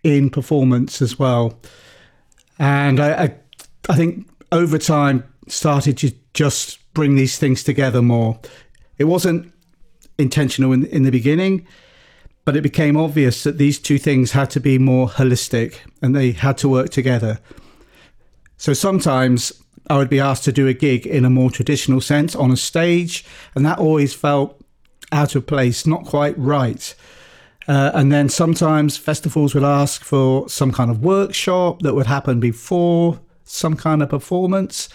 in 0.03 0.30
performance 0.30 1.01
as 1.01 1.19
well. 1.19 1.59
And 2.59 3.01
I, 3.01 3.23
I, 3.23 3.36
I 3.89 3.95
think 3.97 4.25
over 4.53 4.78
time 4.78 5.25
started 5.49 5.97
to 5.97 6.13
just 6.34 6.80
bring 6.93 7.15
these 7.17 7.38
things 7.38 7.61
together 7.61 8.01
more. 8.01 8.39
It 8.97 9.03
wasn't 9.03 9.51
intentional 10.17 10.71
in, 10.71 10.86
in 10.86 11.03
the 11.03 11.11
beginning, 11.11 11.67
but 12.45 12.55
it 12.55 12.61
became 12.61 12.95
obvious 12.95 13.43
that 13.43 13.57
these 13.57 13.80
two 13.80 13.97
things 13.97 14.32
had 14.32 14.49
to 14.51 14.61
be 14.61 14.78
more 14.78 15.09
holistic 15.09 15.80
and 16.01 16.15
they 16.15 16.32
had 16.32 16.57
to 16.59 16.69
work 16.69 16.89
together. 16.89 17.39
So 18.55 18.71
sometimes 18.71 19.51
I 19.89 19.97
would 19.97 20.09
be 20.09 20.19
asked 20.19 20.43
to 20.45 20.51
do 20.51 20.67
a 20.67 20.73
gig 20.73 21.05
in 21.05 21.25
a 21.25 21.29
more 21.29 21.49
traditional 21.49 22.01
sense 22.01 22.35
on 22.35 22.51
a 22.51 22.57
stage, 22.57 23.25
and 23.55 23.65
that 23.65 23.79
always 23.79 24.13
felt 24.13 24.61
out 25.11 25.35
of 25.35 25.47
place, 25.47 25.88
not 25.88 26.05
quite 26.05 26.38
right. 26.38 26.93
Uh, 27.67 27.91
and 27.93 28.11
then 28.11 28.29
sometimes 28.29 28.97
festivals 28.97 29.53
would 29.53 29.63
ask 29.63 30.03
for 30.03 30.47
some 30.47 30.71
kind 30.71 30.89
of 30.89 31.03
workshop 31.03 31.81
that 31.81 31.95
would 31.95 32.07
happen 32.07 32.39
before 32.39 33.19
some 33.43 33.75
kind 33.75 34.01
of 34.01 34.09
performance. 34.09 34.89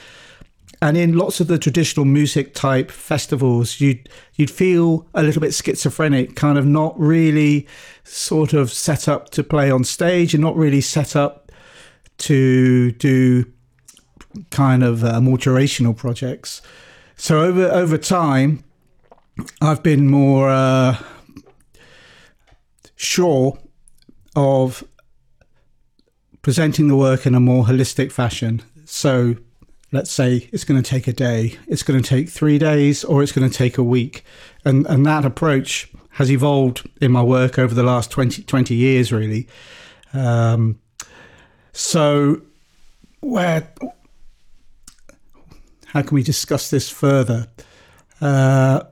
And 0.80 0.97
in 0.97 1.16
lots 1.16 1.38
of 1.38 1.47
the 1.47 1.59
traditional 1.59 2.05
music 2.05 2.55
type 2.55 2.90
festivals, 2.90 3.80
you'd 3.80 4.09
you'd 4.34 4.51
feel 4.51 5.07
a 5.14 5.22
little 5.22 5.40
bit 5.40 5.55
schizophrenic, 5.55 6.34
kind 6.34 6.59
of 6.59 6.66
not 6.66 6.99
really 6.99 7.68
sort 8.03 8.53
of 8.53 8.72
set 8.72 9.07
up 9.07 9.30
to 9.30 9.45
play 9.45 9.70
on 9.70 9.84
stage 9.84 10.34
and 10.34 10.43
not 10.43 10.57
really 10.57 10.80
set 10.80 11.14
up 11.14 11.53
to 12.18 12.90
do 12.93 13.45
kind 14.51 14.83
of 14.83 15.05
uh, 15.05 15.20
more 15.20 15.39
durational 15.39 15.97
projects. 15.97 16.62
So 17.16 17.41
over 17.41 17.70
over 17.70 17.99
time, 17.99 18.64
I've 19.61 19.83
been 19.83 20.09
more 20.09 20.51
uh, 20.51 20.99
sure 22.97 23.59
of 24.35 24.85
presenting 26.43 26.89
the 26.89 26.97
work 26.97 27.26
in 27.26 27.35
a 27.35 27.41
more 27.41 27.64
holistic 27.64 28.11
fashion. 28.11 28.62
So 28.85 29.37
let's 29.93 30.11
say 30.11 30.49
it's 30.53 30.64
going 30.64 30.83
to 30.83 30.89
take 30.89 31.07
a 31.07 31.12
day, 31.12 31.59
it's 31.68 31.83
going 31.83 32.03
to 32.03 32.09
take 32.09 32.28
three 32.28 32.59
days, 32.59 33.05
or 33.05 33.22
it's 33.22 33.33
going 33.33 33.49
to 33.49 33.57
take 33.57 33.78
a 33.78 33.83
week. 33.83 34.24
And, 34.64 34.87
and 34.87 35.07
that 35.07 35.24
approach 35.24 35.91
has 36.12 36.30
evolved 36.30 36.89
in 37.01 37.12
my 37.12 37.22
work 37.22 37.59
over 37.59 37.74
the 37.74 37.83
last 37.83 38.11
20, 38.11 38.43
20 38.43 38.74
years, 38.74 39.12
really. 39.12 39.49
Um, 40.12 40.80
so, 41.72 42.43
where, 43.20 43.72
how 45.93 46.01
can 46.01 46.14
we 46.14 46.22
discuss 46.22 46.70
this 46.70 46.88
further? 46.88 47.49
Uh, 48.18 48.82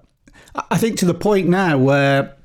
I 0.71 0.77
think 0.77 0.99
to 0.99 1.07
the 1.07 1.15
point 1.15 1.49
now 1.49 1.79
where 1.79 2.37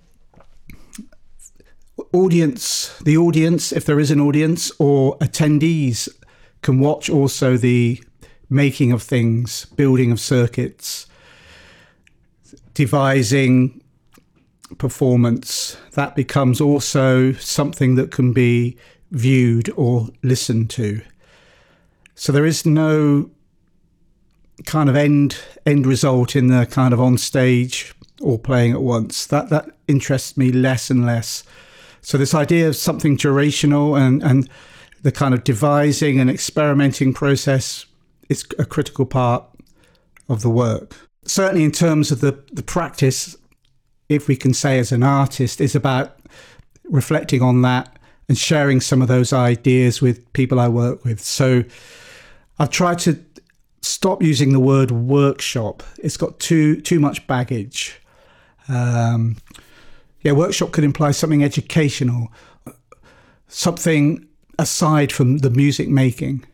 audience, 2.13 2.97
the 3.03 3.17
audience, 3.17 3.73
if 3.73 3.83
there 3.83 3.99
is 3.99 4.11
an 4.11 4.21
audience, 4.21 4.71
or 4.79 5.17
attendees 5.17 6.07
can 6.61 6.79
watch 6.79 7.09
also 7.09 7.57
the 7.57 8.01
making 8.49 8.93
of 8.93 9.03
things, 9.03 9.65
building 9.65 10.09
of 10.13 10.21
circuits, 10.21 11.05
devising 12.73 13.81
performance. 14.77 15.75
That 15.95 16.15
becomes 16.15 16.61
also 16.61 17.33
something 17.33 17.95
that 17.95 18.11
can 18.11 18.31
be 18.31 18.77
viewed 19.11 19.69
or 19.75 20.07
listened 20.23 20.69
to. 20.71 21.01
So 22.13 22.31
there 22.31 22.45
is 22.45 22.65
no 22.65 23.31
kind 24.65 24.89
of 24.89 24.95
end 24.95 25.37
end 25.65 25.85
result 25.85 26.35
in 26.35 26.47
the 26.47 26.65
kind 26.65 26.93
of 26.93 27.01
on 27.01 27.17
stage 27.17 27.93
or 28.21 28.39
playing 28.39 28.71
at 28.71 28.81
once. 28.81 29.25
That 29.27 29.49
that 29.49 29.69
interests 29.87 30.37
me 30.37 30.51
less 30.51 30.89
and 30.89 31.05
less. 31.05 31.43
So 32.01 32.17
this 32.17 32.33
idea 32.33 32.67
of 32.67 32.75
something 32.75 33.17
durational 33.17 33.99
and 33.99 34.23
and 34.23 34.49
the 35.01 35.11
kind 35.11 35.33
of 35.33 35.43
devising 35.43 36.19
and 36.19 36.29
experimenting 36.29 37.13
process 37.13 37.85
is 38.29 38.45
a 38.57 38.65
critical 38.65 39.05
part 39.05 39.43
of 40.29 40.41
the 40.41 40.49
work. 40.49 40.95
Certainly 41.25 41.63
in 41.63 41.71
terms 41.71 42.11
of 42.11 42.21
the, 42.21 42.43
the 42.53 42.63
practice, 42.63 43.35
if 44.09 44.27
we 44.27 44.35
can 44.35 44.53
say 44.53 44.79
as 44.79 44.91
an 44.91 45.03
artist, 45.03 45.61
is 45.61 45.75
about 45.75 46.17
reflecting 46.85 47.41
on 47.43 47.61
that 47.61 47.97
and 48.27 48.37
sharing 48.37 48.81
some 48.81 49.01
of 49.01 49.07
those 49.07 49.31
ideas 49.31 50.01
with 50.01 50.31
people 50.33 50.59
I 50.59 50.67
work 50.67 51.05
with. 51.05 51.19
So 51.19 51.63
I've 52.57 52.71
tried 52.71 52.99
to 52.99 53.19
stop 53.85 54.21
using 54.21 54.51
the 54.51 54.59
word 54.59 54.91
workshop. 54.91 55.83
It's 55.99 56.17
got 56.17 56.39
too 56.39 56.81
too 56.81 56.99
much 56.99 57.25
baggage. 57.27 58.01
Um, 58.67 59.37
yeah, 60.21 60.31
workshop 60.31 60.71
could 60.71 60.83
imply 60.83 61.11
something 61.11 61.43
educational, 61.43 62.31
something 63.47 64.27
aside 64.57 65.11
from 65.11 65.37
the 65.37 65.49
music 65.49 65.87
making. 65.87 66.45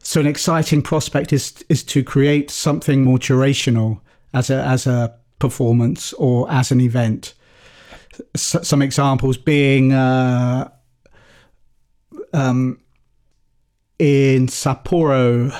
So 0.00 0.20
an 0.20 0.26
exciting 0.26 0.82
prospect 0.82 1.32
is 1.32 1.64
is 1.68 1.84
to 1.84 2.02
create 2.02 2.50
something 2.50 3.04
more 3.04 3.18
durational 3.18 4.00
as 4.34 4.50
a 4.50 4.62
as 4.64 4.86
a 4.86 5.14
performance 5.38 6.12
or 6.14 6.50
as 6.50 6.72
an 6.72 6.80
event. 6.80 7.34
S- 8.34 8.56
some 8.62 8.82
examples 8.82 9.36
being 9.36 9.92
uh, 9.92 10.68
um, 12.32 12.80
in 13.98 14.48
Sapporo 14.48 15.56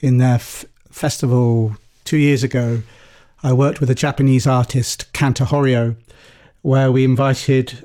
in 0.00 0.18
their 0.18 0.34
f- 0.34 0.64
festival 0.90 1.76
two 2.04 2.16
years 2.16 2.42
ago. 2.42 2.82
I 3.42 3.52
worked 3.52 3.80
with 3.80 3.90
a 3.90 3.94
Japanese 3.94 4.46
artist, 4.46 5.12
Kanta 5.12 5.46
Horio, 5.46 5.96
where 6.62 6.92
we 6.92 7.04
invited 7.04 7.84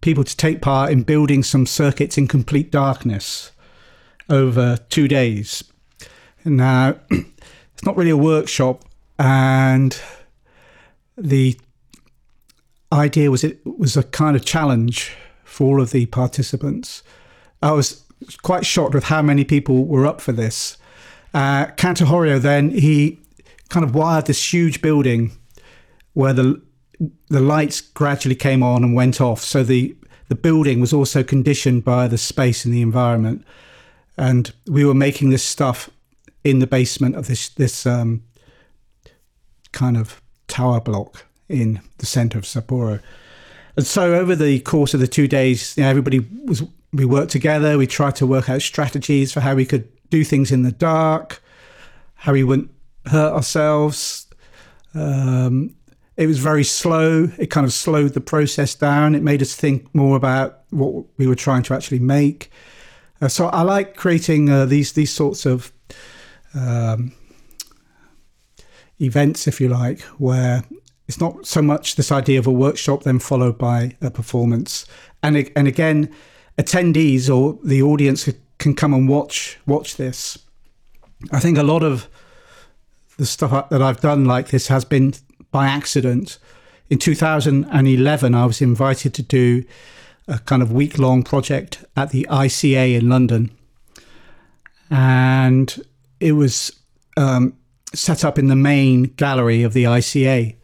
people 0.00 0.24
to 0.24 0.36
take 0.36 0.60
part 0.60 0.90
in 0.90 1.02
building 1.02 1.42
some 1.42 1.66
circuits 1.66 2.18
in 2.18 2.28
complete 2.28 2.70
darkness 2.70 3.52
over 4.28 4.78
two 4.88 5.08
days. 5.08 5.64
Now, 6.44 6.96
it's 7.10 7.84
not 7.84 7.96
really 7.96 8.10
a 8.10 8.16
workshop, 8.16 8.84
and 9.18 10.00
the 11.16 11.58
idea 12.92 13.30
was 13.30 13.44
it 13.44 13.60
was 13.64 13.96
a 13.96 14.02
kind 14.02 14.36
of 14.36 14.44
challenge 14.44 15.14
for 15.44 15.66
all 15.66 15.82
of 15.82 15.90
the 15.90 16.06
participants. 16.06 17.02
I 17.62 17.72
was 17.72 18.04
quite 18.42 18.66
shocked 18.66 18.94
with 18.94 19.04
how 19.04 19.22
many 19.22 19.44
people 19.44 19.84
were 19.84 20.06
up 20.06 20.20
for 20.20 20.32
this. 20.32 20.76
Uh, 21.38 21.66
Kanta 21.76 22.04
Horio 22.04 22.40
then 22.40 22.70
he 22.70 23.16
kind 23.68 23.84
of 23.84 23.94
wired 23.94 24.26
this 24.26 24.52
huge 24.52 24.82
building 24.82 25.30
where 26.14 26.32
the 26.32 26.60
the 27.28 27.38
lights 27.38 27.80
gradually 27.80 28.34
came 28.34 28.60
on 28.60 28.82
and 28.82 28.92
went 28.92 29.20
off. 29.20 29.40
So 29.40 29.62
the 29.62 29.96
the 30.26 30.34
building 30.34 30.80
was 30.80 30.92
also 30.92 31.22
conditioned 31.22 31.84
by 31.84 32.08
the 32.08 32.18
space 32.18 32.64
and 32.64 32.74
the 32.74 32.82
environment. 32.82 33.44
And 34.16 34.52
we 34.66 34.84
were 34.84 34.94
making 34.94 35.30
this 35.30 35.44
stuff 35.44 35.88
in 36.42 36.58
the 36.58 36.66
basement 36.66 37.14
of 37.14 37.28
this 37.28 37.50
this 37.50 37.86
um, 37.86 38.24
kind 39.70 39.96
of 39.96 40.20
tower 40.48 40.80
block 40.80 41.24
in 41.48 41.80
the 41.98 42.06
center 42.06 42.36
of 42.36 42.46
Sapporo. 42.46 43.00
And 43.76 43.86
so 43.86 44.14
over 44.14 44.34
the 44.34 44.58
course 44.58 44.92
of 44.92 44.98
the 44.98 45.06
two 45.06 45.28
days, 45.28 45.76
you 45.76 45.84
know, 45.84 45.90
everybody 45.90 46.18
was 46.46 46.64
we 46.92 47.04
worked 47.04 47.30
together. 47.30 47.78
We 47.78 47.86
tried 47.86 48.16
to 48.16 48.26
work 48.26 48.50
out 48.50 48.60
strategies 48.62 49.32
for 49.32 49.38
how 49.38 49.54
we 49.54 49.66
could 49.66 49.88
do 50.10 50.24
things 50.24 50.50
in 50.50 50.62
the 50.62 50.72
dark, 50.72 51.42
how 52.14 52.32
we 52.32 52.44
wouldn't 52.44 52.70
hurt 53.06 53.32
ourselves. 53.32 54.26
Um, 54.94 55.74
it 56.16 56.26
was 56.26 56.38
very 56.38 56.64
slow. 56.64 57.30
It 57.38 57.46
kind 57.50 57.64
of 57.64 57.72
slowed 57.72 58.14
the 58.14 58.20
process 58.20 58.74
down. 58.74 59.14
It 59.14 59.22
made 59.22 59.40
us 59.40 59.54
think 59.54 59.94
more 59.94 60.16
about 60.16 60.60
what 60.70 61.04
we 61.16 61.26
were 61.26 61.36
trying 61.36 61.62
to 61.64 61.74
actually 61.74 62.00
make. 62.00 62.50
Uh, 63.20 63.28
so 63.28 63.46
I 63.46 63.62
like 63.62 63.96
creating 63.96 64.50
uh, 64.50 64.66
these 64.66 64.92
these 64.92 65.12
sorts 65.12 65.46
of 65.46 65.72
um, 66.54 67.12
events, 69.00 69.46
if 69.46 69.60
you 69.60 69.68
like, 69.68 70.00
where 70.18 70.64
it's 71.06 71.20
not 71.20 71.46
so 71.46 71.62
much 71.62 71.96
this 71.96 72.12
idea 72.12 72.38
of 72.38 72.46
a 72.46 72.52
workshop 72.52 73.02
then 73.04 73.18
followed 73.18 73.58
by 73.58 73.96
a 74.00 74.10
performance, 74.10 74.86
and 75.22 75.50
and 75.56 75.68
again, 75.68 76.12
attendees 76.58 77.34
or 77.34 77.58
the 77.64 77.82
audience 77.82 78.28
can 78.58 78.74
come 78.74 78.92
and 78.92 79.08
watch 79.08 79.58
watch 79.66 79.96
this. 79.96 80.38
I 81.32 81.40
think 81.40 81.58
a 81.58 81.62
lot 81.62 81.82
of 81.82 82.08
the 83.16 83.26
stuff 83.26 83.68
that 83.70 83.82
I've 83.82 84.00
done 84.00 84.24
like 84.24 84.48
this 84.48 84.68
has 84.68 84.84
been 84.84 85.14
by 85.50 85.66
accident. 85.66 86.38
In 86.90 86.98
2011, 86.98 88.34
I 88.34 88.46
was 88.46 88.62
invited 88.62 89.12
to 89.14 89.22
do 89.22 89.64
a 90.26 90.38
kind 90.38 90.62
of 90.62 90.72
week 90.72 90.98
long 90.98 91.22
project 91.22 91.84
at 91.96 92.10
the 92.10 92.26
ICA 92.30 92.98
in 92.98 93.08
London. 93.08 93.50
And 94.90 95.82
it 96.20 96.32
was 96.32 96.78
um, 97.16 97.56
set 97.94 98.24
up 98.24 98.38
in 98.38 98.48
the 98.48 98.56
main 98.56 99.04
gallery 99.04 99.62
of 99.62 99.72
the 99.72 99.84
ICA. 99.84 100.54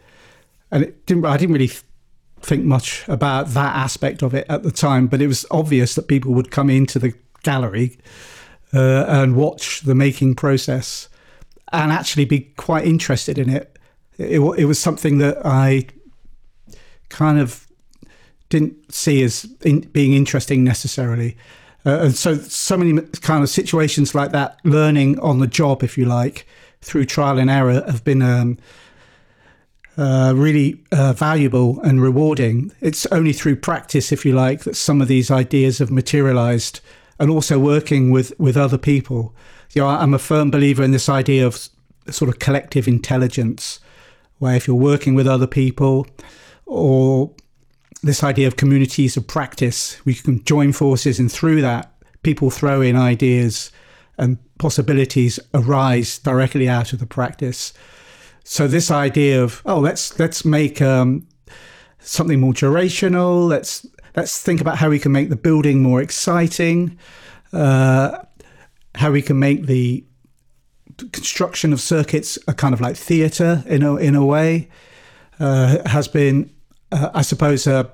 And 0.71 0.85
it 0.85 1.07
didn't, 1.07 1.27
I 1.27 1.37
didn't 1.37 1.55
really 1.55 1.73
think 2.41 2.65
much 2.65 3.07
about 3.09 3.49
that 3.49 3.75
aspect 3.75 4.23
of 4.23 4.35
it 4.35 4.47
at 4.49 4.63
the 4.63 4.71
time, 4.71 5.07
but 5.07 5.21
it 5.21 5.27
was 5.27 5.47
obvious 5.51 5.95
that 5.95 6.09
people 6.09 6.33
would 6.35 6.51
come 6.51 6.71
into 6.71 6.99
the 6.99 7.15
gallery 7.45 7.97
uh, 8.73 9.05
and 9.07 9.37
watch 9.37 9.83
the 9.83 9.95
making 9.95 10.35
process 10.35 11.09
and 11.73 11.93
actually 11.93 12.25
be 12.25 12.41
quite 12.57 12.85
interested 12.85 13.39
in 13.39 13.49
it 13.49 13.75
it, 14.19 14.41
it 14.41 14.65
was 14.65 14.79
something 14.79 15.19
that 15.19 15.45
I 15.45 15.87
kind 17.09 17.39
of 17.39 17.67
didn't 18.49 18.93
see 18.93 19.23
as 19.23 19.47
in, 19.63 19.81
being 19.81 20.13
interesting 20.13 20.65
necessarily. 20.65 21.37
Uh, 21.87 22.01
and 22.03 22.15
so, 22.15 22.37
so 22.37 22.77
many 22.77 23.01
kind 23.21 23.43
of 23.43 23.51
situations 23.51 24.15
like 24.15 24.33
that, 24.33 24.59
learning 24.65 25.19
on 25.21 25.41
the 25.41 25.47
job, 25.47 25.83
if 25.83 25.99
you 25.99 26.05
like, 26.07 26.47
through 26.81 27.05
trial 27.05 27.39
and 27.39 27.51
error, 27.51 27.83
have 27.87 28.05
been 28.05 28.23
um, 28.23 28.59
uh, 29.99 30.33
really 30.35 30.83
uh, 30.93 31.13
valuable 31.13 31.81
and 31.81 32.01
rewarding. 32.01 32.73
It's 32.81 33.05
only 33.07 33.33
through 33.33 33.57
practice, 33.57 34.13
if 34.13 34.25
you 34.25 34.33
like, 34.33 34.63
that 34.65 34.77
some 34.77 35.03
of 35.03 35.09
these 35.09 35.31
ideas 35.31 35.79
have 35.79 35.91
materialized, 35.91 36.81
and 37.19 37.31
also 37.31 37.59
working 37.59 38.11
with 38.11 38.33
with 38.39 38.57
other 38.57 38.79
people. 38.79 39.35
You 39.73 39.83
know, 39.83 39.89
I'm 39.89 40.15
a 40.15 40.19
firm 40.19 40.51
believer 40.51 40.83
in 40.83 40.93
this 40.93 41.09
idea 41.09 41.47
of 41.47 41.69
sort 42.11 42.29
of 42.29 42.39
collective 42.39 42.87
intelligence, 42.87 43.81
where 44.39 44.57
if 44.57 44.67
you're 44.67 44.77
working 44.77 45.15
with 45.15 45.27
other 45.27 45.47
people, 45.47 46.07
or 46.67 47.31
this 48.03 48.23
idea 48.23 48.47
of 48.47 48.57
communities 48.57 49.17
of 49.17 49.27
practice, 49.27 50.05
we 50.05 50.15
can 50.15 50.45
join 50.45 50.73
forces, 50.73 51.19
and 51.19 51.31
through 51.31 51.63
that, 51.63 51.93
people 52.23 52.51
throw 52.51 52.81
in 52.81 52.97
ideas 52.97 53.71
and 54.19 54.39
possibilities 54.59 55.41
arise 55.53 56.19
directly 56.19 56.69
out 56.69 56.93
of 56.93 56.99
the 57.01 57.07
practice. 57.07 57.73
So 58.45 58.69
this 58.69 58.91
idea 58.91 59.43
of 59.43 59.63
oh 59.65 59.81
let's 59.81 60.19
let's 60.19 60.45
make 60.45 60.83
um, 60.83 61.27
something 61.99 62.41
more 62.41 62.53
durational. 62.53 63.49
Let's 63.49 63.87
let's 64.17 64.41
think 64.41 64.61
about 64.61 64.79
how 64.79 64.91
we 64.91 64.99
can 64.99 65.13
make 65.13 65.29
the 65.29 65.37
building 65.37 65.83
more 65.83 66.01
exciting. 66.01 66.99
Uh, 67.53 68.19
how 68.95 69.11
we 69.11 69.23
can 69.23 69.39
make 69.39 69.67
the 69.67 70.05
construction 71.13 71.73
of 71.73 71.81
circuits 71.81 72.39
a 72.47 72.55
kind 72.55 72.73
of 72.73 72.81
like 72.81 72.97
theatre 72.97 73.65
in 73.67 73.83
a 73.83 73.97
in 73.97 74.15
a 74.15 74.25
way 74.25 74.69
uh, 75.41 75.79
has 75.89 76.07
been, 76.07 76.51
uh, 76.93 77.11
I 77.13 77.23
suppose, 77.23 77.67
a, 77.67 77.91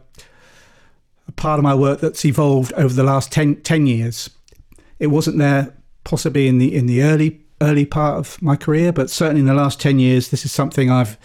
a, 1.27 1.33
part 1.33 1.59
of 1.59 1.63
my 1.63 1.75
work 1.75 2.01
that's 2.01 2.25
evolved 2.25 2.73
over 2.75 2.93
the 2.93 3.03
last 3.03 3.33
10, 3.33 3.63
10 3.63 3.87
years. 3.87 4.29
It 4.99 5.07
wasn't 5.07 5.39
there 5.39 5.75
possibly 6.05 6.49
in 6.49 6.59
the 6.59 6.75
in 6.75 6.87
the 6.87 7.03
early 7.03 7.41
early 7.63 7.85
part 7.85 8.17
of 8.17 8.41
my 8.41 8.57
career, 8.57 8.93
but 8.93 9.11
certainly 9.11 9.41
in 9.41 9.47
the 9.47 9.55
last 9.55 9.81
10 9.81 9.99
years, 9.99 10.31
this 10.31 10.45
is 10.45 10.53
something 10.53 10.91
I've 10.91 11.19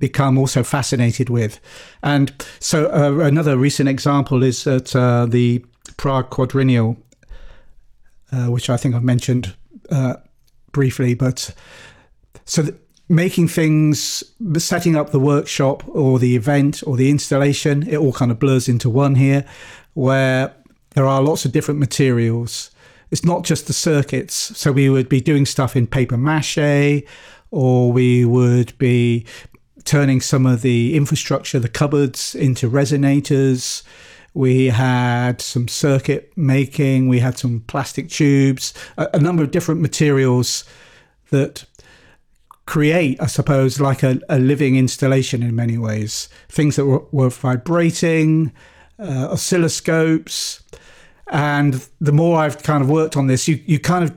become 0.00 0.36
also 0.36 0.64
fascinated 0.64 1.30
with. 1.30 1.60
And 2.02 2.32
so 2.58 2.90
uh, 2.90 3.24
another 3.24 3.56
recent 3.56 3.88
example 3.88 4.42
is 4.42 4.66
at 4.66 4.96
uh, 4.96 5.26
the 5.26 5.64
Prague 5.96 6.30
Quadrennial, 6.30 6.96
uh, 8.32 8.46
which 8.46 8.68
I 8.68 8.76
think 8.76 8.96
I've 8.96 9.04
mentioned 9.04 9.54
uh, 9.90 10.16
briefly, 10.72 11.14
but 11.14 11.54
so 12.44 12.64
making 13.08 13.48
things, 13.48 14.24
setting 14.58 14.96
up 14.96 15.10
the 15.10 15.20
workshop 15.20 15.84
or 15.88 16.18
the 16.18 16.34
event 16.34 16.82
or 16.86 16.96
the 16.96 17.10
installation, 17.10 17.86
it 17.88 17.96
all 17.96 18.12
kind 18.12 18.32
of 18.32 18.38
blurs 18.40 18.68
into 18.68 18.90
one 18.90 19.14
here, 19.14 19.44
where 19.94 20.54
there 20.94 21.06
are 21.06 21.22
lots 21.22 21.44
of 21.44 21.52
different 21.52 21.78
materials 21.78 22.70
it's 23.10 23.24
not 23.24 23.44
just 23.44 23.66
the 23.66 23.72
circuits. 23.72 24.34
So 24.56 24.72
we 24.72 24.88
would 24.88 25.08
be 25.08 25.20
doing 25.20 25.46
stuff 25.46 25.76
in 25.76 25.86
paper 25.86 26.16
mache, 26.16 27.02
or 27.50 27.92
we 27.92 28.24
would 28.24 28.76
be 28.78 29.26
turning 29.90 30.20
some 30.20 30.46
of 30.46 30.62
the 30.62 30.94
infrastructure, 30.94 31.58
the 31.58 31.68
cupboards, 31.68 32.36
into 32.36 32.70
resonators. 32.70 33.82
We 34.32 34.66
had 34.66 35.40
some 35.40 35.66
circuit 35.66 36.32
making, 36.36 37.08
we 37.08 37.18
had 37.18 37.36
some 37.36 37.64
plastic 37.66 38.08
tubes, 38.08 38.72
a, 38.96 39.08
a 39.14 39.18
number 39.18 39.42
of 39.42 39.50
different 39.50 39.80
materials 39.80 40.62
that 41.30 41.64
create, 42.66 43.20
I 43.20 43.26
suppose, 43.26 43.80
like 43.80 44.04
a, 44.04 44.20
a, 44.28 44.38
living 44.38 44.76
installation 44.76 45.42
in 45.42 45.56
many 45.56 45.76
ways. 45.76 46.28
Things 46.48 46.76
that 46.76 46.86
were, 46.86 47.02
were 47.10 47.30
vibrating, 47.30 48.52
uh, 48.96 49.26
oscilloscopes, 49.32 50.62
and 51.32 51.84
the 52.00 52.12
more 52.12 52.38
I've 52.38 52.62
kind 52.62 52.80
of 52.80 52.88
worked 52.88 53.16
on 53.16 53.26
this, 53.26 53.48
you, 53.48 53.60
you 53.66 53.80
kind 53.80 54.04
of, 54.04 54.16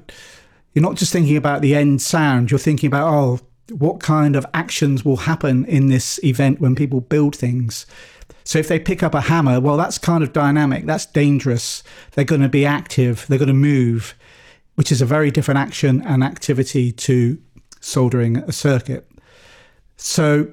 you're 0.74 0.84
not 0.84 0.97
just 0.97 1.11
thinking 1.11 1.36
about 1.36 1.63
the 1.63 1.74
end 1.74 1.99
sound, 1.99 2.51
you're 2.51 2.59
thinking 2.59 2.86
about, 2.86 3.11
oh, 3.11 3.39
what 3.70 3.99
kind 3.99 4.36
of 4.36 4.45
actions 4.53 5.05
will 5.05 5.18
happen 5.18 5.66
in 5.66 5.88
this 5.88 6.20
event 6.24 6.59
when 6.59 6.76
people 6.76 7.01
build 7.01 7.36
things. 7.36 7.86
So 8.43 8.59
if 8.59 8.68
they 8.68 8.80
pick 8.80 9.03
up 9.03 9.14
a 9.14 9.22
hammer, 9.22 9.59
well, 9.59 9.78
that's 9.78 9.97
kind 9.97 10.24
of 10.24 10.34
dynamic, 10.34 10.86
that's 10.86 11.05
dangerous. 11.05 11.84
They're 12.11 12.26
going 12.26 12.41
to 12.41 12.49
be 12.49 12.66
active, 12.66 13.26
they're 13.28 13.38
going 13.38 13.47
to 13.47 13.53
move, 13.53 14.16
which 14.76 14.91
is 14.91 15.01
a 15.01 15.05
very 15.05 15.32
different 15.32 15.59
action 15.59 16.01
and 16.01 16.24
activity 16.24 16.91
to 16.91 17.39
soldering 17.80 18.38
a 18.38 18.51
circuit. 18.51 19.09
So 19.95 20.51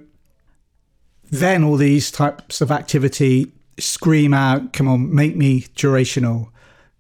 then 1.31 1.65
all 1.65 1.77
these 1.77 2.11
types 2.11 2.61
of 2.61 2.71
activity 2.71 3.53
scream 3.79 4.35
out, 4.35 4.73
come 4.73 4.89
on, 4.89 5.15
make 5.15 5.37
me 5.37 5.63
durational. 5.75 6.51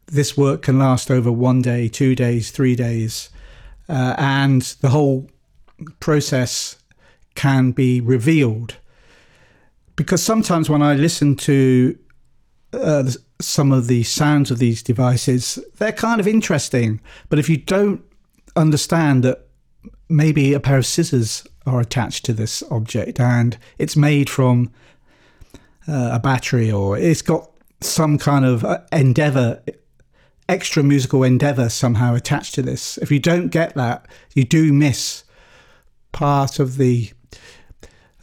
This 0.06 0.36
work 0.36 0.62
can 0.62 0.78
last 0.78 1.10
over 1.10 1.30
one 1.30 1.62
day, 1.62 1.88
two 1.88 2.14
days, 2.14 2.50
three 2.50 2.74
days. 2.74 3.30
Uh, 3.88 4.14
and 4.18 4.62
the 4.80 4.88
whole 4.88 5.28
process 6.00 6.76
can 7.34 7.72
be 7.72 8.00
revealed. 8.00 8.76
Because 9.96 10.22
sometimes 10.22 10.70
when 10.70 10.82
I 10.82 10.94
listen 10.94 11.36
to 11.36 11.98
uh, 12.72 13.10
some 13.40 13.72
of 13.72 13.86
the 13.86 14.02
sounds 14.02 14.50
of 14.50 14.58
these 14.58 14.82
devices, 14.82 15.58
they're 15.78 15.92
kind 15.92 16.20
of 16.20 16.28
interesting. 16.28 17.00
But 17.28 17.38
if 17.38 17.48
you 17.48 17.56
don't 17.56 18.02
understand 18.56 19.24
that 19.24 19.46
maybe 20.08 20.52
a 20.52 20.60
pair 20.60 20.78
of 20.78 20.86
scissors 20.86 21.46
are 21.66 21.80
attached 21.80 22.24
to 22.24 22.32
this 22.32 22.62
object 22.70 23.20
and 23.20 23.56
it's 23.78 23.96
made 23.96 24.28
from 24.28 24.70
uh, 25.88 26.10
a 26.12 26.18
battery 26.18 26.70
or 26.70 26.98
it's 26.98 27.22
got 27.22 27.50
some 27.80 28.18
kind 28.18 28.44
of 28.44 28.64
uh, 28.64 28.80
endeavor 28.92 29.62
extra 30.48 30.82
musical 30.82 31.22
endeavor 31.22 31.68
somehow 31.68 32.14
attached 32.14 32.54
to 32.54 32.62
this 32.62 32.98
if 32.98 33.10
you 33.10 33.20
don't 33.20 33.48
get 33.48 33.74
that 33.74 34.06
you 34.34 34.44
do 34.44 34.72
miss 34.72 35.22
part 36.12 36.58
of 36.58 36.76
the 36.76 37.10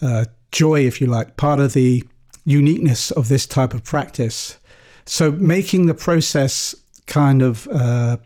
uh, 0.02 0.26
joy 0.52 0.86
if 0.86 1.02
you 1.02 1.08
like 1.08 1.38
part 1.38 1.60
of 1.60 1.74
the 1.74 2.04
uniqueness 2.46 3.12
of 3.12 3.28
this 3.28 3.46
type 3.46 3.74
of 3.74 3.84
practice 3.84 4.58
so 5.06 5.32
making 5.32 5.86
the 5.86 5.94
process 5.94 6.76
kind 7.06 7.42
of 7.42 7.68
uh, 7.70 8.18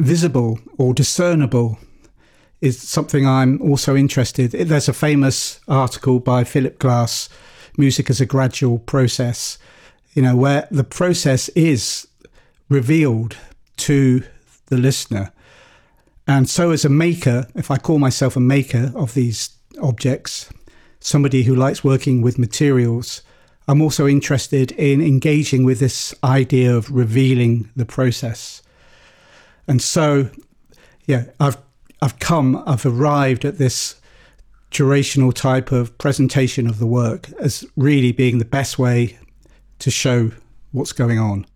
visible 0.00 0.58
or 0.78 0.94
discernible 0.94 1.78
is 2.60 2.80
something 2.80 3.26
I'm 3.26 3.60
also 3.60 3.94
interested. 3.94 4.54
In. 4.54 4.68
There's 4.68 4.88
a 4.88 4.92
famous 4.92 5.60
article 5.68 6.20
by 6.20 6.44
Philip 6.44 6.78
Glass, 6.78 7.28
"Music 7.76 8.10
as 8.10 8.20
a 8.20 8.26
Gradual 8.26 8.78
Process," 8.78 9.58
you 10.14 10.22
know, 10.22 10.36
where 10.36 10.66
the 10.70 10.84
process 10.84 11.48
is 11.50 12.08
revealed 12.68 13.36
to 13.76 14.22
the 14.66 14.76
listener. 14.76 15.32
And 16.26 16.48
so, 16.48 16.70
as 16.70 16.84
a 16.84 16.88
maker, 16.88 17.46
if 17.54 17.70
I 17.70 17.78
call 17.78 17.98
myself 17.98 18.36
a 18.36 18.40
maker 18.40 18.92
of 18.94 19.14
these 19.14 19.50
objects, 19.80 20.50
somebody 20.98 21.44
who 21.44 21.54
likes 21.54 21.84
working 21.84 22.20
with 22.20 22.38
materials, 22.38 23.22
I'm 23.68 23.80
also 23.80 24.06
interested 24.06 24.72
in 24.72 25.00
engaging 25.00 25.64
with 25.64 25.78
this 25.78 26.14
idea 26.24 26.74
of 26.74 26.90
revealing 26.90 27.70
the 27.76 27.86
process. 27.86 28.62
And 29.68 29.80
so, 29.80 30.30
yeah, 31.06 31.26
I've 31.38 31.58
I've 32.02 32.18
come, 32.18 32.62
I've 32.66 32.84
arrived 32.84 33.44
at 33.44 33.58
this 33.58 34.00
durational 34.70 35.32
type 35.32 35.72
of 35.72 35.96
presentation 35.96 36.66
of 36.66 36.78
the 36.78 36.86
work 36.86 37.30
as 37.40 37.64
really 37.76 38.12
being 38.12 38.38
the 38.38 38.44
best 38.44 38.78
way 38.78 39.18
to 39.78 39.90
show 39.90 40.32
what's 40.72 40.92
going 40.92 41.18
on. 41.18 41.46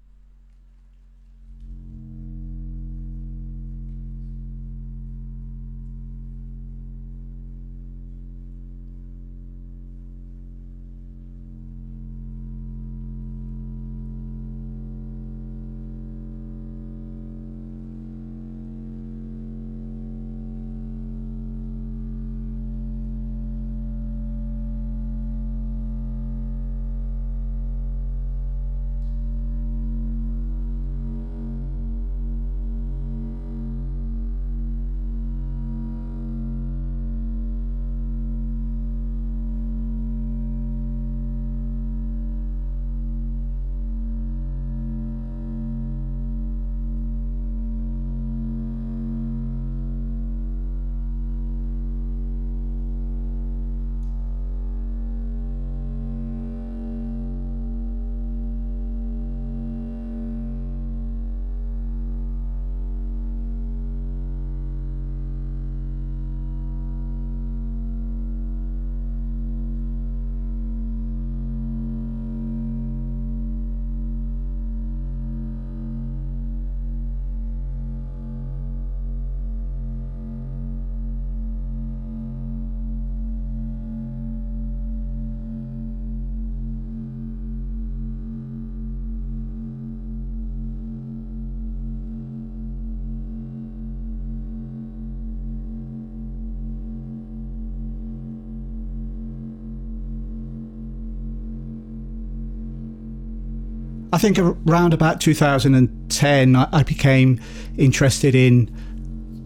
Think 104.21 104.39
around 104.39 104.93
about 104.93 105.18
2010, 105.18 106.57
I 106.57 106.83
became 106.83 107.41
interested 107.79 108.35
in 108.35 108.68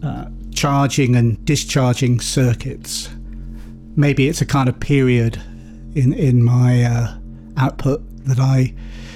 uh, 0.03 0.29
charging 0.53 1.15
and 1.15 1.43
discharging 1.45 2.19
circuits. 2.19 3.09
Maybe 3.95 4.27
it's 4.27 4.41
a 4.41 4.45
kind 4.45 4.67
of 4.67 4.77
period 4.81 5.41
in 5.95 6.11
in 6.11 6.43
my 6.43 6.83
uh, 6.83 7.17
output 7.55 8.01
that 8.25 8.37
I 8.37 8.73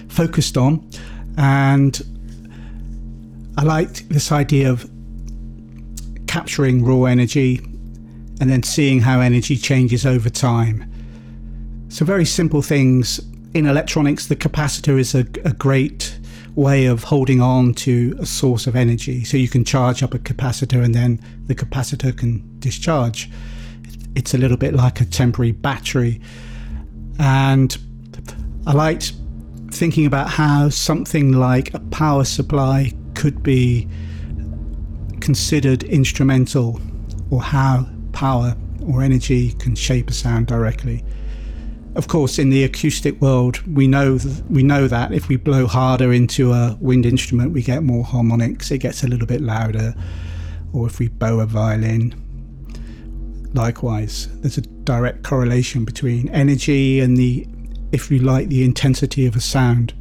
focused 0.07 0.55
on, 0.55 0.89
and 1.38 2.01
I 3.57 3.64
liked 3.64 4.07
this 4.07 4.32
idea 4.32 4.72
of 4.72 4.89
capturing 6.28 6.86
raw 6.86 7.03
energy 7.03 7.60
and 8.39 8.49
then 8.49 8.64
seeing 8.64 9.01
how 9.01 9.20
energy 9.20 9.57
changes 9.57 10.05
over 10.05 10.30
time. 10.30 10.89
So 11.89 12.05
very 12.05 12.26
simple 12.26 12.62
things 12.62 13.20
in 13.54 13.66
electronics. 13.66 14.28
The 14.28 14.36
capacitor 14.36 15.00
is 15.00 15.16
a, 15.16 15.26
a 15.45 15.54
great 15.54 16.20
way 16.56 16.86
of 16.86 17.04
holding 17.04 17.41
on 17.41 17.74
to 17.74 18.16
a 18.20 18.26
source 18.26 18.68
of 18.68 18.76
energy. 18.76 19.24
So 19.24 19.38
you 19.38 19.47
can 19.47 19.64
charge 19.64 20.04
up 20.04 20.14
a 20.14 20.20
capacitor 20.20 20.84
and 20.84 20.93
then 20.93 21.20
the 21.47 21.56
capacitor 21.56 22.16
can 22.16 22.60
discharge. 22.60 23.30
It's 24.16 24.34
a 24.34 24.38
little 24.38 24.58
bit 24.58 24.74
like 24.74 25.00
a 25.02 25.06
temporary 25.06 25.52
battery. 25.52 26.20
And 27.20 27.78
I 28.66 28.74
liked 28.74 29.14
thinking 29.72 30.06
about 30.06 30.30
how 30.30 30.70
something 30.70 31.34
like 31.34 31.74
a 31.74 31.80
power 31.80 32.26
supply 32.26 32.93
could 33.14 33.41
be 33.43 33.88
considered 35.20 35.84
instrumental 35.84 36.82
or 37.30 37.41
how 37.41 37.88
power 38.14 38.56
or 38.86 39.04
energy 39.04 39.54
can 39.54 39.76
shape 39.76 40.10
a 40.10 40.14
sound 40.14 40.47
directly. 40.47 41.04
Of 41.96 42.08
course, 42.08 42.38
in 42.38 42.50
the 42.50 42.64
acoustic 42.64 43.20
world, 43.20 43.62
we 43.68 43.88
know 43.88 44.18
th- 44.18 44.44
we 44.50 44.64
know 44.64 44.88
that 44.88 45.12
if 45.12 45.28
we 45.28 45.38
blow 45.38 45.66
harder 45.66 46.14
into 46.14 46.54
a 46.54 46.78
wind 46.80 47.06
instrument, 47.06 47.52
we 47.52 47.64
get 47.64 47.84
more 47.84 48.04
harmonics. 48.04 48.72
It 48.72 48.78
gets 48.78 49.04
a 49.04 49.08
little 49.08 49.28
bit 49.28 49.42
louder. 49.42 49.96
Or 50.72 50.86
if 50.86 51.00
we 51.00 51.08
bow 51.08 51.40
a 51.40 51.48
violin, 51.48 52.14
likewise, 53.54 54.28
there's 54.42 54.58
a 54.58 54.62
direct 54.62 55.24
correlation 55.24 55.84
between 55.84 56.30
energy 56.30 57.00
and 57.00 57.18
the, 57.18 57.48
if 57.92 58.12
you 58.12 58.20
like, 58.20 58.50
the 58.50 58.64
intensity 58.64 59.26
of 59.26 59.36
a 59.36 59.42
sound. 59.42 59.94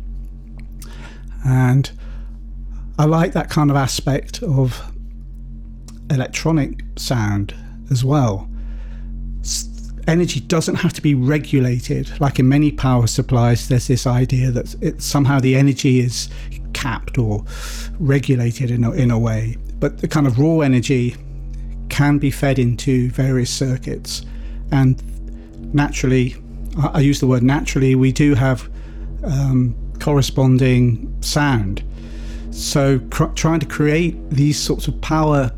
And 1.44 1.90
I 2.98 3.06
like 3.06 3.32
that 3.32 3.48
kind 3.48 3.70
of 3.70 3.76
aspect 3.76 4.42
of 4.42 4.92
electronic 6.10 6.84
sound 6.96 7.54
as 7.90 8.04
well 8.04 8.48
energy 10.08 10.40
doesn't 10.40 10.76
have 10.76 10.92
to 10.94 11.02
be 11.02 11.14
regulated. 11.14 12.18
Like 12.20 12.38
in 12.38 12.48
many 12.48 12.72
power 12.72 13.06
supplies, 13.06 13.68
there's 13.68 13.86
this 13.86 14.06
idea 14.06 14.50
that 14.50 14.74
it, 14.82 15.02
somehow 15.02 15.38
the 15.38 15.54
energy 15.54 16.00
is 16.00 16.28
capped 16.72 17.18
or 17.18 17.44
regulated 18.00 18.70
in 18.70 18.84
a, 18.84 18.92
in 18.92 19.10
a 19.10 19.18
way. 19.18 19.56
But 19.78 19.98
the 19.98 20.08
kind 20.08 20.26
of 20.26 20.38
raw 20.38 20.60
energy 20.60 21.14
can 21.88 22.18
be 22.18 22.30
fed 22.30 22.58
into 22.58 23.10
various 23.10 23.50
circuits. 23.50 24.24
And 24.72 25.02
naturally, 25.74 26.36
I, 26.78 27.00
use 27.00 27.20
the 27.20 27.26
word 27.26 27.42
naturally, 27.42 27.94
we 27.94 28.12
do 28.12 28.34
have 28.34 28.68
um, 29.24 29.76
corresponding 30.00 31.14
sound. 31.22 31.82
So 32.50 32.98
cr- 33.10 33.26
trying 33.34 33.60
to 33.60 33.66
create 33.66 34.30
these 34.30 34.58
sorts 34.58 34.88
of 34.88 35.00
power 35.00 35.50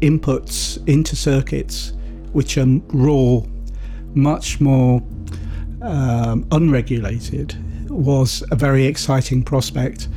inputs 0.00 0.86
into 0.88 1.16
circuits 1.16 1.92
which 2.32 2.58
are 2.58 2.66
raw 2.88 3.40
much 4.14 4.60
more 4.60 5.02
um, 5.82 6.46
unregulated 6.50 7.56
was 7.90 8.42
a 8.50 8.56
very 8.56 8.86
exciting 8.86 9.42
prospect. 9.42 10.08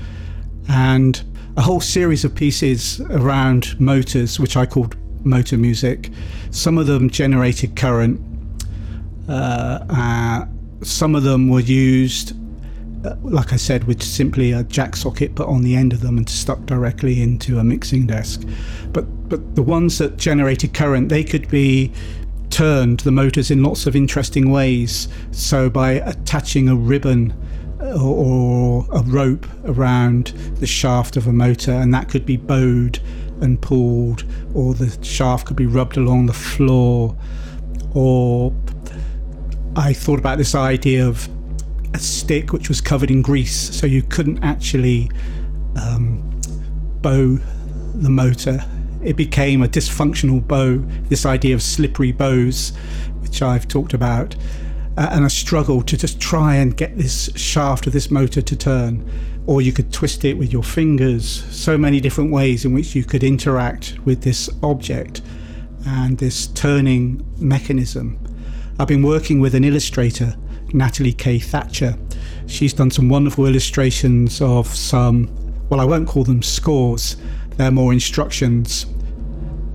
And 0.70 1.22
a 1.58 1.62
whole 1.62 1.82
series 1.82 2.24
of 2.24 2.34
pieces 2.34 3.02
around 3.02 3.80
motors, 3.80 4.40
which 4.40 4.56
I 4.56 4.66
called 4.66 4.96
motor 5.26 5.58
music. 5.58 6.10
Some 6.52 6.78
of 6.78 6.88
them 6.88 7.10
generated 7.10 7.76
current, 7.76 8.20
uh, 9.28 9.86
uh, 9.90 10.46
some 10.82 11.16
of 11.16 11.24
them 11.24 11.50
were 11.50 11.60
used, 11.60 12.34
uh, 13.06 13.16
like 13.22 13.54
I 13.54 13.58
said, 13.58 13.84
with 13.84 14.02
simply 14.02 14.52
a 14.52 14.64
jack 14.64 14.96
socket 14.96 15.36
put 15.36 15.48
on 15.48 15.62
the 15.62 15.76
end 15.76 15.94
of 15.94 16.02
them 16.02 16.18
and 16.18 16.30
stuck 16.30 16.66
directly 16.66 17.22
into 17.22 17.60
a 17.60 17.64
mixing 17.64 18.08
desk. 18.08 18.48
But 18.92 19.06
but 19.30 19.56
the 19.56 19.64
ones 19.64 19.98
that 20.00 20.18
generated 20.18 20.74
current, 20.74 21.10
they 21.10 21.24
could 21.24 21.50
be 21.50 21.92
turned 22.52 23.00
the 23.00 23.12
motors 23.12 23.50
in 23.50 23.64
lots 23.64 23.88
of 23.88 23.96
interesting 23.96 24.52
ways. 24.52 25.08
So 25.32 25.70
by 25.70 25.94
attaching 25.94 26.70
a 26.70 26.76
ribbon 26.76 27.34
uh, 27.80 28.00
or 28.00 28.86
a 28.92 29.02
rope 29.02 29.48
around 29.66 30.28
the 30.58 30.68
shaft 30.68 31.18
of 31.18 31.26
a 31.28 31.34
motor, 31.34 31.72
and 31.72 31.94
that 31.94 32.10
could 32.10 32.26
be 32.26 32.38
bowed 32.38 33.00
and 33.42 33.60
pulled, 33.60 34.24
or 34.54 34.76
the 34.76 35.04
shaft 35.04 35.48
could 35.48 35.58
be 35.58 35.66
rubbed 35.66 35.98
along 35.98 36.28
the 36.28 36.34
floor, 36.34 37.16
or 37.96 38.54
I 39.76 39.94
thought 39.94 40.20
about 40.20 40.38
this 40.38 40.54
idea 40.54 41.08
of 41.08 41.28
a 41.94 42.00
stick 42.00 42.54
which 42.54 42.70
was 42.70 42.82
covered 42.82 43.10
in 43.10 43.22
grease, 43.22 43.76
so 43.76 43.88
you 43.88 44.04
couldn't 44.04 44.44
actually 44.44 45.10
um, 45.76 46.22
bow 47.02 47.40
the 47.96 48.10
motor 48.10 48.64
it 49.04 49.16
became 49.16 49.64
a 49.64 49.68
dysfunctional 49.68 50.46
bow, 50.46 50.78
this 51.10 51.26
idea 51.26 51.56
of 51.56 51.62
slippery 51.62 52.12
bows, 52.12 52.74
which 53.20 53.42
I've 53.42 53.68
talked 53.68 53.94
about, 53.94 54.36
uh, 54.98 55.10
and 55.12 55.26
a 55.26 55.30
struggle 55.30 55.82
to 55.84 55.98
just 55.98 56.20
try 56.20 56.56
and 56.56 56.76
get 56.76 56.98
this 56.98 57.30
shaft 57.36 57.88
of 57.88 57.94
this 57.94 58.12
motor 58.12 58.42
to 58.42 58.56
turn. 58.56 59.10
Or 59.48 59.62
you 59.62 59.74
could 59.74 59.92
twist 59.92 60.24
it 60.24 60.38
with 60.38 60.54
your 60.54 60.64
fingers, 60.64 61.26
so 61.50 61.78
many 61.78 62.00
different 62.00 62.32
ways 62.32 62.64
in 62.64 62.74
which 62.74 62.96
you 62.96 63.04
could 63.04 63.24
interact 63.24 63.98
with 64.06 64.22
this 64.22 64.50
object 64.62 65.22
and 65.88 66.18
this 66.18 66.48
turning 66.48 67.26
mechanism. 67.38 68.20
I've 68.78 68.88
been 68.88 69.02
working 69.02 69.40
with 69.40 69.56
an 69.56 69.64
illustrator, 69.64 70.36
Natalie 70.74 71.14
Kay-Thatcher. 71.14 71.98
She's 72.46 72.74
done 72.74 72.92
some 72.92 73.10
wonderful 73.10 73.46
illustrations 73.46 74.42
of 74.42 74.68
some, 74.68 75.30
well, 75.70 75.80
I 75.80 75.86
won't 75.86 76.08
call 76.08 76.24
them 76.24 76.44
scores, 76.44 77.18
they're 77.58 77.72
more 77.72 77.94
instructions, 77.94 78.86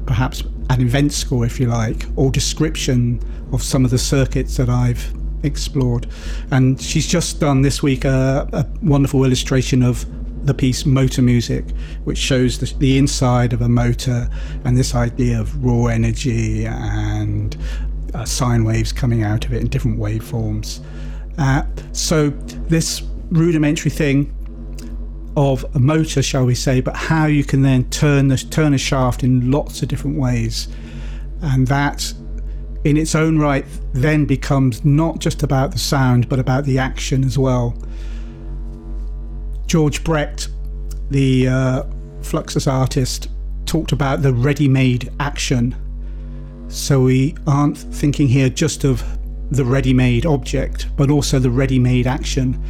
perhaps 0.06 0.42
an 0.70 0.80
event 0.80 1.12
score, 1.12 1.44
if 1.44 1.60
you 1.60 1.66
like, 1.66 2.06
or 2.16 2.30
description 2.30 3.20
of 3.52 3.62
some 3.62 3.84
of 3.84 3.90
the 3.90 3.98
circuits 3.98 4.56
that 4.56 4.68
I've 4.68 5.14
explored. 5.42 6.06
And 6.50 6.80
she's 6.80 7.06
just 7.06 7.40
done 7.40 7.62
this 7.62 7.82
week 7.82 8.04
a, 8.04 8.48
a 8.52 8.66
wonderful 8.82 9.24
illustration 9.24 9.82
of 9.82 10.04
the 10.46 10.54
piece 10.54 10.86
Motor 10.86 11.22
Music, 11.22 11.64
which 12.04 12.18
shows 12.18 12.58
the, 12.58 12.72
the, 12.78 12.98
inside 12.98 13.52
of 13.52 13.62
a 13.62 13.68
motor 13.68 14.28
and 14.64 14.76
this 14.76 14.94
idea 14.94 15.40
of 15.40 15.64
raw 15.64 15.86
energy 15.86 16.66
and 16.66 17.56
uh, 18.14 18.24
sine 18.24 18.64
waves 18.64 18.92
coming 18.92 19.24
out 19.24 19.44
of 19.44 19.52
it 19.52 19.60
in 19.60 19.68
different 19.68 19.98
waveforms. 19.98 20.80
Uh, 21.38 21.64
so, 21.92 22.30
this 22.68 23.02
rudimentary 23.30 23.90
thing 23.90 24.35
of 25.36 25.64
a 25.74 25.78
motor, 25.78 26.22
shall 26.22 26.46
we 26.46 26.54
say, 26.54 26.80
but 26.80 26.96
how 26.96 27.26
you 27.26 27.44
can 27.44 27.62
then 27.62 27.88
turn 27.90 28.28
the 28.28 28.36
turn 28.36 28.72
a 28.72 28.78
shaft 28.78 29.22
in 29.22 29.50
lots 29.50 29.82
of 29.82 29.88
different 29.88 30.18
ways, 30.18 30.68
and 31.42 31.66
that 31.66 32.12
in 32.84 32.96
its 32.96 33.14
own 33.14 33.38
right 33.38 33.64
then 33.92 34.24
becomes 34.24 34.84
not 34.84 35.18
just 35.18 35.42
about 35.42 35.72
the 35.72 35.78
sound 35.78 36.28
but 36.28 36.38
about 36.38 36.64
the 36.64 36.78
action 36.78 37.24
as 37.24 37.36
well. 37.36 37.76
George 39.66 40.04
Brecht, 40.04 40.48
the 41.10 41.48
uh, 41.48 41.82
Fluxus 42.20 42.70
artist, 42.70 43.28
talked 43.66 43.90
about 43.92 44.22
the 44.22 44.32
ready-made 44.32 45.10
action. 45.18 45.74
So 46.68 47.02
we 47.02 47.34
aren't 47.46 47.76
thinking 47.76 48.28
here 48.28 48.48
just 48.48 48.84
of 48.84 49.04
the 49.50 49.64
ready-made 49.64 50.24
object, 50.24 50.86
but 50.96 51.10
also 51.10 51.40
the 51.40 51.50
ready-made 51.50 52.06
action 52.06 52.62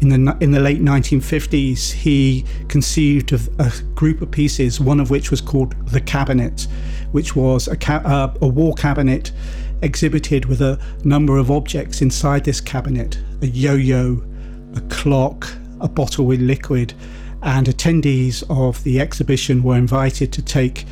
in 0.00 0.08
the 0.08 0.36
in 0.40 0.50
the 0.50 0.60
late 0.60 0.80
1950s, 0.80 1.92
he 1.92 2.44
conceived 2.68 3.32
of 3.32 3.48
a 3.58 3.70
group 3.94 4.22
of 4.22 4.30
pieces, 4.30 4.80
one 4.80 4.98
of 4.98 5.10
which 5.10 5.30
was 5.30 5.40
called 5.40 5.74
the 5.88 6.00
Cabinet, 6.00 6.66
which 7.12 7.36
was 7.36 7.68
a, 7.68 7.76
ca- 7.76 8.02
uh, 8.04 8.34
a 8.40 8.48
wall 8.48 8.74
cabinet 8.74 9.32
exhibited 9.82 10.44
with 10.44 10.60
a 10.60 10.78
number 11.04 11.36
of 11.36 11.50
objects 11.50 12.00
inside 12.00 12.44
this 12.44 12.60
cabinet: 12.60 13.18
a 13.42 13.46
yo-yo, 13.46 14.22
a 14.74 14.80
clock, 14.82 15.52
a 15.80 15.88
bottle 15.88 16.24
with 16.24 16.40
liquid, 16.40 16.94
and 17.42 17.66
attendees 17.66 18.42
of 18.48 18.82
the 18.84 19.00
exhibition 19.00 19.62
were 19.62 19.76
invited 19.76 20.32
to 20.32 20.42
take 20.42 20.86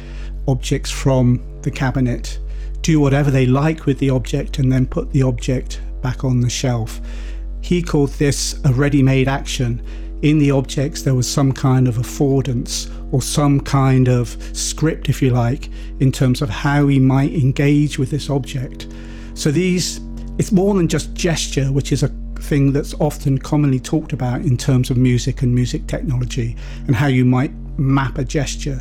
objects 0.47 0.91
from 0.91 1.43
the 1.63 1.71
cabinet, 1.71 2.39
do 2.83 3.01
whatever 3.01 3.31
they 3.31 3.47
like 3.47 3.87
with 3.87 3.99
the 3.99 4.11
object, 4.11 4.59
and 4.59 4.71
then 4.71 4.87
put 4.87 5.13
the 5.13 5.23
object 5.23 5.81
back 6.03 6.25
on 6.25 6.41
the 6.41 6.51
shelf. 6.51 7.01
He 7.61 7.83
called 7.83 8.11
this 8.11 8.59
a 8.65 8.73
ready 8.73 9.03
made 9.03 9.29
action. 9.29 9.83
In 10.23 10.39
the 10.39 10.51
objects, 10.51 11.03
there 11.03 11.15
was 11.15 11.31
some 11.31 11.53
kind 11.53 11.87
of 11.87 11.97
affordance 11.97 12.91
or 13.13 13.23
some 13.23 13.61
kind 13.61 14.09
of 14.09 14.37
script, 14.57 15.09
if 15.09 15.23
you 15.23 15.31
like, 15.31 15.71
in 16.01 16.11
terms 16.13 16.43
of 16.43 16.49
how 16.49 16.87
we 16.87 16.99
might 16.99 17.33
engage 17.33 17.99
with 17.99 18.11
this 18.11 18.29
object. 18.29 18.89
So 19.35 19.51
these, 19.51 20.01
it's 20.39 20.51
more 20.51 20.75
than 20.75 20.89
just 20.89 21.15
gesture, 21.15 21.71
which 21.73 21.93
is 21.93 22.03
a, 22.03 22.13
thing 22.41 22.73
that's 22.73 22.95
often 22.95 23.39
commonly 23.39 23.81
talked 23.81 24.13
about 24.13 24.41
in 24.41 24.57
terms 24.57 24.91
of 24.91 24.97
music 24.97 25.43
and 25.43 25.55
music 25.55 25.87
technology 25.87 26.57
and 26.87 26.97
how 26.97 27.07
you 27.07 27.25
might 27.25 27.53
map 27.79 28.19
a 28.19 28.25
gesture. 28.25 28.81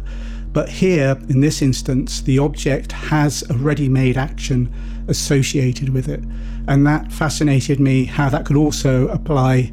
But 0.54 0.70
here, 0.70 1.18
in 1.30 1.42
this 1.42 1.62
instance, 1.62 2.22
the 2.22 2.40
object 2.40 2.92
has 2.92 3.44
a 3.50 3.54
ready 3.56 3.90
made 3.90 4.18
action 4.18 4.74
associated 5.08 5.90
with 5.90 6.08
it. 6.08 6.24
And 6.68 6.86
that 6.86 7.12
fascinated 7.12 7.80
me 7.80 8.06
how 8.06 8.30
that 8.30 8.46
could 8.46 8.58
also 8.58 9.08
apply 9.08 9.72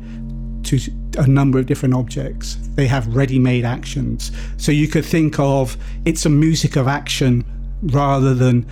to 0.64 0.78
a 1.18 1.26
number 1.26 1.58
of 1.58 1.66
different 1.66 1.94
objects. 1.94 2.56
They 2.74 2.86
have 2.86 3.14
ready 3.14 3.38
made 3.38 3.64
actions. 3.64 4.32
So 4.56 4.72
you 4.72 4.88
could 4.88 5.04
think 5.04 5.38
of 5.38 5.76
it's 6.04 6.24
a 6.26 6.30
music 6.30 6.76
of 6.76 6.88
action 6.88 7.44
rather 7.82 8.34
than 8.34 8.66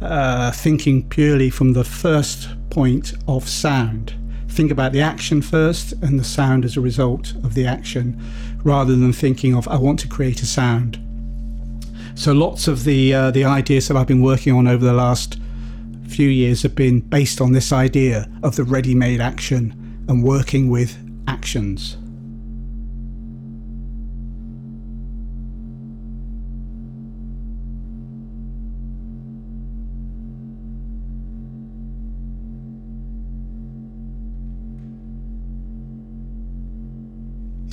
uh, 0.00 0.50
thinking 0.52 1.08
purely 1.08 1.50
from 1.50 1.72
the 1.72 1.84
first 1.84 2.48
point 2.70 3.14
of 3.28 3.48
sound. 3.48 4.14
Think 4.48 4.70
about 4.70 4.92
the 4.92 5.00
action 5.00 5.40
first 5.40 5.92
and 6.02 6.18
the 6.18 6.24
sound 6.24 6.64
as 6.64 6.76
a 6.76 6.80
result 6.80 7.32
of 7.36 7.54
the 7.54 7.66
action 7.66 8.20
rather 8.64 8.94
than 8.94 9.12
thinking 9.12 9.54
of, 9.54 9.66
I 9.68 9.76
want 9.76 9.98
to 10.00 10.08
create 10.08 10.42
a 10.42 10.46
sound. 10.46 10.98
So 12.14 12.32
lots 12.32 12.68
of 12.68 12.84
the 12.84 13.14
uh, 13.14 13.30
the 13.30 13.44
ideas 13.44 13.88
that 13.88 13.96
I've 13.96 14.06
been 14.06 14.20
working 14.20 14.52
on 14.54 14.66
over 14.68 14.84
the 14.84 14.92
last 14.92 15.38
few 16.12 16.28
years 16.28 16.62
have 16.62 16.74
been 16.74 17.00
based 17.00 17.40
on 17.40 17.52
this 17.52 17.72
idea 17.72 18.30
of 18.42 18.56
the 18.56 18.64
ready-made 18.64 19.20
action 19.20 20.04
and 20.08 20.22
working 20.22 20.68
with 20.68 20.94
actions. 21.26 21.96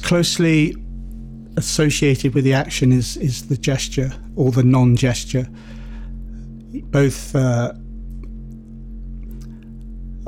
Closely 0.01 0.75
associated 1.57 2.33
with 2.33 2.45
the 2.45 2.53
action 2.53 2.93
is, 2.93 3.17
is 3.17 3.47
the 3.47 3.57
gesture 3.57 4.11
or 4.35 4.51
the 4.51 4.63
non 4.63 4.95
gesture. 4.95 5.47
Both 6.91 7.35
uh, 7.35 7.73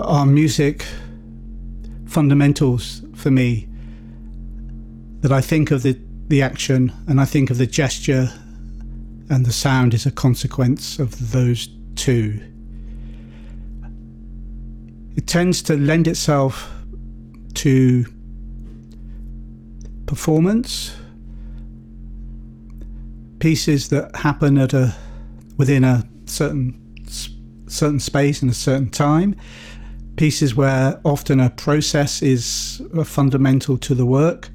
are 0.04 0.26
music 0.26 0.86
fundamentals 2.08 3.02
for 3.16 3.32
me 3.32 3.68
that 5.22 5.32
I 5.32 5.42
think 5.42 5.72
of 5.72 5.84
the, 5.84 6.00
the 6.28 6.42
action 6.42 6.92
and 7.08 7.22
I 7.22 7.26
think 7.26 7.50
of 7.50 7.58
the 7.58 7.68
gesture 7.68 8.30
and 9.30 9.46
the 9.46 9.54
sound 9.54 9.94
is 9.94 10.06
a 10.06 10.12
consequence 10.12 11.00
of 11.00 11.32
those 11.32 11.70
two. 11.96 12.42
It 15.16 15.28
tends 15.28 15.62
to 15.64 15.78
lend 15.78 16.08
itself 16.08 16.70
to 17.56 18.06
performance 20.06 20.96
pieces 23.40 23.90
that 23.90 24.16
happen 24.16 24.58
at 24.58 24.74
a 24.74 24.94
within 25.58 25.84
a 25.84 26.08
certain 26.26 26.78
certain 27.68 28.00
space 28.00 28.42
and 28.42 28.52
a 28.52 28.54
certain 28.54 28.90
time 28.90 29.36
pieces 30.16 30.56
where 30.56 31.00
often 31.04 31.40
a 31.40 31.50
process 31.50 32.22
is 32.22 32.82
fundamental 33.06 33.78
to 33.78 33.96
the 33.96 34.06
work. 34.06 34.50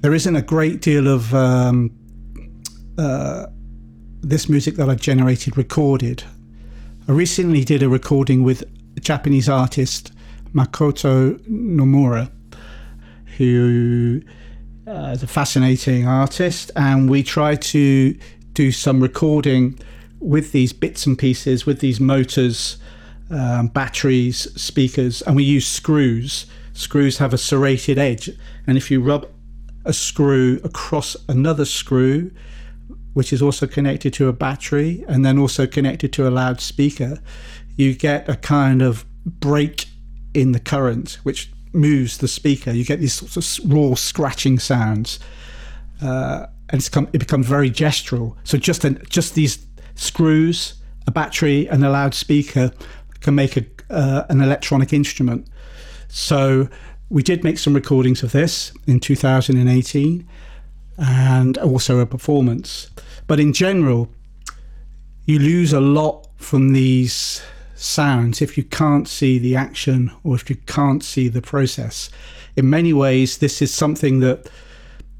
There 0.00 0.14
isn't 0.14 0.34
a 0.34 0.42
great 0.42 0.80
deal 0.80 1.06
of 1.06 1.32
um, 1.34 1.92
uh, 2.98 3.46
this 4.20 4.48
music 4.48 4.76
that 4.76 4.88
I've 4.88 5.00
generated 5.00 5.56
recorded. 5.56 6.24
I 7.08 7.12
recently 7.12 7.64
did 7.64 7.82
a 7.82 7.88
recording 7.88 8.42
with 8.42 8.64
Japanese 9.00 9.48
artist, 9.48 10.12
Makoto 10.52 11.38
Nomura, 11.48 12.30
who 13.38 14.22
uh, 14.86 15.12
is 15.14 15.22
a 15.22 15.26
fascinating 15.26 16.06
artist, 16.06 16.70
and 16.76 17.08
we 17.08 17.22
tried 17.22 17.62
to 17.62 18.16
do 18.52 18.72
some 18.72 19.00
recording 19.00 19.78
with 20.20 20.52
these 20.52 20.72
bits 20.72 21.06
and 21.06 21.18
pieces, 21.18 21.64
with 21.64 21.80
these 21.80 22.00
motors 22.00 22.76
um, 23.32 23.68
batteries, 23.68 24.48
speakers, 24.60 25.22
and 25.22 25.36
we 25.36 25.44
use 25.44 25.66
screws. 25.66 26.46
Screws 26.74 27.18
have 27.18 27.34
a 27.34 27.38
serrated 27.38 27.98
edge, 27.98 28.30
and 28.66 28.76
if 28.76 28.90
you 28.90 29.00
rub 29.00 29.26
a 29.84 29.92
screw 29.92 30.60
across 30.62 31.16
another 31.28 31.64
screw, 31.64 32.30
which 33.14 33.32
is 33.32 33.42
also 33.42 33.66
connected 33.66 34.12
to 34.14 34.28
a 34.28 34.32
battery 34.32 35.04
and 35.08 35.24
then 35.24 35.38
also 35.38 35.66
connected 35.66 36.12
to 36.14 36.26
a 36.26 36.30
loudspeaker, 36.30 37.18
you 37.76 37.94
get 37.94 38.28
a 38.28 38.36
kind 38.36 38.80
of 38.80 39.04
break 39.26 39.86
in 40.34 40.52
the 40.52 40.60
current, 40.60 41.18
which 41.22 41.50
moves 41.72 42.18
the 42.18 42.28
speaker. 42.28 42.70
You 42.70 42.84
get 42.84 43.00
these 43.00 43.14
sorts 43.14 43.58
of 43.58 43.72
raw 43.72 43.94
scratching 43.94 44.58
sounds, 44.58 45.18
uh, 46.00 46.46
and 46.70 46.90
come, 46.90 47.08
it 47.12 47.18
becomes 47.18 47.46
very 47.46 47.70
gestural. 47.70 48.36
So 48.44 48.56
just 48.56 48.84
an, 48.84 49.02
just 49.08 49.34
these 49.34 49.66
screws, 49.94 50.74
a 51.06 51.10
battery, 51.10 51.68
and 51.68 51.84
a 51.84 51.90
loudspeaker 51.90 52.72
can 53.22 53.34
make 53.34 53.56
a, 53.56 53.64
uh, 53.90 54.24
an 54.28 54.40
electronic 54.40 54.92
instrument. 54.92 55.46
So 56.08 56.68
we 57.08 57.22
did 57.22 57.44
make 57.44 57.58
some 57.58 57.74
recordings 57.74 58.22
of 58.22 58.32
this 58.32 58.72
in 58.86 59.00
2018 59.00 60.28
and 60.98 61.58
also 61.58 61.98
a 61.98 62.06
performance. 62.06 62.90
But 63.26 63.40
in 63.40 63.52
general, 63.52 64.08
you 65.24 65.38
lose 65.38 65.72
a 65.72 65.80
lot 65.80 66.28
from 66.36 66.72
these 66.72 67.42
sounds 67.74 68.40
if 68.40 68.56
you 68.56 68.64
can't 68.64 69.08
see 69.08 69.38
the 69.38 69.56
action 69.56 70.10
or 70.24 70.34
if 70.34 70.48
you 70.48 70.56
can't 70.66 71.02
see 71.02 71.28
the 71.28 71.42
process. 71.42 72.10
In 72.56 72.70
many 72.70 72.92
ways, 72.92 73.38
this 73.38 73.62
is 73.62 73.72
something 73.72 74.20
that 74.20 74.48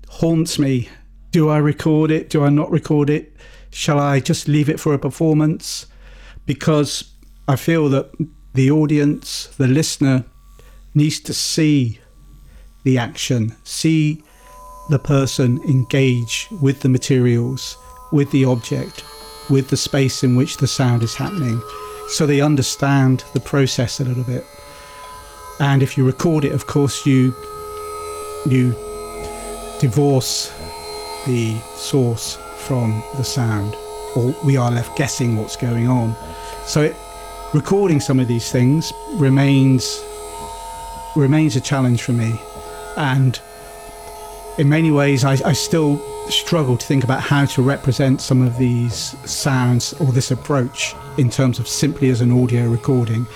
haunts 0.08 0.58
me. 0.58 0.88
Do 1.30 1.48
I 1.48 1.58
record 1.58 2.10
it? 2.10 2.30
Do 2.30 2.44
I 2.44 2.50
not 2.50 2.70
record 2.70 3.08
it? 3.08 3.34
Shall 3.70 3.98
I 3.98 4.20
just 4.20 4.48
leave 4.48 4.68
it 4.68 4.78
for 4.78 4.92
a 4.92 4.98
performance? 4.98 5.86
Because 6.44 7.11
I 7.52 7.56
feel 7.56 7.90
that 7.90 8.10
the 8.54 8.70
audience, 8.70 9.48
the 9.58 9.68
listener, 9.68 10.24
needs 10.94 11.20
to 11.20 11.34
see 11.34 12.00
the 12.82 12.96
action, 12.96 13.54
see 13.62 14.24
the 14.88 14.98
person 14.98 15.60
engage 15.68 16.48
with 16.62 16.80
the 16.80 16.88
materials, 16.88 17.76
with 18.10 18.30
the 18.30 18.46
object, 18.46 19.04
with 19.50 19.68
the 19.68 19.76
space 19.76 20.24
in 20.24 20.34
which 20.34 20.56
the 20.56 20.66
sound 20.66 21.02
is 21.02 21.14
happening, 21.14 21.60
so 22.08 22.24
they 22.24 22.40
understand 22.40 23.22
the 23.34 23.40
process 23.40 24.00
a 24.00 24.04
little 24.04 24.24
bit. 24.24 24.46
And 25.60 25.82
if 25.82 25.98
you 25.98 26.06
record 26.06 26.46
it, 26.46 26.52
of 26.52 26.66
course, 26.66 27.04
you 27.04 27.34
you 28.46 28.72
divorce 29.78 30.50
the 31.26 31.60
source 31.76 32.38
from 32.60 33.04
the 33.18 33.24
sound, 33.24 33.74
or 34.16 34.34
we 34.42 34.56
are 34.56 34.70
left 34.70 34.96
guessing 34.96 35.36
what's 35.36 35.56
going 35.56 35.86
on. 35.86 36.16
So 36.64 36.80
it 36.80 36.96
recording 37.54 38.00
some 38.00 38.18
of 38.18 38.28
these 38.28 38.50
things 38.50 38.92
remains 39.14 40.02
remains 41.14 41.56
a 41.56 41.60
challenge 41.60 42.02
for 42.02 42.12
me, 42.12 42.34
and 42.96 43.40
in 44.58 44.68
many 44.68 44.90
ways, 44.90 45.24
I, 45.24 45.32
I 45.44 45.52
still 45.52 45.98
struggle 46.28 46.76
to 46.76 46.86
think 46.86 47.04
about 47.04 47.20
how 47.20 47.44
to 47.46 47.62
represent 47.62 48.20
some 48.20 48.42
of 48.42 48.58
these 48.58 49.16
sounds 49.30 49.92
or 49.94 50.12
this 50.12 50.30
approach 50.30 50.94
in 51.18 51.30
terms 51.30 51.58
of 51.58 51.66
simply 51.66 52.10
as 52.10 52.20
an 52.20 52.30
audio 52.30 52.68
recording. 52.68 53.26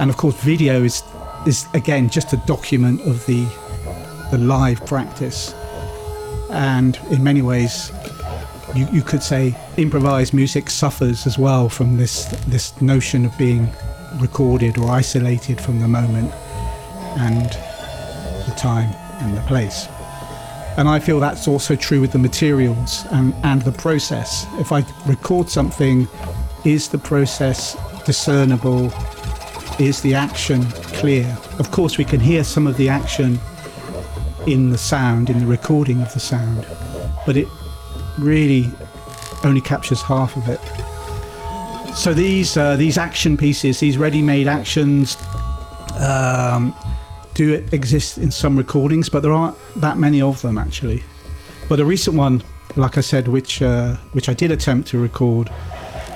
And 0.00 0.08
of 0.10 0.16
course, 0.16 0.34
video 0.42 0.82
is 0.82 1.02
is 1.46 1.66
again 1.74 2.08
just 2.08 2.32
a 2.32 2.36
document 2.46 3.00
of 3.02 3.24
the 3.26 3.44
the 4.30 4.38
live 4.38 4.84
practice, 4.86 5.54
and 6.50 6.98
in 7.10 7.22
many 7.22 7.42
ways, 7.42 7.92
you, 8.74 8.86
you 8.92 9.02
could 9.02 9.22
say 9.22 9.54
improvised 9.76 10.32
music 10.32 10.70
suffers 10.70 11.26
as 11.26 11.38
well 11.38 11.68
from 11.68 11.96
this 11.96 12.24
this 12.46 12.80
notion 12.80 13.24
of 13.24 13.36
being 13.38 13.68
recorded 14.16 14.78
or 14.78 14.90
isolated 14.90 15.60
from 15.60 15.80
the 15.80 15.88
moment 15.88 16.32
and 17.18 17.50
the 18.46 18.54
time 18.56 18.92
and 19.20 19.36
the 19.36 19.42
place. 19.42 19.88
And 20.78 20.88
I 20.88 20.98
feel 21.00 21.20
that's 21.20 21.46
also 21.46 21.76
true 21.76 22.00
with 22.00 22.12
the 22.12 22.18
materials 22.18 23.04
and, 23.10 23.34
and 23.42 23.60
the 23.62 23.72
process. 23.72 24.46
If 24.54 24.72
I 24.72 24.84
record 25.06 25.50
something, 25.50 26.08
is 26.64 26.88
the 26.88 26.98
process 26.98 27.76
discernible? 28.06 28.90
Is 29.78 30.00
the 30.00 30.14
action 30.14 30.64
clear? 30.98 31.36
Of 31.58 31.70
course, 31.70 31.98
we 31.98 32.04
can 32.04 32.20
hear 32.20 32.42
some 32.42 32.66
of 32.66 32.78
the 32.78 32.88
action 32.88 33.38
in 34.46 34.70
the 34.70 34.78
sound, 34.78 35.28
in 35.28 35.40
the 35.40 35.46
recording 35.46 36.00
of 36.00 36.12
the 36.14 36.20
sound, 36.20 36.66
but 37.26 37.36
it 37.36 37.48
really 38.18 38.70
only 39.44 39.60
captures 39.60 40.02
half 40.02 40.36
of 40.36 40.48
it. 40.48 40.60
So 41.96 42.14
these 42.14 42.56
uh, 42.56 42.76
these 42.76 42.96
action 42.96 43.36
pieces, 43.36 43.80
these 43.80 43.98
ready-made 43.98 44.48
actions, 44.48 45.16
um, 45.98 46.74
do 47.34 47.54
exist 47.72 48.18
in 48.18 48.30
some 48.30 48.56
recordings, 48.56 49.08
but 49.08 49.22
there 49.22 49.32
aren't 49.32 49.56
that 49.76 49.98
many 49.98 50.22
of 50.22 50.40
them 50.42 50.58
actually. 50.58 51.02
But 51.68 51.80
a 51.80 51.84
recent 51.84 52.16
one, 52.16 52.42
like 52.76 52.98
I 52.98 53.02
said, 53.02 53.28
which 53.28 53.62
uh, 53.62 53.96
which 54.12 54.28
I 54.28 54.34
did 54.34 54.50
attempt 54.50 54.88
to 54.88 54.98
record 54.98 55.50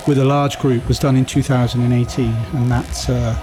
with 0.07 0.17
a 0.17 0.25
large 0.25 0.57
group, 0.59 0.87
was 0.87 0.99
done 0.99 1.17
in 1.17 1.25
2018, 1.25 2.25
and 2.25 2.71
that's 2.71 3.09
uh, 3.09 3.35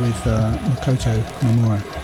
with 0.00 0.26
uh, 0.26 0.56
Makoto 0.58 1.20
Nomura. 1.40 1.95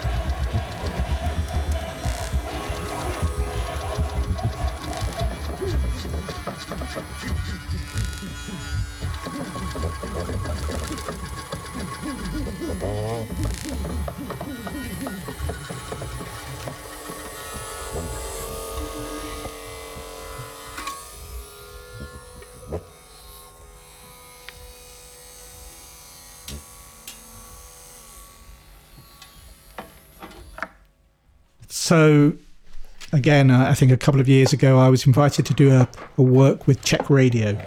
So, 31.93 32.33
again, 33.13 33.51
I 33.51 33.75
think 33.75 33.93
a 33.93 33.99
couple 33.99 34.19
of 34.19 34.27
years 34.27 34.55
ago, 34.55 34.79
I 34.79 34.89
was 34.89 35.07
invited 35.07 35.45
to 35.45 35.53
do 35.53 35.73
a, 35.73 35.87
a 36.17 36.23
work 36.23 36.67
with 36.67 36.83
Czech 36.83 37.11
Radio. 37.11 37.63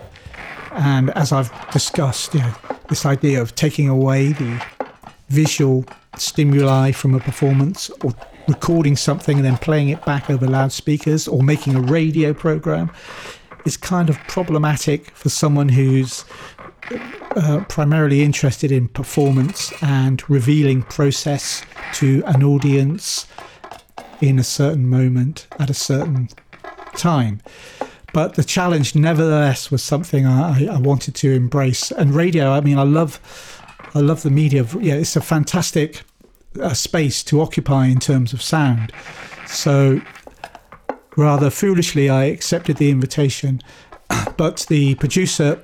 And 0.72 1.12
as 1.12 1.32
I've 1.32 1.52
discussed, 1.70 2.34
you 2.34 2.40
know, 2.40 2.52
this 2.90 3.06
idea 3.06 3.40
of 3.40 3.54
taking 3.54 3.88
away 3.88 4.32
the 4.32 4.66
visual 5.30 5.86
stimuli 6.18 6.92
from 6.92 7.14
a 7.14 7.20
performance 7.20 7.92
or 8.04 8.16
recording 8.48 8.96
something 8.96 9.38
and 9.38 9.46
then 9.46 9.58
playing 9.58 9.90
it 9.90 10.04
back 10.06 10.28
over 10.32 10.48
loudspeakers 10.48 11.28
or 11.28 11.44
making 11.44 11.76
a 11.76 11.82
radio 11.82 12.34
program 12.34 12.90
is 13.64 13.78
kind 13.78 14.10
of 14.10 14.18
problematic 14.28 15.12
for 15.12 15.30
someone 15.30 15.70
who's 15.70 16.26
uh, 17.36 17.64
primarily 17.70 18.24
interested 18.24 18.72
in 18.72 18.88
performance 18.88 19.72
and 19.84 20.28
revealing 20.28 20.82
process 20.82 21.64
to 21.94 22.24
an 22.26 22.42
audience 22.42 23.28
in 24.22 24.40
a 24.40 24.44
certain 24.44 24.88
moment 24.88 25.48
at 25.60 25.70
a 25.70 25.74
certain 25.74 26.30
time. 26.96 27.42
But 28.14 28.36
the 28.36 28.44
challenge, 28.44 28.96
nevertheless, 28.96 29.70
was 29.70 29.84
something 29.84 30.26
I, 30.26 30.68
I 30.68 30.78
wanted 30.78 31.16
to 31.16 31.34
embrace. 31.34 31.92
And 31.92 32.16
radio, 32.16 32.52
I 32.52 32.62
mean, 32.62 32.78
I 32.78 32.84
love, 32.84 33.20
I 33.94 34.00
love 34.00 34.24
the 34.24 34.32
media. 34.32 34.66
Yeah, 34.80 34.94
it's 34.94 35.18
a 35.18 35.22
fantastic 35.22 36.04
uh, 36.62 36.74
space 36.74 37.24
to 37.26 37.42
occupy 37.42 37.88
in 37.88 38.00
terms 38.00 38.32
of 38.32 38.42
sound. 38.42 38.94
So, 39.48 40.00
rather 41.18 41.50
foolishly, 41.50 42.10
I 42.10 42.26
accepted 42.26 42.78
the 42.78 42.90
invitation. 42.90 43.62
But 44.38 44.66
the 44.70 44.96
producer 44.96 45.62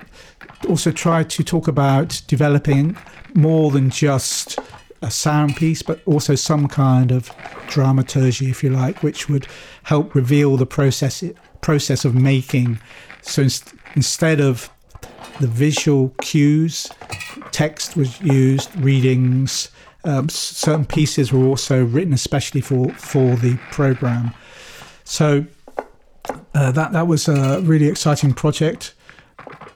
also 0.68 0.90
tried 0.90 1.30
to 1.30 1.44
talk 1.44 1.68
about 1.68 2.22
developing 2.26 2.96
more 3.34 3.70
than 3.70 3.90
just 3.90 4.58
a 5.02 5.10
sound 5.10 5.56
piece, 5.56 5.82
but 5.82 6.00
also 6.06 6.34
some 6.34 6.68
kind 6.68 7.10
of 7.10 7.30
dramaturgy, 7.68 8.50
if 8.50 8.62
you 8.62 8.70
like, 8.70 9.02
which 9.02 9.28
would 9.28 9.46
help 9.82 10.14
reveal 10.14 10.56
the 10.56 10.66
process 10.66 11.22
process 11.60 12.04
of 12.04 12.14
making. 12.14 12.80
So 13.22 13.42
inst- 13.42 13.74
instead 13.94 14.40
of 14.40 14.70
the 15.40 15.46
visual 15.46 16.14
cues, 16.20 16.90
text 17.50 17.96
was 17.96 18.20
used, 18.20 18.74
readings. 18.76 19.70
Um, 20.04 20.28
certain 20.28 20.84
pieces 20.84 21.32
were 21.32 21.44
also 21.44 21.84
written 21.84 22.12
especially 22.12 22.60
for 22.60 22.92
for 22.94 23.36
the 23.36 23.56
program. 23.70 24.32
So 25.04 25.46
uh, 26.54 26.72
that 26.72 26.92
that 26.92 27.06
was 27.06 27.28
a 27.28 27.60
really 27.62 27.88
exciting 27.88 28.32
project 28.34 28.94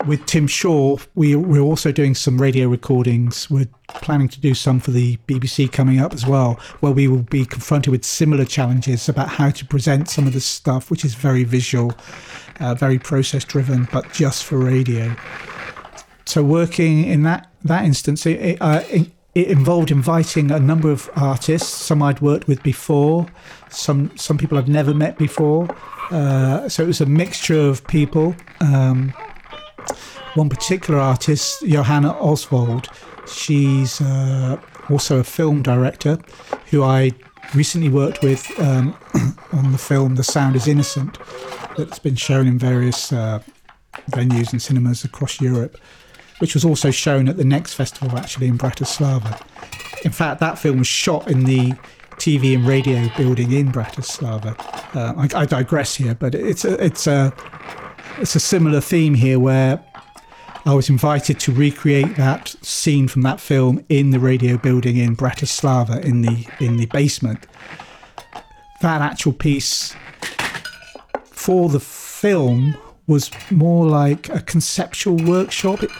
with 0.07 0.25
Tim 0.27 0.47
Shaw, 0.47 0.99
we, 1.15 1.35
we're 1.35 1.61
also 1.61 1.91
doing 1.91 2.15
some 2.15 2.41
radio 2.41 2.69
recordings. 2.69 3.51
We're 3.51 3.69
planning 3.89 4.29
to 4.29 4.41
do 4.41 4.55
some 4.55 4.81
for 4.81 4.91
the 4.91 5.17
BBC 5.29 5.71
coming 5.71 5.99
up 5.99 6.15
as 6.15 6.27
well, 6.27 6.55
where 6.81 6.93
we 6.93 7.09
will 7.09 7.23
be 7.23 7.45
confronted 7.45 7.91
with 7.91 8.05
similar 8.05 8.45
challenges 8.45 9.09
about 9.09 9.29
how 9.29 9.51
to 9.51 9.65
present 9.65 10.09
some 10.09 10.27
of 10.27 10.33
the 10.33 10.41
stuff, 10.41 10.91
which 10.91 11.05
is 11.05 11.15
very 11.15 11.45
visual, 11.45 11.93
uh, 12.61 12.75
very 12.75 12.99
process 12.99 13.45
driven, 13.45 13.89
but 13.93 14.13
just 14.13 14.45
for 14.45 14.59
radio. 14.59 15.15
So, 16.25 16.43
working 16.43 17.05
in 17.05 17.23
that, 17.25 17.51
that 17.65 17.85
instance, 17.85 18.27
it, 18.27 18.59
uh, 18.61 18.83
it, 18.89 19.11
involved 19.35 19.91
inviting 19.91 20.51
a 20.51 20.59
number 20.59 20.91
of 20.91 21.11
artists, 21.15 21.69
some 21.69 22.03
I'd 22.03 22.21
worked 22.21 22.49
with 22.49 22.63
before, 22.63 23.27
some, 23.69 24.17
some 24.17 24.39
people 24.39 24.57
I'd 24.57 24.69
never 24.69 24.95
met 24.95 25.19
before. 25.19 25.69
Uh, 26.11 26.69
so, 26.69 26.83
it 26.83 26.87
was 26.87 27.01
a 27.01 27.07
mixture 27.07 27.61
of 27.61 27.87
people. 27.87 28.35
Um, 28.61 29.13
one 30.35 30.49
particular 30.49 31.01
artist, 31.01 31.63
Johana 31.63 32.19
Ožvold. 32.21 32.89
She's 33.29 34.01
uh, 34.01 34.61
also 34.91 35.19
a 35.19 35.25
film 35.25 35.63
director 35.63 36.19
who 36.71 36.83
I 36.83 37.13
recently 37.55 37.89
worked 37.89 38.23
with 38.23 38.49
um, 38.61 38.97
on 39.53 39.73
the 39.73 39.79
film 39.79 40.17
The 40.17 40.25
Sound 40.25 40.57
is 40.57 40.67
Innocent, 40.67 41.19
that's 41.77 41.99
been 41.99 42.17
shown 42.17 42.47
in 42.47 42.59
various 42.59 43.13
uh, 43.13 43.41
venues 44.11 44.53
and 44.53 44.61
cinemas 44.61 45.05
across 45.05 45.41
Europe, 45.41 45.79
which 46.39 46.55
was 46.55 46.65
also 46.65 46.91
shown 46.91 47.29
at 47.29 47.37
the 47.37 47.45
next 47.45 47.75
festival 47.75 48.19
actually 48.19 48.49
in 48.49 48.59
Bratislava. 48.59 49.41
In 50.05 50.13
fact, 50.13 50.41
that 50.41 50.59
film 50.59 50.79
was 50.79 50.87
shot 50.87 51.31
in 51.31 51.45
the 51.45 51.73
TV 52.17 52.55
and 52.55 52.67
radio 52.67 53.09
building 53.17 53.53
in 53.53 53.71
Bratislava. 53.73 54.57
Uh, 54.95 55.15
I, 55.17 55.43
I, 55.43 55.45
digress 55.45 55.97
here, 55.97 56.15
but 56.15 56.35
it's 56.35 56.65
a, 56.65 56.83
it's 56.83 57.07
a 57.07 57.33
it's 58.19 58.35
a 58.35 58.41
similar 58.41 58.81
theme 58.81 59.15
here 59.15 59.39
where 59.39 59.83
I 60.65 60.75
was 60.75 60.89
invited 60.89 61.39
to 61.41 61.53
recreate 61.53 62.17
that 62.17 62.49
scene 62.63 63.09
from 63.09 63.23
that 63.23 63.41
film 63.41 63.85
in 63.89 64.11
the 64.11 64.19
radio 64.19 64.57
building 64.57 64.97
in 64.97 65.17
Bratislava 65.17 66.05
in 66.05 66.23
the 66.23 66.47
in 66.59 66.77
the 66.77 66.87
basement. 66.87 67.47
That 68.81 69.01
actual 69.01 69.33
piece 69.33 69.95
for 71.25 71.69
the 71.69 71.81
film 71.81 72.77
was 73.07 73.31
more 73.51 73.87
like 73.87 74.29
a 74.29 74.41
conceptual 74.41 75.17
workshop. 75.17 75.83
It, 75.83 75.91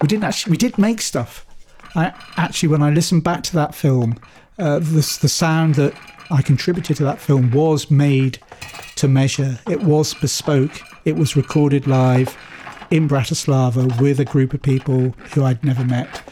we 0.00 0.08
didn't 0.08 0.24
actually 0.24 0.52
we 0.52 0.56
did 0.56 0.78
make 0.78 1.00
stuff. 1.00 1.44
I 1.94 2.12
actually 2.36 2.68
when 2.68 2.82
I 2.82 2.90
listened 2.90 3.24
back 3.24 3.42
to 3.44 3.54
that 3.54 3.74
film, 3.74 4.18
uh, 4.58 4.78
the 4.78 5.18
the 5.20 5.28
sound 5.28 5.74
that 5.76 5.94
I 6.32 6.42
contributed 6.42 6.96
to 6.96 7.04
that 7.04 7.20
film 7.20 7.50
was 7.50 7.90
made 7.90 8.38
to 8.96 9.06
measure. 9.06 9.58
It 9.68 9.82
was 9.82 10.14
bespoke. 10.14 10.80
It 11.04 11.16
was 11.16 11.36
recorded 11.36 11.86
live 11.86 12.36
in 12.90 13.08
Bratislava 13.08 14.00
with 14.00 14.18
a 14.18 14.24
group 14.24 14.54
of 14.54 14.62
people 14.62 15.10
who 15.34 15.44
I'd 15.44 15.62
never 15.62 15.84
met. 15.84 16.22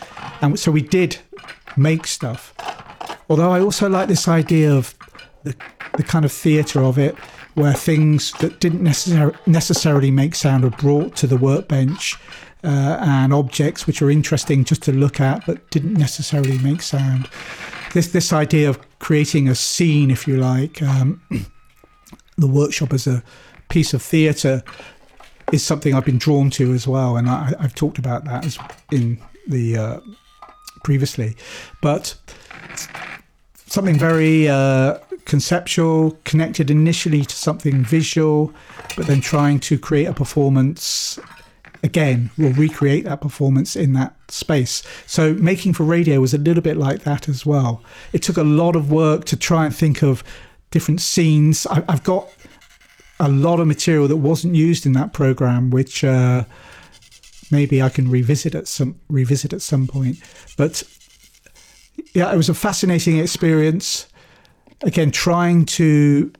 And 0.41 0.59
so 0.59 0.71
we 0.71 0.83
did 0.83 1.19
make 1.77 2.07
stuff. 2.07 2.55
Although 3.29 3.51
I 3.51 3.61
also 3.61 3.89
like 3.89 4.09
this 4.09 4.27
idea 4.27 4.75
of 4.75 4.95
the, 5.45 5.55
the 5.97 6.03
kind 6.03 6.25
of 6.25 6.33
theatre 6.33 6.83
of 6.83 6.99
it, 6.99 7.15
where 7.55 7.73
things 7.73 8.33
that 8.41 8.61
didn't 8.61 8.83
necessar- 8.83 9.37
necessarily 9.47 10.11
make 10.11 10.35
sound 10.35 10.65
are 10.65 10.71
brought 10.71 11.17
to 11.17 11.27
the 11.27 11.37
workbench 11.37 12.17
uh, 12.63 12.97
and 13.01 13.33
objects 13.33 13.87
which 13.87 14.01
are 14.01 14.11
interesting 14.11 14.65
just 14.65 14.83
to 14.83 14.93
look 14.93 15.21
at 15.21 15.45
but 15.47 15.69
didn't 15.71 15.95
necessarily 15.95 16.59
make 16.59 16.81
sound. 16.83 17.29
This, 17.93 18.09
this 18.09 18.33
idea 18.33 18.69
of 18.71 18.79
creating 18.99 19.49
a 19.49 19.55
scene, 19.55 20.11
if 20.11 20.29
you 20.29 20.37
like, 20.37 20.81
um, 20.83 21.21
the 22.37 22.47
workshop 22.47 22.93
as 22.93 23.07
a 23.07 23.23
piece 23.69 23.93
of 23.95 24.03
theatre 24.03 24.63
is 25.53 25.65
something 25.65 25.95
I've 25.95 26.05
been 26.05 26.19
drawn 26.19 26.51
to 26.51 26.73
as 26.73 26.87
well, 26.87 27.17
and 27.17 27.29
I, 27.29 27.55
have 27.61 27.75
talked 27.75 27.99
about 27.99 28.25
that 28.25 28.45
as 28.45 28.59
in 28.93 29.19
the 29.47 29.77
uh, 29.77 30.01
previously, 30.85 31.37
but 31.83 32.15
something 33.67 33.99
very 33.99 34.49
uh, 34.49 34.99
conceptual, 35.25 36.19
connected 36.25 36.71
initially 36.71 37.25
to 37.25 37.35
something 37.35 37.85
visual, 37.85 38.53
but 38.97 39.07
then 39.07 39.21
trying 39.21 39.61
to 39.61 39.79
create 39.79 40.07
a 40.07 40.13
performance 40.13 41.19
again 41.83 42.31
will 42.37 42.53
recreate 42.53 43.05
that 43.05 43.21
performance 43.21 43.77
in 43.77 43.93
that 43.95 44.15
space. 44.31 44.83
So 45.07 45.35
making 45.35 45.75
for 45.75 45.85
radio 45.85 46.21
was 46.21 46.35
a 46.35 46.39
little 46.39 46.63
bit 46.63 46.77
like 46.77 47.03
that 47.05 47.29
as 47.29 47.47
well. 47.47 47.83
It 48.13 48.23
took 48.23 48.37
a 48.37 48.45
lot 48.45 48.77
of 48.77 48.91
work 48.91 49.25
to 49.27 49.37
try 49.37 49.65
and 49.65 49.75
think 49.75 50.03
of 50.03 50.23
different 50.71 51.01
scenes. 51.01 51.67
I, 51.67 51.83
have 51.89 52.05
got 52.05 52.29
a 53.19 53.29
lot 53.29 53.61
of 53.61 53.67
material 53.67 54.09
that 54.09 54.17
wasn't 54.17 54.55
used 54.55 54.87
in 54.87 54.93
that 54.93 55.13
program, 55.13 55.71
which 55.71 56.05
uh, 56.05 56.45
maybe 57.51 57.83
I 57.83 57.89
can 57.89 58.11
revisit 58.11 58.55
at 58.55 58.69
some 58.69 58.99
revisit 59.09 59.53
at 59.53 59.63
some 59.63 59.87
point. 59.87 60.19
But 60.57 60.83
yeah, 62.15 62.33
it 62.33 62.37
was 62.37 62.49
a 62.49 62.55
fascinating 62.55 63.19
experience. 63.19 64.07
Again, 64.83 65.11
trying 65.11 65.67
to 65.67 66.33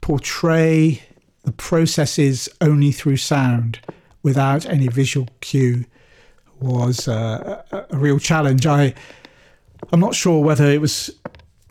portray 0.00 1.02
the 1.44 1.52
processes 1.52 2.48
only 2.60 2.92
through 2.92 3.16
sound 3.16 3.80
without 4.22 4.66
any 4.66 4.88
visual 4.88 5.28
cue 5.40 5.84
was 6.60 7.08
uh, 7.08 7.62
a, 7.72 7.96
real 7.96 8.18
challenge. 8.18 8.66
I 8.66 8.94
I'm 9.92 10.00
not 10.00 10.14
sure 10.14 10.42
whether 10.42 10.66
it 10.66 10.80
was 10.80 11.10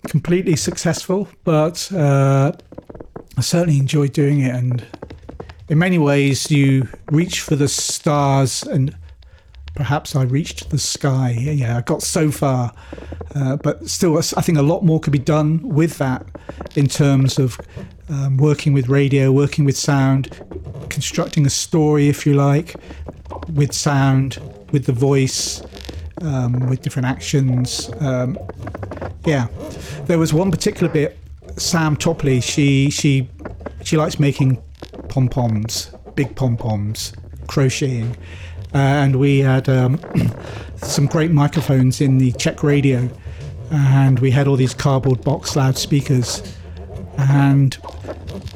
completely 0.07 0.55
successful, 0.55 1.27
but 1.43 1.91
uh, 1.91 2.53
I 3.37 3.41
certainly 3.41 3.79
enjoyed 3.79 4.13
doing 4.13 4.39
it, 4.39 4.55
and 4.55 4.85
in 5.69 5.77
many 5.77 5.97
ways, 5.97 6.49
you 6.49 6.87
reach 7.11 7.41
for 7.41 7.55
the 7.55 7.67
stars 7.67 8.63
and 8.63 8.95
perhaps 9.75 10.15
I 10.15 10.23
reached 10.23 10.69
the 10.69 10.79
sky. 10.79 11.35
Yeah, 11.37 11.77
I 11.77 11.81
got 11.81 12.01
so 12.01 12.31
far, 12.31 12.73
uh, 13.35 13.57
but 13.57 13.87
still, 13.87 14.17
I 14.17 14.41
think 14.41 14.57
a 14.57 14.63
lot 14.63 14.83
more 14.83 14.99
could 14.99 15.13
be 15.13 15.19
done 15.19 15.61
with 15.67 15.97
that 15.97 16.25
in 16.75 16.87
terms 16.87 17.37
of 17.37 17.59
um, 18.09 18.37
working 18.37 18.73
with 18.73 18.89
radio, 18.89 19.31
working 19.31 19.65
with 19.65 19.77
sound, 19.77 20.29
constructing 20.89 21.45
a 21.45 21.49
story, 21.49 22.09
if 22.09 22.25
you 22.25 22.33
like, 22.33 22.75
with 23.53 23.73
sound, 23.73 24.39
with 24.71 24.85
the 24.85 24.93
voice, 24.93 25.61
um, 26.21 26.67
with 26.69 26.81
different 26.81 27.07
actions. 27.07 27.89
Um, 27.99 28.37
yeah, 29.25 29.47
there 30.05 30.17
was 30.17 30.33
one 30.33 30.51
particular 30.51 30.91
bit. 30.91 31.17
Sam 31.57 31.95
Topley, 31.95 32.39
she 32.39 32.89
she 32.89 33.29
she 33.83 33.97
likes 33.97 34.19
making 34.19 34.61
pom 35.09 35.27
poms, 35.27 35.91
big 36.15 36.35
pom 36.35 36.55
poms, 36.57 37.13
crocheting, 37.47 38.15
uh, 38.73 38.77
and 38.77 39.15
we 39.17 39.39
had 39.39 39.67
um, 39.69 39.99
some 40.77 41.07
great 41.07 41.31
microphones 41.31 41.99
in 41.99 42.17
the 42.19 42.31
Czech 42.33 42.63
radio, 42.63 43.09
and 43.71 44.19
we 44.19 44.31
had 44.31 44.47
all 44.47 44.55
these 44.55 44.73
cardboard 44.73 45.23
box 45.23 45.55
loudspeakers, 45.55 46.56
and 47.17 47.77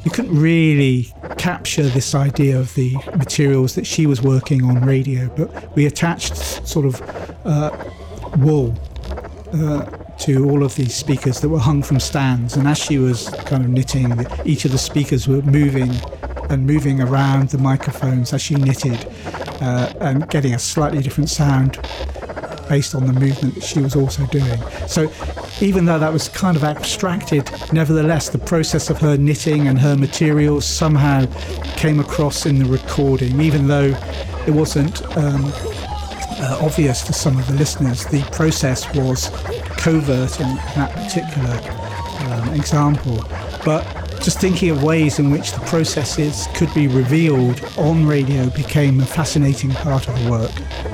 you 0.04 0.10
couldn't 0.10 0.38
really 0.38 1.12
capture 1.38 1.82
this 1.82 2.14
idea 2.14 2.58
of 2.58 2.74
the 2.74 2.94
materials 3.16 3.74
that 3.74 3.86
she 3.86 4.06
was 4.06 4.22
working 4.22 4.64
on 4.64 4.84
radio, 4.84 5.28
but 5.36 5.74
we 5.74 5.86
attached 5.86 6.36
sort 6.66 6.86
of 6.86 7.00
uh, 7.44 7.70
wool 8.38 8.74
uh, 9.52 9.84
to 10.18 10.48
all 10.48 10.62
of 10.62 10.74
these 10.76 10.94
speakers 10.94 11.40
that 11.40 11.48
were 11.48 11.58
hung 11.58 11.82
from 11.82 11.98
stands. 11.98 12.56
And 12.56 12.68
as 12.68 12.78
she 12.78 12.98
was 12.98 13.28
kind 13.46 13.64
of 13.64 13.70
knitting, 13.70 14.26
each 14.44 14.64
of 14.64 14.72
the 14.72 14.78
speakers 14.78 15.26
were 15.26 15.42
moving 15.42 15.90
and 16.48 16.66
moving 16.66 17.00
around 17.00 17.48
the 17.48 17.58
microphones 17.58 18.32
as 18.32 18.42
she 18.42 18.54
knitted 18.54 19.06
uh, 19.60 19.92
and 20.00 20.28
getting 20.30 20.54
a 20.54 20.58
slightly 20.58 21.02
different 21.02 21.30
sound 21.30 21.78
based 22.68 22.94
on 22.94 23.06
the 23.06 23.12
movement 23.12 23.54
that 23.54 23.64
she 23.64 23.80
was 23.80 23.96
also 23.96 24.26
doing. 24.26 24.60
So 24.86 25.08
even 25.62 25.84
though 25.84 25.98
that 25.98 26.12
was 26.12 26.28
kind 26.28 26.56
of 26.56 26.64
abstracted, 26.64 27.48
nevertheless, 27.72 28.28
the 28.28 28.38
process 28.38 28.90
of 28.90 28.98
her 28.98 29.16
knitting 29.16 29.68
and 29.68 29.78
her 29.78 29.96
materials 29.96 30.66
somehow 30.66 31.24
came 31.76 32.00
across 32.00 32.46
in 32.46 32.58
the 32.58 32.64
recording, 32.64 33.40
even 33.40 33.68
though 33.68 33.96
it 34.46 34.50
wasn't 34.50 35.02
um, 35.16 35.52
uh, 36.42 36.58
obvious 36.60 37.02
to 37.02 37.12
some 37.12 37.38
of 37.38 37.46
the 37.46 37.54
listeners. 37.54 38.04
The 38.06 38.22
process 38.32 38.92
was 38.94 39.28
covert 39.78 40.40
in 40.40 40.56
that 40.74 40.90
particular 40.94 41.60
um, 42.32 42.54
example. 42.54 43.24
But 43.64 43.84
just 44.20 44.40
thinking 44.40 44.70
of 44.70 44.82
ways 44.82 45.20
in 45.20 45.30
which 45.30 45.52
the 45.52 45.60
processes 45.60 46.48
could 46.54 46.72
be 46.74 46.88
revealed 46.88 47.62
on 47.78 48.04
radio 48.04 48.50
became 48.50 49.00
a 49.00 49.06
fascinating 49.06 49.70
part 49.70 50.08
of 50.08 50.22
the 50.22 50.30
work. 50.30 50.91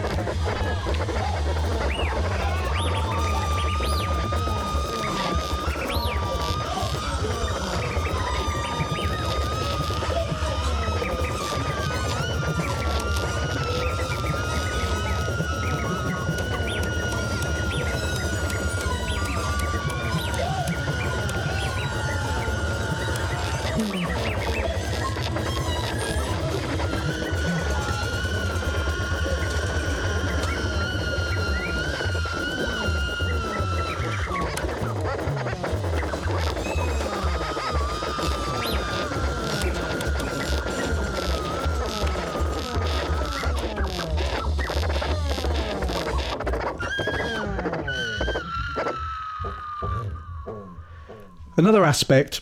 Another 51.68 51.84
aspect 51.84 52.40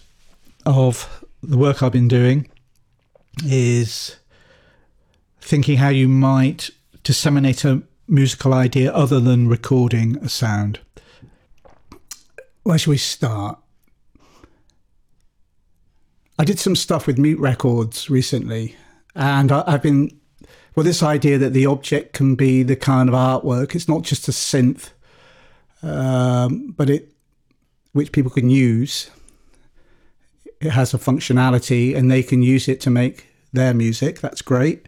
of 0.65 1.27
the 1.43 1.59
work 1.59 1.83
I've 1.83 1.91
been 1.91 2.07
doing 2.07 2.49
is 3.45 4.15
thinking 5.41 5.79
how 5.79 5.89
you 5.89 6.07
might 6.07 6.71
disseminate 7.03 7.65
a 7.65 7.83
musical 8.07 8.55
idea 8.55 8.93
other 8.93 9.19
than 9.19 9.49
recording 9.49 10.17
a 10.19 10.29
sound. 10.29 10.79
Where 12.63 12.79
should 12.79 12.91
we 12.91 12.99
start? 12.99 13.59
I 16.39 16.45
did 16.45 16.61
some 16.61 16.77
stuff 16.77 17.09
with 17.09 17.19
Mute 17.19 17.41
Records 17.41 18.09
recently, 18.09 18.77
and 19.17 19.51
I, 19.51 19.69
have 19.69 19.83
been 19.83 20.21
well. 20.77 20.85
This 20.85 21.03
idea 21.03 21.37
that 21.39 21.53
the 21.53 21.67
object 21.67 22.13
can 22.13 22.37
be 22.37 22.63
the 22.63 22.77
kind 22.77 23.09
of 23.09 23.15
artwork; 23.17 23.75
it's 23.75 23.89
not 23.89 24.03
just 24.03 24.29
a 24.29 24.31
synth, 24.31 24.91
um, 25.83 26.73
but 26.77 26.89
it 26.89 27.13
which 27.93 28.13
people 28.13 28.31
can 28.31 28.51
use. 28.51 29.11
It 30.61 30.71
has 30.71 30.95
a 30.95 30.99
functionality 30.99 31.95
and 31.97 32.11
they 32.11 32.23
can 32.23 32.43
use 32.43 32.69
it 32.69 32.81
to 32.83 32.91
make 32.91 33.27
their 33.53 33.75
music. 33.75 34.21
That's 34.21 34.43
great. 34.43 34.87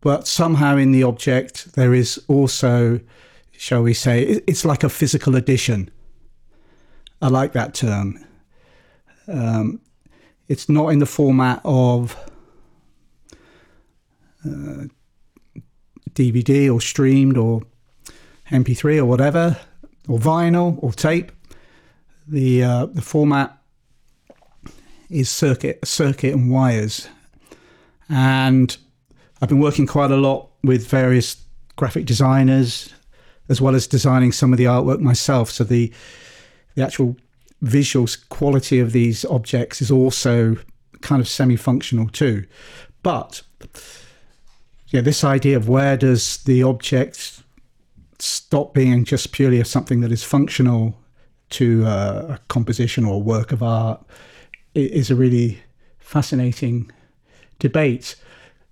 But 0.00 0.26
somehow 0.26 0.76
in 0.76 0.92
the 0.92 1.02
object, 1.02 1.74
there 1.74 1.94
is 1.94 2.22
also, 2.28 3.00
shall 3.52 3.82
we 3.82 3.94
say, 3.94 4.22
it's 4.46 4.64
like 4.64 4.82
a 4.82 4.88
physical 4.88 5.36
addition. 5.36 5.90
I 7.20 7.28
like 7.28 7.52
that 7.52 7.74
term. 7.74 8.24
Um, 9.28 9.80
it's 10.48 10.68
not 10.68 10.88
in 10.88 10.98
the 10.98 11.06
format 11.06 11.60
of 11.64 12.16
uh, 14.44 14.86
DVD 16.14 16.72
or 16.72 16.80
streamed 16.80 17.36
or 17.36 17.62
MP3 18.50 18.98
or 18.98 19.04
whatever, 19.04 19.56
or 20.08 20.18
vinyl 20.18 20.82
or 20.82 20.92
tape 20.92 21.32
the 22.26 22.62
uh, 22.62 22.86
the 22.86 23.02
format 23.02 23.61
is 25.12 25.30
circuit 25.30 25.78
circuit 25.84 26.34
and 26.34 26.50
wires, 26.50 27.08
and 28.08 28.76
I've 29.40 29.48
been 29.48 29.60
working 29.60 29.86
quite 29.86 30.10
a 30.10 30.16
lot 30.16 30.48
with 30.62 30.86
various 30.86 31.36
graphic 31.76 32.04
designers 32.06 32.92
as 33.48 33.60
well 33.60 33.74
as 33.74 33.86
designing 33.86 34.32
some 34.32 34.52
of 34.52 34.58
the 34.58 34.64
artwork 34.64 35.00
myself. 35.00 35.50
So 35.50 35.64
the 35.64 35.92
the 36.74 36.82
actual 36.82 37.16
visual 37.60 38.08
quality 38.28 38.80
of 38.80 38.92
these 38.92 39.24
objects 39.26 39.82
is 39.82 39.90
also 39.90 40.56
kind 41.00 41.20
of 41.20 41.28
semi-functional 41.28 42.08
too. 42.08 42.46
But 43.02 43.42
yeah, 44.88 45.00
this 45.00 45.24
idea 45.24 45.56
of 45.56 45.68
where 45.68 45.96
does 45.96 46.38
the 46.44 46.62
object 46.62 47.42
stop 48.18 48.74
being 48.74 49.04
just 49.04 49.32
purely 49.32 49.62
something 49.64 50.00
that 50.00 50.12
is 50.12 50.22
functional 50.24 50.94
to 51.50 51.84
uh, 51.84 52.36
a 52.36 52.40
composition 52.48 53.04
or 53.04 53.14
a 53.14 53.18
work 53.18 53.52
of 53.52 53.62
art 53.62 54.04
is 54.74 55.10
a 55.10 55.14
really 55.14 55.62
fascinating 55.98 56.90
debate. 57.58 58.16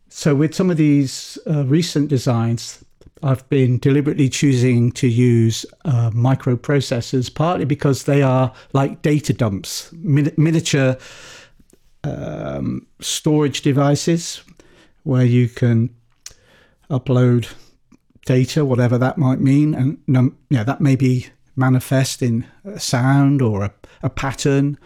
So, 0.09 0.35
with 0.35 0.55
some 0.55 0.71
of 0.71 0.77
these 0.77 1.39
uh, 1.47 1.65
recent 1.67 2.09
designs, 2.09 2.85
I've 3.23 3.49
been 3.49 3.79
deliberately 3.79 4.29
choosing 4.29 4.93
to 4.93 5.07
use 5.07 5.67
uh, 5.85 6.11
microprocessors, 6.11 7.33
partly 7.33 7.65
because 7.65 8.05
they 8.05 8.23
are 8.23 8.53
like 8.73 9.03
data 9.03 9.33
dumps, 9.33 9.93
min- 9.93 10.33
miniature 10.37 10.97
um, 12.03 12.87
storage 13.01 13.61
devices 13.63 14.43
where 15.03 15.25
you 15.25 15.49
can 15.49 15.95
upload 16.91 17.53
data, 18.25 18.65
whatever 18.65 18.99
that 18.99 19.19
might 19.19 19.41
mean. 19.41 19.75
And 19.75 20.35
yeah, 20.49 20.65
that 20.65 20.81
may 20.81 20.97
be 20.97 21.29
manifest 21.57 22.23
in 22.23 22.47
a 22.65 22.81
sound 22.81 23.43
or 23.43 23.65
a, 23.65 23.73
a 24.03 24.11
pattern 24.11 24.79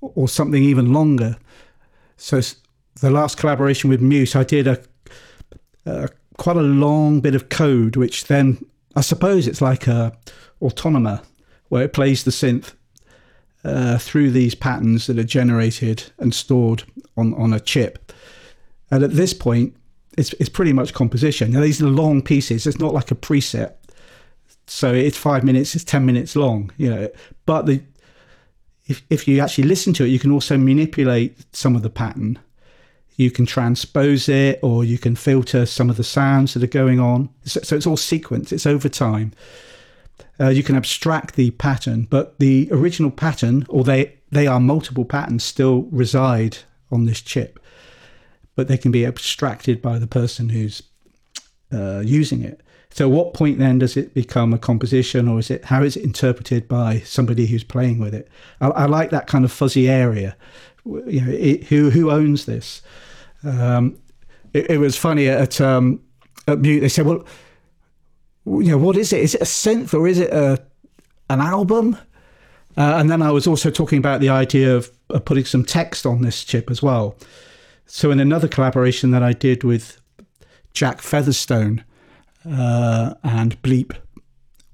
or 0.00 0.28
something 0.28 0.62
even 0.62 0.92
longer. 0.92 1.36
So 2.16 2.40
the 3.00 3.10
last 3.10 3.36
collaboration 3.36 3.90
with 3.90 4.00
Mute, 4.00 4.36
I 4.36 4.44
did 4.44 4.66
a, 4.66 4.82
a, 5.86 6.08
quite 6.36 6.56
a 6.56 6.62
long 6.62 7.20
bit 7.20 7.34
of 7.34 7.48
code, 7.48 7.96
which 7.96 8.26
then 8.26 8.64
I 8.96 9.00
suppose 9.00 9.46
it's 9.46 9.60
like 9.60 9.86
a 9.86 10.16
autonomer 10.60 11.22
where 11.68 11.84
it 11.84 11.92
plays 11.92 12.24
the 12.24 12.30
synth 12.30 12.74
uh, 13.64 13.98
through 13.98 14.30
these 14.30 14.54
patterns 14.54 15.06
that 15.06 15.18
are 15.18 15.24
generated 15.24 16.10
and 16.18 16.34
stored 16.34 16.84
on, 17.16 17.34
on 17.34 17.52
a 17.52 17.60
chip. 17.60 18.12
And 18.90 19.04
at 19.04 19.12
this 19.12 19.34
point, 19.34 19.76
it's, 20.16 20.32
it's 20.34 20.48
pretty 20.48 20.72
much 20.72 20.94
composition. 20.94 21.52
Now, 21.52 21.60
these 21.60 21.82
are 21.82 21.86
long 21.86 22.22
pieces. 22.22 22.66
It's 22.66 22.78
not 22.78 22.94
like 22.94 23.10
a 23.10 23.14
preset 23.14 23.74
so 24.68 24.92
it's 24.92 25.16
five 25.16 25.44
minutes, 25.44 25.74
it's 25.74 25.84
ten 25.84 26.04
minutes 26.04 26.36
long, 26.36 26.70
you 26.76 26.90
know. 26.90 27.08
But 27.46 27.66
the 27.66 27.82
if 28.88 29.02
if 29.10 29.28
you 29.28 29.40
actually 29.40 29.68
listen 29.68 29.92
to 29.94 30.04
it, 30.04 30.08
you 30.08 30.18
can 30.18 30.32
also 30.32 30.56
manipulate 30.58 31.54
some 31.54 31.76
of 31.76 31.82
the 31.82 31.90
pattern. 31.90 32.38
you 33.18 33.32
can 33.32 33.44
transpose 33.44 34.28
it 34.28 34.60
or 34.62 34.84
you 34.84 34.96
can 34.96 35.16
filter 35.16 35.66
some 35.66 35.90
of 35.90 35.96
the 35.96 36.04
sounds 36.04 36.54
that 36.54 36.62
are 36.62 36.68
going 36.68 37.00
on. 37.00 37.28
So, 37.44 37.60
so 37.62 37.76
it's 37.76 37.86
all 37.86 37.96
sequence, 37.96 38.52
it's 38.52 38.64
over 38.64 38.88
time. 38.88 39.32
Uh, 40.40 40.50
you 40.50 40.62
can 40.62 40.76
abstract 40.76 41.34
the 41.34 41.50
pattern, 41.50 42.06
but 42.08 42.38
the 42.38 42.68
original 42.70 43.10
pattern, 43.10 43.66
or 43.68 43.82
they, 43.82 44.14
they 44.30 44.46
are 44.46 44.60
multiple 44.60 45.04
patterns, 45.04 45.42
still 45.42 45.82
reside 45.90 46.58
on 46.92 47.06
this 47.06 47.20
chip, 47.20 47.58
but 48.54 48.68
they 48.68 48.78
can 48.78 48.92
be 48.92 49.04
abstracted 49.04 49.82
by 49.82 49.98
the 49.98 50.06
person 50.06 50.50
who's 50.50 50.84
uh, 51.72 51.98
using 52.04 52.42
it. 52.42 52.60
So, 52.90 53.08
what 53.08 53.34
point 53.34 53.58
then 53.58 53.78
does 53.78 53.96
it 53.96 54.14
become 54.14 54.52
a 54.52 54.58
composition, 54.58 55.28
or 55.28 55.38
is 55.38 55.50
it 55.50 55.66
how 55.66 55.82
is 55.82 55.96
it 55.96 56.04
interpreted 56.04 56.68
by 56.68 57.00
somebody 57.00 57.46
who's 57.46 57.64
playing 57.64 57.98
with 57.98 58.14
it? 58.14 58.28
I, 58.60 58.68
I 58.68 58.86
like 58.86 59.10
that 59.10 59.26
kind 59.26 59.44
of 59.44 59.52
fuzzy 59.52 59.88
area. 59.88 60.36
You 60.84 61.20
know, 61.20 61.30
it, 61.32 61.64
who 61.64 61.90
who 61.90 62.10
owns 62.10 62.46
this? 62.46 62.82
Um, 63.44 63.98
it, 64.52 64.70
it, 64.70 64.78
was 64.78 64.96
funny 64.96 65.28
at 65.28 65.60
um, 65.60 66.00
at 66.46 66.58
Mute. 66.60 66.80
They 66.80 66.88
said, 66.88 67.06
"Well, 67.06 67.24
you 68.46 68.70
know, 68.70 68.78
what 68.78 68.96
is 68.96 69.12
it? 69.12 69.20
Is 69.20 69.34
it 69.34 69.42
a 69.42 69.44
synth 69.44 69.92
or 69.92 70.08
is 70.08 70.18
it 70.18 70.32
a 70.32 70.58
an 71.30 71.40
album?" 71.40 71.96
Uh, 72.76 72.94
and 72.96 73.10
then 73.10 73.22
I 73.22 73.32
was 73.32 73.46
also 73.46 73.70
talking 73.70 73.98
about 73.98 74.20
the 74.20 74.28
idea 74.28 74.74
of, 74.74 74.90
of 75.10 75.24
putting 75.24 75.44
some 75.44 75.64
text 75.64 76.06
on 76.06 76.22
this 76.22 76.44
chip 76.44 76.70
as 76.70 76.80
well. 76.80 77.16
So, 77.86 78.12
in 78.12 78.20
another 78.20 78.46
collaboration 78.46 79.10
that 79.10 79.22
I 79.22 79.32
did 79.32 79.64
with 79.64 80.00
Jack 80.74 81.02
Featherstone 81.02 81.84
uh, 82.44 83.14
and 83.24 83.60
Bleep 83.62 83.96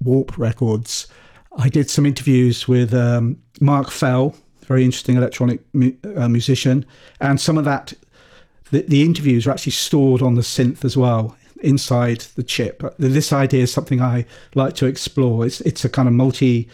Warp 0.01 0.37
Records, 0.37 1.07
I 1.57 1.69
did 1.69 1.89
some 1.89 2.05
interviews 2.05 2.67
with 2.67 2.93
um, 2.93 3.41
Mark 3.61 3.89
Fell, 3.89 4.35
very 4.65 4.83
interesting 4.83 5.15
electronic 5.15 5.61
mu- 5.73 5.95
uh, 6.15 6.27
musician, 6.27 6.85
and 7.21 7.39
some 7.39 7.57
of 7.57 7.65
that 7.65 7.93
the, 8.71 8.81
the 8.81 9.03
interviews 9.03 9.47
are 9.47 9.51
actually 9.51 9.71
stored 9.71 10.21
on 10.21 10.35
the 10.35 10.41
synth 10.41 10.83
as 10.83 10.97
well 10.97 11.35
inside 11.61 12.21
the 12.35 12.43
chip. 12.43 12.83
This 12.97 13.31
idea 13.31 13.63
is 13.63 13.71
something 13.71 14.01
I 14.01 14.25
like 14.53 14.75
to 14.75 14.85
explore. 14.85 15.45
It's 15.45 15.61
it's 15.61 15.85
a 15.85 15.89
kind 15.89 16.07
of 16.07 16.13
multi 16.13 16.69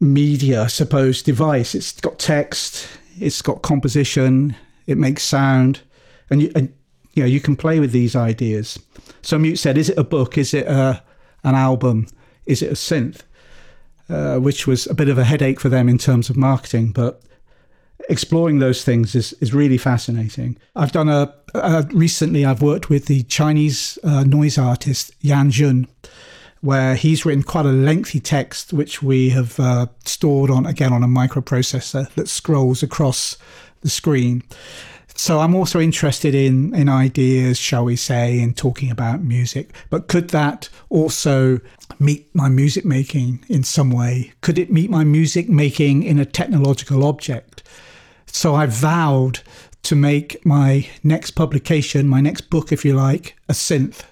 media, 0.00 0.62
I 0.62 0.66
suppose, 0.66 1.22
device. 1.22 1.74
It's 1.74 1.92
got 2.00 2.18
text, 2.18 2.88
it's 3.18 3.42
got 3.42 3.62
composition, 3.62 4.56
it 4.86 4.98
makes 4.98 5.22
sound, 5.22 5.82
and 6.30 6.42
you 6.42 6.52
and 6.54 6.72
you 7.14 7.22
know 7.22 7.28
you 7.28 7.40
can 7.40 7.56
play 7.56 7.80
with 7.80 7.92
these 7.92 8.16
ideas. 8.16 8.78
So 9.26 9.38
Mute 9.40 9.58
said, 9.58 9.76
"Is 9.76 9.90
it 9.90 9.98
a 9.98 10.04
book? 10.04 10.38
Is 10.38 10.54
it 10.54 10.66
a 10.66 11.02
an 11.42 11.56
album? 11.56 12.06
Is 12.46 12.62
it 12.62 12.70
a 12.70 12.74
synth?" 12.74 13.22
Uh, 14.08 14.38
which 14.38 14.68
was 14.68 14.86
a 14.86 14.94
bit 14.94 15.08
of 15.08 15.18
a 15.18 15.24
headache 15.24 15.58
for 15.58 15.68
them 15.68 15.88
in 15.88 15.98
terms 15.98 16.30
of 16.30 16.36
marketing, 16.36 16.92
but 16.92 17.20
exploring 18.08 18.60
those 18.60 18.84
things 18.84 19.16
is, 19.16 19.32
is 19.40 19.52
really 19.52 19.78
fascinating. 19.78 20.56
I've 20.76 20.92
done 20.92 21.08
a, 21.08 21.34
a 21.54 21.82
recently. 21.90 22.44
I've 22.44 22.62
worked 22.62 22.88
with 22.88 23.06
the 23.06 23.24
Chinese 23.24 23.98
uh, 24.04 24.22
noise 24.22 24.58
artist 24.58 25.10
Yan 25.22 25.50
Jun, 25.50 25.88
where 26.60 26.94
he's 26.94 27.26
written 27.26 27.42
quite 27.42 27.66
a 27.66 27.72
lengthy 27.72 28.20
text, 28.20 28.72
which 28.72 29.02
we 29.02 29.30
have 29.30 29.58
uh, 29.58 29.86
stored 30.04 30.52
on 30.52 30.66
again 30.66 30.92
on 30.92 31.02
a 31.02 31.08
microprocessor 31.08 32.08
that 32.14 32.28
scrolls 32.28 32.84
across 32.84 33.36
the 33.80 33.90
screen. 33.90 34.44
So 35.18 35.40
I'm 35.40 35.54
also 35.54 35.80
interested 35.80 36.34
in 36.34 36.74
in 36.74 36.88
ideas, 36.88 37.58
shall 37.58 37.84
we 37.84 37.96
say, 37.96 38.38
in 38.38 38.52
talking 38.52 38.90
about 38.90 39.22
music. 39.22 39.74
But 39.88 40.08
could 40.08 40.28
that 40.28 40.68
also 40.90 41.58
meet 41.98 42.32
my 42.34 42.48
music 42.50 42.84
making 42.84 43.44
in 43.48 43.64
some 43.64 43.90
way? 43.90 44.32
Could 44.42 44.58
it 44.58 44.70
meet 44.70 44.90
my 44.90 45.04
music 45.04 45.48
making 45.48 46.02
in 46.02 46.18
a 46.18 46.26
technological 46.26 47.04
object? 47.04 47.62
So 48.26 48.54
I 48.54 48.66
vowed 48.66 49.40
to 49.84 49.96
make 49.96 50.44
my 50.44 50.86
next 51.02 51.30
publication, 51.30 52.08
my 52.08 52.20
next 52.20 52.50
book, 52.50 52.70
if 52.70 52.84
you 52.84 52.94
like, 52.94 53.36
a 53.48 53.52
synth. 53.52 54.02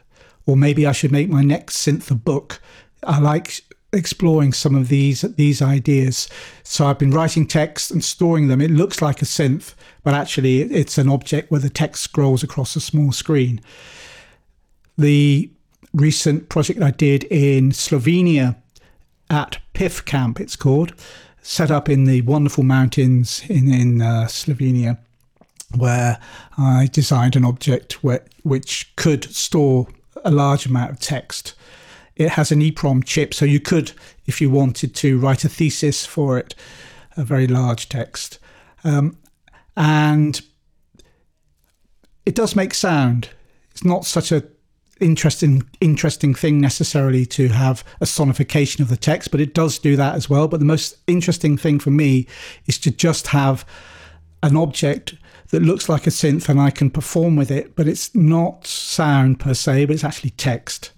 Or 0.47 0.57
maybe 0.57 0.87
I 0.87 0.93
should 0.93 1.13
make 1.13 1.29
my 1.29 1.43
next 1.43 1.77
synth 1.77 2.11
a 2.11 2.15
book. 2.15 2.61
I 3.03 3.19
like 3.19 3.61
exploring 3.95 4.53
some 4.53 4.75
of 4.75 4.89
these 4.89 5.23
these 5.23 5.62
ideas. 5.62 6.29
So 6.62 6.87
I've 6.87 6.99
been 6.99 7.11
writing 7.11 7.47
text 7.47 7.91
and 7.91 8.05
storing 8.05 8.49
them. 8.49 8.61
It 8.61 8.71
looks 8.71 9.01
like 9.01 9.23
a 9.23 9.25
synth, 9.25 9.75
but 10.03 10.15
actually 10.15 10.62
it's 10.62 10.99
an 10.99 11.09
object 11.09 11.51
where 11.51 11.61
the 11.61 11.71
text 11.71 12.03
scrolls 12.03 12.43
across 12.43 12.77
a 12.77 12.81
small 12.81 13.12
screen. 13.12 13.61
The 14.99 15.51
recent 15.93 16.49
project 16.49 16.83
I 16.83 16.91
did 16.91 17.25
in 17.25 17.71
Slovenia 17.71 18.57
at 19.31 19.59
PIF 19.75 20.05
Camp, 20.05 20.41
it's 20.41 20.57
called, 20.57 20.93
set 21.43 21.71
up 21.71 21.89
in 21.89 22.05
the 22.05 22.23
wonderful 22.23 22.65
mountains 22.65 23.43
in, 23.49 23.73
in 23.73 24.03
uh, 24.03 24.27
Slovenia, 24.29 24.99
where 25.77 26.19
I 26.57 26.89
designed 26.93 27.37
an 27.37 27.45
object 27.45 28.05
where, 28.05 28.25
which 28.43 28.95
could 28.97 29.25
store 29.25 29.89
a 30.25 30.31
large 30.31 30.66
amount 30.66 30.91
of 30.91 31.01
text. 31.01 31.55
It 32.16 32.31
has 32.31 32.53
an 32.53 32.61
EEPROM 32.61 33.05
chip, 33.05 33.35
so 33.35 33.45
you 33.45 33.61
could, 33.61 33.93
if 34.27 34.41
you 34.41 34.51
wanted 34.51 34.95
to, 34.97 35.19
write 35.19 35.45
a 35.45 35.49
thesis 35.49 36.07
for 36.07 36.39
it, 36.39 36.55
a 37.16 37.24
very 37.24 37.47
large 37.47 37.89
text. 37.89 38.39
Um, 38.85 39.16
and 39.77 40.41
it 42.24 42.35
does 42.35 42.55
make 42.55 42.74
sound. 42.74 43.31
It's 43.70 43.85
not 43.85 44.05
such 44.05 44.31
a 44.31 44.45
interesting 45.01 45.69
interesting 45.81 46.35
thing 46.35 46.61
necessarily 46.61 47.27
to 47.27 47.49
have 47.49 47.85
a 48.01 48.05
sonification 48.05 48.81
of 48.81 48.89
the 48.89 48.97
text, 48.97 49.31
but 49.31 49.41
it 49.41 49.55
does 49.55 49.78
do 49.78 49.97
that 49.97 50.15
as 50.15 50.31
well. 50.31 50.49
But 50.49 50.61
the 50.61 50.66
most 50.66 50.97
interesting 51.07 51.57
thing 51.57 51.78
for 51.78 51.91
me 51.91 52.27
is 52.66 52.78
to 52.81 52.91
just 52.91 53.28
have 53.28 53.65
an 54.43 54.57
object 54.57 55.15
that 55.51 55.62
looks 55.62 55.89
like 55.89 56.07
a 56.07 56.11
synth 56.11 56.49
and 56.49 56.61
I 56.61 56.70
can 56.70 56.91
perform 56.91 57.36
with 57.36 57.51
it, 57.51 57.74
but 57.77 57.89
it's 57.89 58.15
not 58.15 58.66
sound 58.66 59.41
per 59.41 59.55
se, 59.55 59.86
but 59.86 59.95
it's 59.95 60.05
actually 60.05 60.31
text. 60.31 60.93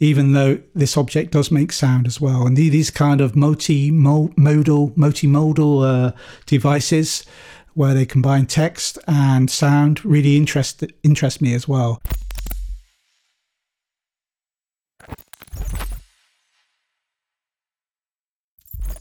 Even 0.00 0.32
though 0.32 0.58
this 0.74 0.96
object 0.96 1.32
does 1.32 1.50
make 1.50 1.72
sound 1.72 2.06
as 2.06 2.20
well, 2.20 2.46
and 2.46 2.56
these 2.56 2.90
kind 2.90 3.20
of 3.20 3.36
multi-modal, 3.36 4.92
multi-modal 4.96 5.82
uh, 5.82 6.12
devices 6.46 7.24
where 7.74 7.94
they 7.94 8.06
combine 8.06 8.46
text 8.46 8.98
and 9.06 9.50
sound 9.50 10.04
really 10.04 10.36
interest 10.36 10.84
interest 11.02 11.40
me 11.40 11.54
as 11.54 11.68
well. 11.68 12.02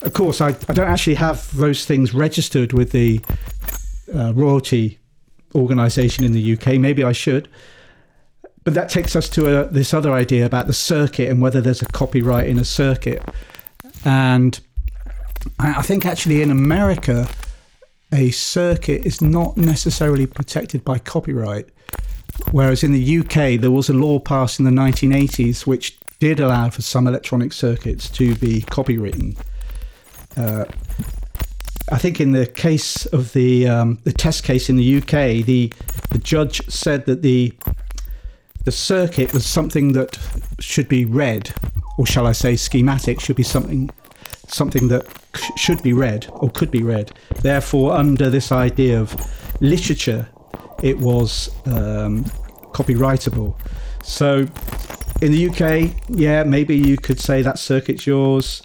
Of 0.02 0.14
course, 0.14 0.40
I, 0.40 0.50
I 0.50 0.74
don't 0.74 0.88
actually 0.88 1.16
have 1.16 1.56
those 1.56 1.86
things 1.86 2.14
registered 2.14 2.72
with 2.74 2.92
the 2.92 3.20
uh, 4.14 4.34
royalty 4.34 4.98
organisation 5.56 6.24
in 6.24 6.32
the 6.32 6.54
UK. 6.54 6.80
Maybe 6.80 7.04
I 7.04 7.12
should. 7.12 7.50
But 8.70 8.76
that 8.76 8.90
takes 8.90 9.16
us 9.16 9.28
to 9.30 9.62
a, 9.62 9.66
this 9.66 9.96
other 9.96 10.14
idea 10.14 10.46
about 10.46 10.68
the 10.68 10.74
circuit 10.74 11.28
and 11.28 11.42
whether 11.42 11.60
there's 11.60 11.82
a 11.82 11.88
copyright 11.88 12.48
in 12.48 12.60
a 12.60 12.64
circuit. 12.64 13.28
And 14.06 14.60
I 15.58 15.82
think 15.82 16.06
actually 16.06 16.44
in 16.44 16.52
America, 16.52 17.28
a 18.14 18.30
circuit 18.30 19.08
is 19.08 19.24
not 19.24 19.58
necessarily 19.58 20.28
protected 20.28 20.86
by 20.86 21.00
copyright. 21.00 21.68
Whereas 22.52 22.84
in 22.84 22.92
the 22.92 23.18
UK, 23.18 23.60
there 23.60 23.72
was 23.72 23.90
a 23.90 23.94
law 23.94 24.20
passed 24.20 24.60
in 24.60 24.66
the 24.66 24.72
1980s 24.72 25.66
which 25.66 26.00
did 26.20 26.40
allow 26.40 26.70
for 26.70 26.84
some 26.84 27.08
electronic 27.08 27.54
circuits 27.54 28.08
to 28.12 28.36
be 28.36 28.62
copywritten. 28.62 29.36
Uh, 30.38 30.66
I 31.92 31.98
think 31.98 32.22
in 32.22 32.34
the 32.34 32.46
case 32.46 33.08
of 33.08 33.34
the 33.34 33.68
um, 33.68 33.98
the 34.04 34.14
test 34.14 34.44
case 34.44 34.70
in 34.70 34.76
the 34.76 34.98
UK, 34.98 35.44
the 35.44 35.74
the 36.12 36.20
judge 36.20 36.62
said 36.70 37.08
that 37.08 37.24
the 37.24 37.56
the 38.66 38.72
circuit 38.72 39.34
was 39.34 39.46
something 39.46 39.94
that 39.94 40.18
should 40.60 40.90
be 40.90 41.06
read, 41.06 41.54
or 41.98 42.06
shall 42.06 42.28
I 42.28 42.34
say, 42.34 42.56
schematic 42.56 43.20
should 43.20 43.36
be 43.36 43.44
something 43.44 43.90
something 44.48 44.88
that 44.88 45.06
should 45.56 45.82
be 45.84 45.94
read 45.94 46.28
or 46.32 46.50
could 46.50 46.72
be 46.72 46.82
read. 46.82 47.12
Therefore, 47.42 47.94
under 47.94 48.32
this 48.32 48.52
idea 48.52 49.00
of 49.00 49.16
literature, 49.62 50.28
it 50.82 50.98
was 50.98 51.50
um, 51.68 52.24
copyrightable. 52.74 53.56
So, 54.04 54.48
in 55.22 55.32
the 55.32 55.50
UK, 55.50 55.96
yeah, 56.10 56.44
maybe 56.44 56.76
you 56.76 56.98
could 56.98 57.20
say 57.20 57.42
that 57.42 57.60
circuit's 57.60 58.08
yours. 58.08 58.64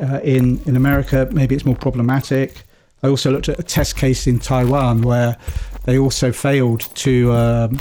Uh, 0.00 0.20
in 0.24 0.60
in 0.66 0.76
America, 0.76 1.28
maybe 1.32 1.54
it's 1.54 1.64
more 1.64 1.76
problematic. 1.76 2.62
I 3.02 3.08
also 3.08 3.30
looked 3.30 3.48
at 3.48 3.58
a 3.58 3.62
test 3.62 3.96
case 3.96 4.26
in 4.26 4.38
Taiwan 4.38 5.02
where 5.02 5.36
they 5.84 5.98
also 5.98 6.32
failed 6.32 6.80
to 6.96 7.32
um, 7.32 7.78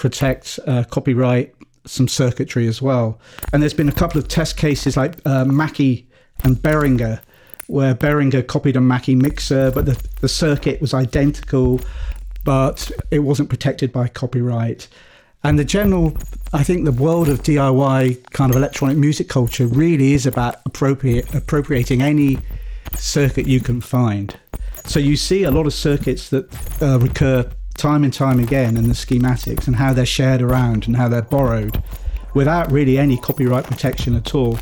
protect 0.00 0.58
uh, 0.66 0.82
copyright 0.84 1.54
some 1.84 2.08
circuitry 2.08 2.66
as 2.66 2.80
well. 2.80 3.20
And 3.52 3.62
there's 3.62 3.74
been 3.74 3.88
a 3.88 3.92
couple 3.92 4.18
of 4.18 4.28
test 4.28 4.56
cases 4.56 4.96
like 4.96 5.16
uh, 5.26 5.44
Mackie 5.44 6.08
and 6.42 6.56
Behringer, 6.56 7.20
where 7.66 7.94
Behringer 7.94 8.46
copied 8.46 8.76
a 8.76 8.80
Mackie 8.80 9.14
mixer, 9.14 9.70
but 9.70 9.86
the, 9.86 10.02
the 10.20 10.28
circuit 10.28 10.80
was 10.80 10.94
identical, 10.94 11.80
but 12.44 12.90
it 13.10 13.20
wasn't 13.20 13.50
protected 13.50 13.92
by 13.92 14.08
copyright. 14.08 14.88
And 15.42 15.58
the 15.58 15.64
general, 15.64 16.16
I 16.52 16.64
think 16.64 16.84
the 16.84 16.92
world 16.92 17.28
of 17.28 17.42
DIY 17.42 18.30
kind 18.30 18.50
of 18.50 18.56
electronic 18.56 18.96
music 18.96 19.28
culture 19.28 19.66
really 19.66 20.12
is 20.14 20.26
about 20.26 20.56
appropriate, 20.66 21.34
appropriating 21.34 22.02
any 22.02 22.38
circuit 22.96 23.46
you 23.46 23.60
can 23.60 23.80
find. 23.80 24.34
So 24.84 24.98
you 24.98 25.16
see 25.16 25.44
a 25.44 25.50
lot 25.50 25.66
of 25.66 25.74
circuits 25.74 26.30
that 26.30 26.82
uh, 26.82 26.98
recur 26.98 27.50
time 27.80 28.04
and 28.04 28.12
time 28.12 28.38
again 28.38 28.76
and 28.76 28.86
the 28.86 28.94
schematics 28.94 29.66
and 29.66 29.76
how 29.76 29.92
they're 29.94 30.04
shared 30.04 30.42
around 30.42 30.86
and 30.86 30.96
how 30.96 31.08
they're 31.08 31.22
borrowed 31.22 31.82
without 32.34 32.70
really 32.70 32.98
any 32.98 33.16
copyright 33.16 33.64
protection 33.64 34.14
at 34.14 34.34
all. 34.34 34.58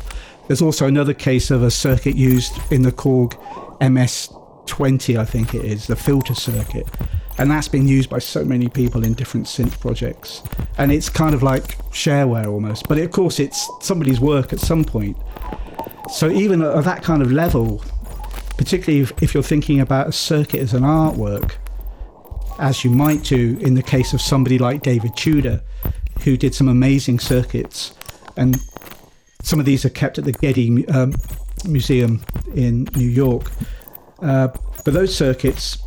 There's 0.47 0.61
also 0.61 0.87
another 0.87 1.13
case 1.13 1.51
of 1.51 1.61
a 1.61 1.69
circuit 1.69 2.15
used 2.15 2.53
in 2.71 2.81
the 2.81 2.91
Korg 2.91 3.33
MS20, 3.79 5.17
I 5.17 5.25
think 5.25 5.53
it 5.53 5.65
is, 5.65 5.87
the 5.87 5.97
filter 5.97 6.33
circuit. 6.33 6.87
And 7.37 7.51
that's 7.51 7.67
been 7.67 7.87
used 7.87 8.09
by 8.09 8.19
so 8.19 8.43
many 8.43 8.69
people 8.69 9.03
in 9.03 9.13
different 9.13 9.47
synth 9.47 9.79
projects. 9.79 10.41
And 10.77 10.91
it's 10.91 11.09
kind 11.09 11.35
of 11.35 11.43
like 11.43 11.77
shareware 11.91 12.47
almost. 12.47 12.87
But 12.87 12.97
of 12.99 13.11
course, 13.11 13.39
it's 13.39 13.69
somebody's 13.81 14.19
work 14.19 14.53
at 14.53 14.59
some 14.59 14.83
point. 14.83 15.17
So 16.11 16.29
even 16.31 16.61
at 16.61 16.83
that 16.85 17.03
kind 17.03 17.21
of 17.21 17.31
level, 17.31 17.83
particularly 18.57 19.01
if, 19.01 19.11
if 19.21 19.33
you're 19.33 19.43
thinking 19.43 19.81
about 19.81 20.07
a 20.07 20.11
circuit 20.11 20.61
as 20.61 20.73
an 20.73 20.83
artwork, 20.83 21.53
as 22.59 22.83
you 22.83 22.89
might 22.89 23.23
do 23.23 23.57
in 23.61 23.73
the 23.73 23.83
case 23.83 24.13
of 24.13 24.21
somebody 24.21 24.57
like 24.57 24.81
David 24.81 25.15
Tudor, 25.15 25.61
who 26.23 26.37
did 26.37 26.53
some 26.53 26.67
amazing 26.67 27.19
circuits. 27.19 27.93
And 28.37 28.57
some 29.41 29.59
of 29.59 29.65
these 29.65 29.85
are 29.85 29.89
kept 29.89 30.17
at 30.17 30.25
the 30.25 30.33
Getty 30.33 30.87
um, 30.89 31.13
Museum 31.65 32.21
in 32.55 32.87
New 32.95 33.07
York. 33.07 33.51
Uh, 34.21 34.49
but 34.83 34.93
those 34.93 35.15
circuits, 35.15 35.77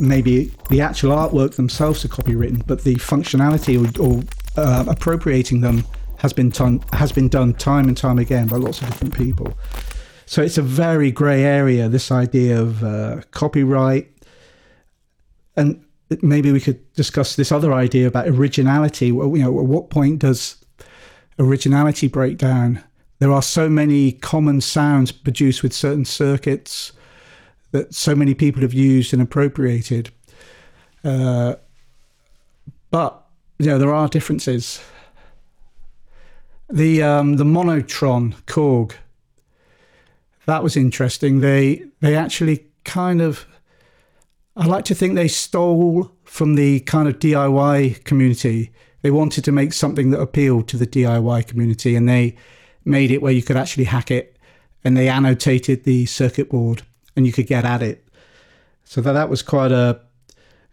maybe 0.00 0.50
the 0.70 0.80
actual 0.80 1.14
artwork 1.14 1.56
themselves 1.56 2.04
are 2.04 2.08
copywritten, 2.08 2.66
but 2.66 2.84
the 2.84 2.96
functionality 2.96 3.76
or, 3.78 4.02
or 4.02 4.22
uh, 4.56 4.84
appropriating 4.88 5.60
them 5.60 5.84
has 6.18 6.32
been, 6.32 6.50
ton- 6.50 6.82
has 6.94 7.12
been 7.12 7.28
done 7.28 7.52
time 7.54 7.86
and 7.88 7.96
time 7.96 8.18
again 8.18 8.48
by 8.48 8.56
lots 8.56 8.80
of 8.80 8.88
different 8.88 9.14
people. 9.14 9.52
So 10.26 10.40
it's 10.40 10.56
a 10.56 10.62
very 10.62 11.10
grey 11.10 11.42
area, 11.42 11.88
this 11.88 12.10
idea 12.10 12.58
of 12.58 12.82
uh, 12.82 13.20
copyright. 13.30 14.10
And 15.56 15.84
maybe 16.22 16.52
we 16.52 16.60
could 16.60 16.92
discuss 16.94 17.36
this 17.36 17.52
other 17.52 17.72
idea 17.72 18.06
about 18.06 18.28
originality. 18.28 19.12
Well, 19.12 19.36
you 19.36 19.42
know, 19.42 19.58
at 19.58 19.66
what 19.66 19.90
point 19.90 20.20
does 20.20 20.56
originality 21.38 22.08
break 22.08 22.38
down? 22.38 22.82
There 23.18 23.32
are 23.32 23.42
so 23.42 23.68
many 23.68 24.12
common 24.12 24.60
sounds 24.60 25.12
produced 25.12 25.62
with 25.62 25.72
certain 25.72 26.04
circuits 26.04 26.92
that 27.70 27.94
so 27.94 28.14
many 28.14 28.34
people 28.34 28.62
have 28.62 28.74
used 28.74 29.12
and 29.12 29.22
appropriated. 29.22 30.10
Uh, 31.02 31.54
but 32.90 33.24
you 33.58 33.66
know, 33.66 33.78
there 33.78 33.94
are 33.94 34.08
differences. 34.08 34.82
The 36.70 37.02
um, 37.02 37.36
the 37.36 37.44
monotron 37.44 38.34
Korg 38.46 38.94
that 40.46 40.62
was 40.62 40.76
interesting. 40.76 41.40
They 41.40 41.84
they 42.00 42.16
actually 42.16 42.66
kind 42.84 43.20
of 43.20 43.46
I 44.56 44.66
like 44.66 44.84
to 44.86 44.94
think 44.94 45.14
they 45.14 45.28
stole 45.28 46.12
from 46.24 46.54
the 46.54 46.80
kind 46.80 47.08
of 47.08 47.18
DIY 47.18 48.04
community. 48.04 48.72
They 49.02 49.10
wanted 49.10 49.44
to 49.44 49.52
make 49.52 49.72
something 49.72 50.10
that 50.10 50.20
appealed 50.20 50.68
to 50.68 50.76
the 50.76 50.86
DIY 50.86 51.46
community 51.48 51.96
and 51.96 52.08
they 52.08 52.36
made 52.84 53.10
it 53.10 53.20
where 53.20 53.32
you 53.32 53.42
could 53.42 53.56
actually 53.56 53.84
hack 53.84 54.10
it 54.10 54.38
and 54.84 54.96
they 54.96 55.08
annotated 55.08 55.84
the 55.84 56.06
circuit 56.06 56.50
board 56.50 56.82
and 57.16 57.26
you 57.26 57.32
could 57.32 57.48
get 57.48 57.64
at 57.64 57.82
it. 57.82 58.06
So 58.84 59.00
that, 59.00 59.12
that 59.12 59.28
was 59.28 59.42
quite 59.42 59.72
a 59.72 60.00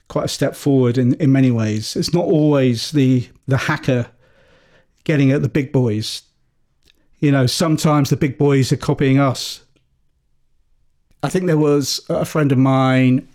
quite 0.09 0.25
a 0.25 0.29
step 0.29 0.55
forward 0.55 0.97
in, 0.97 1.13
in 1.15 1.31
many 1.31 1.49
ways. 1.49 1.95
It's 1.95 2.13
not 2.13 2.25
always 2.25 2.91
the 2.91 3.27
the 3.47 3.57
hacker 3.57 4.07
getting 5.05 5.31
at 5.31 5.41
the 5.41 5.49
big 5.49 5.71
boys. 5.71 6.23
You 7.19 7.31
know, 7.31 7.47
sometimes 7.47 8.09
the 8.09 8.17
big 8.17 8.37
boys 8.37 8.71
are 8.71 8.77
copying 8.77 9.19
us. 9.19 9.63
I 11.23 11.29
think 11.29 11.45
there 11.45 11.57
was 11.57 12.01
a 12.09 12.25
friend 12.25 12.51
of 12.51 12.57
mine 12.57 13.27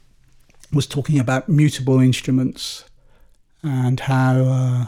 was 0.72 0.86
talking 0.86 1.18
about 1.18 1.48
mutable 1.48 2.00
instruments 2.00 2.84
and 3.62 4.00
how 4.00 4.44
uh, 4.44 4.86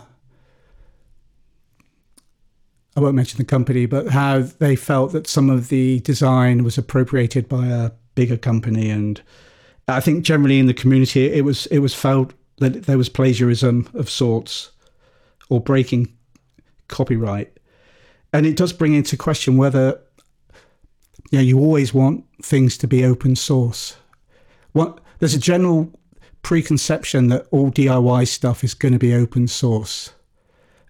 I 2.96 3.00
won't 3.00 3.14
mention 3.14 3.38
the 3.38 3.44
company, 3.44 3.86
but 3.86 4.08
how 4.08 4.40
they 4.40 4.76
felt 4.76 5.12
that 5.12 5.26
some 5.26 5.50
of 5.50 5.68
the 5.68 6.00
design 6.00 6.64
was 6.64 6.78
appropriated 6.78 7.48
by 7.48 7.66
a 7.66 7.92
bigger 8.14 8.36
company, 8.36 8.90
and 8.90 9.20
I 9.86 10.00
think 10.00 10.24
generally 10.24 10.58
in 10.58 10.66
the 10.66 10.74
community 10.74 11.26
it 11.26 11.44
was 11.44 11.66
it 11.66 11.78
was 11.78 11.94
felt 11.94 12.34
that 12.58 12.84
there 12.84 12.98
was 12.98 13.08
plagiarism 13.08 13.88
of 13.94 14.10
sorts 14.10 14.72
or 15.48 15.60
breaking 15.60 16.12
copyright, 16.88 17.56
and 18.32 18.46
it 18.46 18.56
does 18.56 18.72
bring 18.72 18.94
into 18.94 19.16
question 19.16 19.56
whether 19.56 20.00
you 21.30 21.38
know, 21.38 21.44
you 21.44 21.58
always 21.58 21.92
want 21.92 22.24
things 22.42 22.78
to 22.78 22.86
be 22.86 23.04
open 23.04 23.36
source. 23.36 23.96
What 24.72 25.00
there's 25.18 25.34
a 25.34 25.38
general 25.38 25.92
preconception 26.42 27.28
that 27.28 27.46
all 27.50 27.70
DIY 27.70 28.26
stuff 28.28 28.62
is 28.64 28.74
going 28.74 28.92
to 28.92 28.98
be 28.98 29.14
open 29.14 29.48
source 29.48 30.12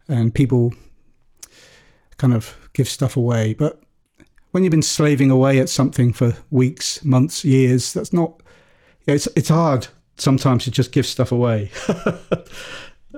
and 0.08 0.34
people 0.34 0.72
kind 2.16 2.34
of 2.34 2.56
give 2.72 2.88
stuff 2.88 3.16
away. 3.16 3.54
But 3.54 3.82
when 4.50 4.64
you've 4.64 4.70
been 4.70 4.82
slaving 4.82 5.30
away 5.30 5.58
at 5.58 5.68
something 5.68 6.12
for 6.12 6.36
weeks, 6.50 7.04
months, 7.04 7.44
years, 7.44 7.92
that's 7.92 8.12
not, 8.12 8.42
it's, 9.06 9.26
it's 9.36 9.48
hard 9.48 9.88
sometimes 10.16 10.64
to 10.64 10.70
just 10.70 10.92
give 10.92 11.06
stuff 11.06 11.32
away. 11.32 11.70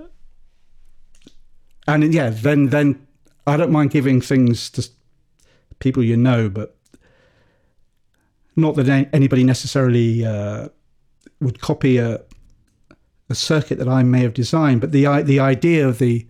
and 1.87 2.13
yeah, 2.15 2.31
then, 2.31 2.69
then 2.69 3.07
I 3.47 3.57
don't 3.57 3.73
mind 3.73 3.91
giving 3.91 4.21
things 4.21 4.71
to 4.71 4.89
people 5.79 6.03
you 6.03 6.17
know, 6.17 6.49
but 6.49 6.77
not 8.57 8.77
that 8.77 9.09
anybody 9.13 9.45
necessarily 9.45 10.25
uh, 10.25 10.69
would 11.41 11.61
copy 11.61 11.99
a 11.99 12.21
a 13.29 13.35
circuit 13.35 13.79
that 13.79 13.89
I 13.89 14.03
may 14.03 14.21
have 14.21 14.35
designed, 14.35 14.81
but 14.81 14.93
the 14.93 15.05
the 15.23 15.41
idea 15.41 15.87
of 15.87 15.99
the 15.99 16.27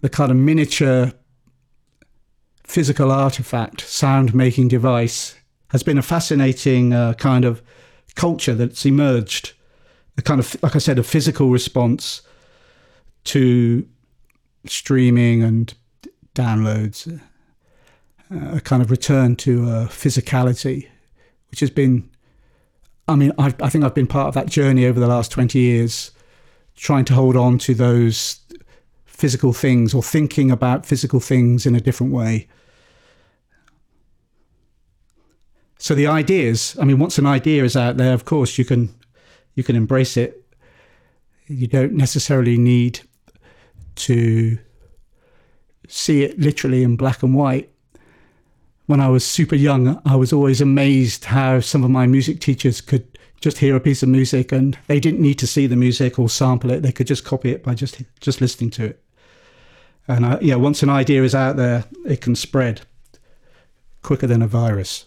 the 0.00 0.08
kind 0.08 0.30
of 0.30 0.36
miniature 0.36 1.12
physical 2.64 3.12
artifact 3.12 3.80
sound 3.82 4.34
making 4.34 4.68
device 4.68 5.36
has 5.68 5.82
been 5.82 5.98
a 5.98 6.02
fascinating 6.02 6.92
uh, 6.92 7.14
kind 7.14 7.44
of 7.44 7.62
culture 8.16 8.54
that's 8.54 8.84
emerged. 8.84 9.52
A 10.18 10.22
kind 10.22 10.40
of, 10.40 10.56
like 10.62 10.74
I 10.74 10.78
said, 10.78 10.98
a 10.98 11.02
physical 11.02 11.50
response 11.50 12.22
to 13.24 13.86
streaming 14.64 15.42
and 15.42 15.72
downloads, 16.34 17.20
uh, 18.30 18.56
a 18.56 18.60
kind 18.60 18.82
of 18.82 18.90
return 18.90 19.36
to 19.36 19.68
uh, 19.68 19.86
physicality, 19.88 20.88
which 21.50 21.60
has 21.60 21.70
been 21.70 22.08
I 23.08 23.14
mean, 23.14 23.32
I, 23.38 23.54
I 23.60 23.68
think 23.68 23.84
I've 23.84 23.94
been 23.94 24.06
part 24.06 24.28
of 24.28 24.34
that 24.34 24.46
journey 24.46 24.86
over 24.86 24.98
the 24.98 25.06
last 25.06 25.30
20 25.30 25.58
years, 25.58 26.10
trying 26.74 27.04
to 27.06 27.14
hold 27.14 27.36
on 27.36 27.58
to 27.58 27.74
those 27.74 28.40
physical 29.04 29.52
things 29.52 29.94
or 29.94 30.02
thinking 30.02 30.50
about 30.50 30.84
physical 30.84 31.20
things 31.20 31.66
in 31.66 31.74
a 31.74 31.80
different 31.80 32.12
way. 32.12 32.48
So 35.78 35.94
the 35.94 36.06
ideas, 36.06 36.76
I 36.80 36.84
mean, 36.84 36.98
once 36.98 37.18
an 37.18 37.26
idea 37.26 37.64
is 37.64 37.76
out 37.76 37.96
there, 37.96 38.12
of 38.12 38.24
course, 38.24 38.58
you 38.58 38.64
can 38.64 38.94
you 39.54 39.62
can 39.62 39.76
embrace 39.76 40.16
it. 40.16 40.44
You 41.46 41.66
don't 41.66 41.92
necessarily 41.92 42.58
need 42.58 43.00
to 43.96 44.58
see 45.88 46.24
it 46.24 46.38
literally 46.38 46.82
in 46.82 46.96
black 46.96 47.22
and 47.22 47.34
white 47.34 47.70
when 48.86 49.00
I 49.00 49.08
was 49.08 49.24
super 49.24 49.56
young, 49.56 50.00
I 50.04 50.16
was 50.16 50.32
always 50.32 50.60
amazed 50.60 51.26
how 51.26 51.60
some 51.60 51.84
of 51.84 51.90
my 51.90 52.06
music 52.06 52.40
teachers 52.40 52.80
could 52.80 53.06
just 53.40 53.58
hear 53.58 53.76
a 53.76 53.80
piece 53.80 54.02
of 54.02 54.08
music 54.08 54.52
and 54.52 54.78
they 54.86 55.00
didn't 55.00 55.20
need 55.20 55.38
to 55.40 55.46
see 55.46 55.66
the 55.66 55.76
music 55.76 56.18
or 56.18 56.28
sample 56.28 56.70
it. 56.70 56.82
They 56.82 56.92
could 56.92 57.06
just 57.06 57.24
copy 57.24 57.50
it 57.50 57.62
by 57.62 57.74
just 57.74 58.00
just 58.20 58.40
listening 58.40 58.70
to 58.70 58.86
it. 58.86 59.02
And 60.08 60.24
I, 60.24 60.38
yeah, 60.40 60.54
once 60.54 60.82
an 60.82 60.90
idea 60.90 61.24
is 61.24 61.34
out 61.34 61.56
there, 61.56 61.84
it 62.06 62.20
can 62.20 62.36
spread 62.36 62.82
quicker 64.02 64.26
than 64.26 64.40
a 64.40 64.46
virus. 64.46 65.06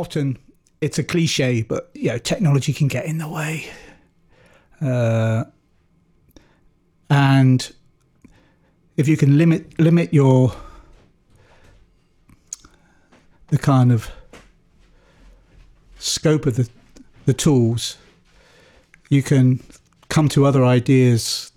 Often 0.00 0.38
it's 0.80 0.98
a 0.98 1.04
cliche, 1.04 1.62
but 1.62 1.90
you 1.94 2.08
know, 2.08 2.18
technology 2.18 2.72
can 2.72 2.88
get 2.88 3.04
in 3.04 3.18
the 3.18 3.28
way. 3.28 3.66
Uh, 4.80 5.44
and 7.10 7.72
if 8.96 9.06
you 9.06 9.16
can 9.16 9.36
limit 9.36 9.78
limit 9.78 10.12
your 10.14 10.54
the 13.48 13.58
kind 13.58 13.92
of 13.92 14.10
scope 15.98 16.46
of 16.46 16.56
the 16.56 16.68
the 17.26 17.34
tools, 17.34 17.98
you 19.10 19.22
can 19.22 19.60
come 20.08 20.28
to 20.28 20.46
other 20.46 20.64
ideas 20.64 21.52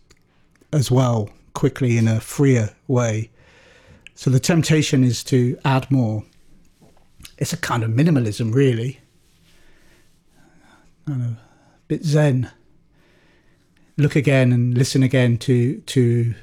as 0.74 0.92
well 0.92 1.30
quickly 1.54 1.98
in 1.98 2.08
a 2.08 2.20
freer 2.20 2.76
way. 2.88 3.30
So 4.16 4.30
the 4.30 4.40
temptation 4.40 5.04
is 5.04 5.24
to 5.26 5.58
add 5.64 5.90
more 5.90 6.24
it's 7.38 7.54
a 7.54 7.58
kind 7.58 7.84
of 7.84 7.92
minimalism, 7.92 8.54
really. 8.54 9.00
Kind 11.08 11.22
of 11.22 11.28
a 11.32 11.38
bit 11.88 12.04
zen. 12.04 12.52
Look 13.98 14.16
again 14.16 14.52
and 14.52 14.78
listen 14.78 15.04
again 15.04 15.38
to 15.40 15.82
to 15.82 16.34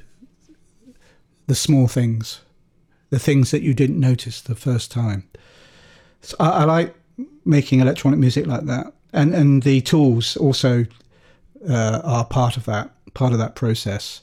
the 1.47 1.55
small 1.55 1.87
things, 1.87 2.41
the 3.09 3.19
things 3.19 3.51
that 3.51 3.61
you 3.61 3.73
didn't 3.73 3.99
notice 3.99 4.41
the 4.41 4.55
first 4.55 4.91
time. 4.91 5.27
So 6.21 6.37
I, 6.39 6.49
I 6.49 6.63
like 6.63 6.95
making 7.43 7.79
electronic 7.79 8.19
music 8.19 8.47
like 8.47 8.65
that, 8.65 8.93
and 9.11 9.33
and 9.33 9.63
the 9.63 9.81
tools 9.81 10.37
also 10.37 10.85
uh, 11.67 12.01
are 12.03 12.25
part 12.25 12.57
of 12.57 12.65
that 12.65 12.91
part 13.13 13.33
of 13.33 13.39
that 13.39 13.55
process. 13.55 14.21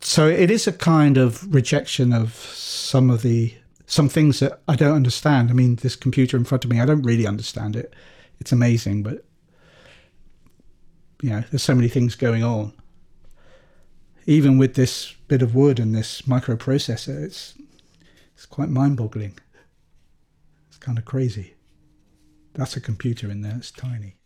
So 0.00 0.28
it 0.28 0.50
is 0.50 0.66
a 0.66 0.72
kind 0.72 1.16
of 1.16 1.52
rejection 1.54 2.12
of 2.12 2.34
some 2.34 3.10
of 3.10 3.22
the 3.22 3.54
some 3.92 4.08
things 4.08 4.40
that 4.40 4.62
I 4.66 4.74
don't 4.74 4.96
understand. 4.96 5.50
I 5.50 5.52
mean, 5.52 5.76
this 5.76 5.96
computer 5.96 6.38
in 6.38 6.44
front 6.44 6.64
of 6.64 6.70
me, 6.70 6.80
I 6.80 6.86
don't 6.86 7.02
really 7.02 7.26
understand 7.26 7.76
it. 7.76 7.92
It's 8.40 8.50
amazing, 8.50 9.02
but 9.02 9.26
you 11.20 11.28
know, 11.28 11.44
there's 11.50 11.62
so 11.62 11.74
many 11.74 11.88
things 11.88 12.14
going 12.14 12.42
on. 12.42 12.72
Even 14.24 14.56
with 14.56 14.76
this 14.76 15.12
bit 15.28 15.42
of 15.42 15.54
wood 15.54 15.78
and 15.78 15.94
this 15.94 16.22
microprocessor, 16.22 17.22
it's 17.22 17.52
it's 18.34 18.46
quite 18.46 18.70
mind-boggling. 18.70 19.38
It's 20.68 20.78
kind 20.78 20.96
of 20.96 21.04
crazy. 21.04 21.52
That's 22.54 22.76
a 22.76 22.80
computer 22.80 23.30
in 23.30 23.42
there. 23.42 23.56
It's 23.58 23.70
tiny. 23.70 24.16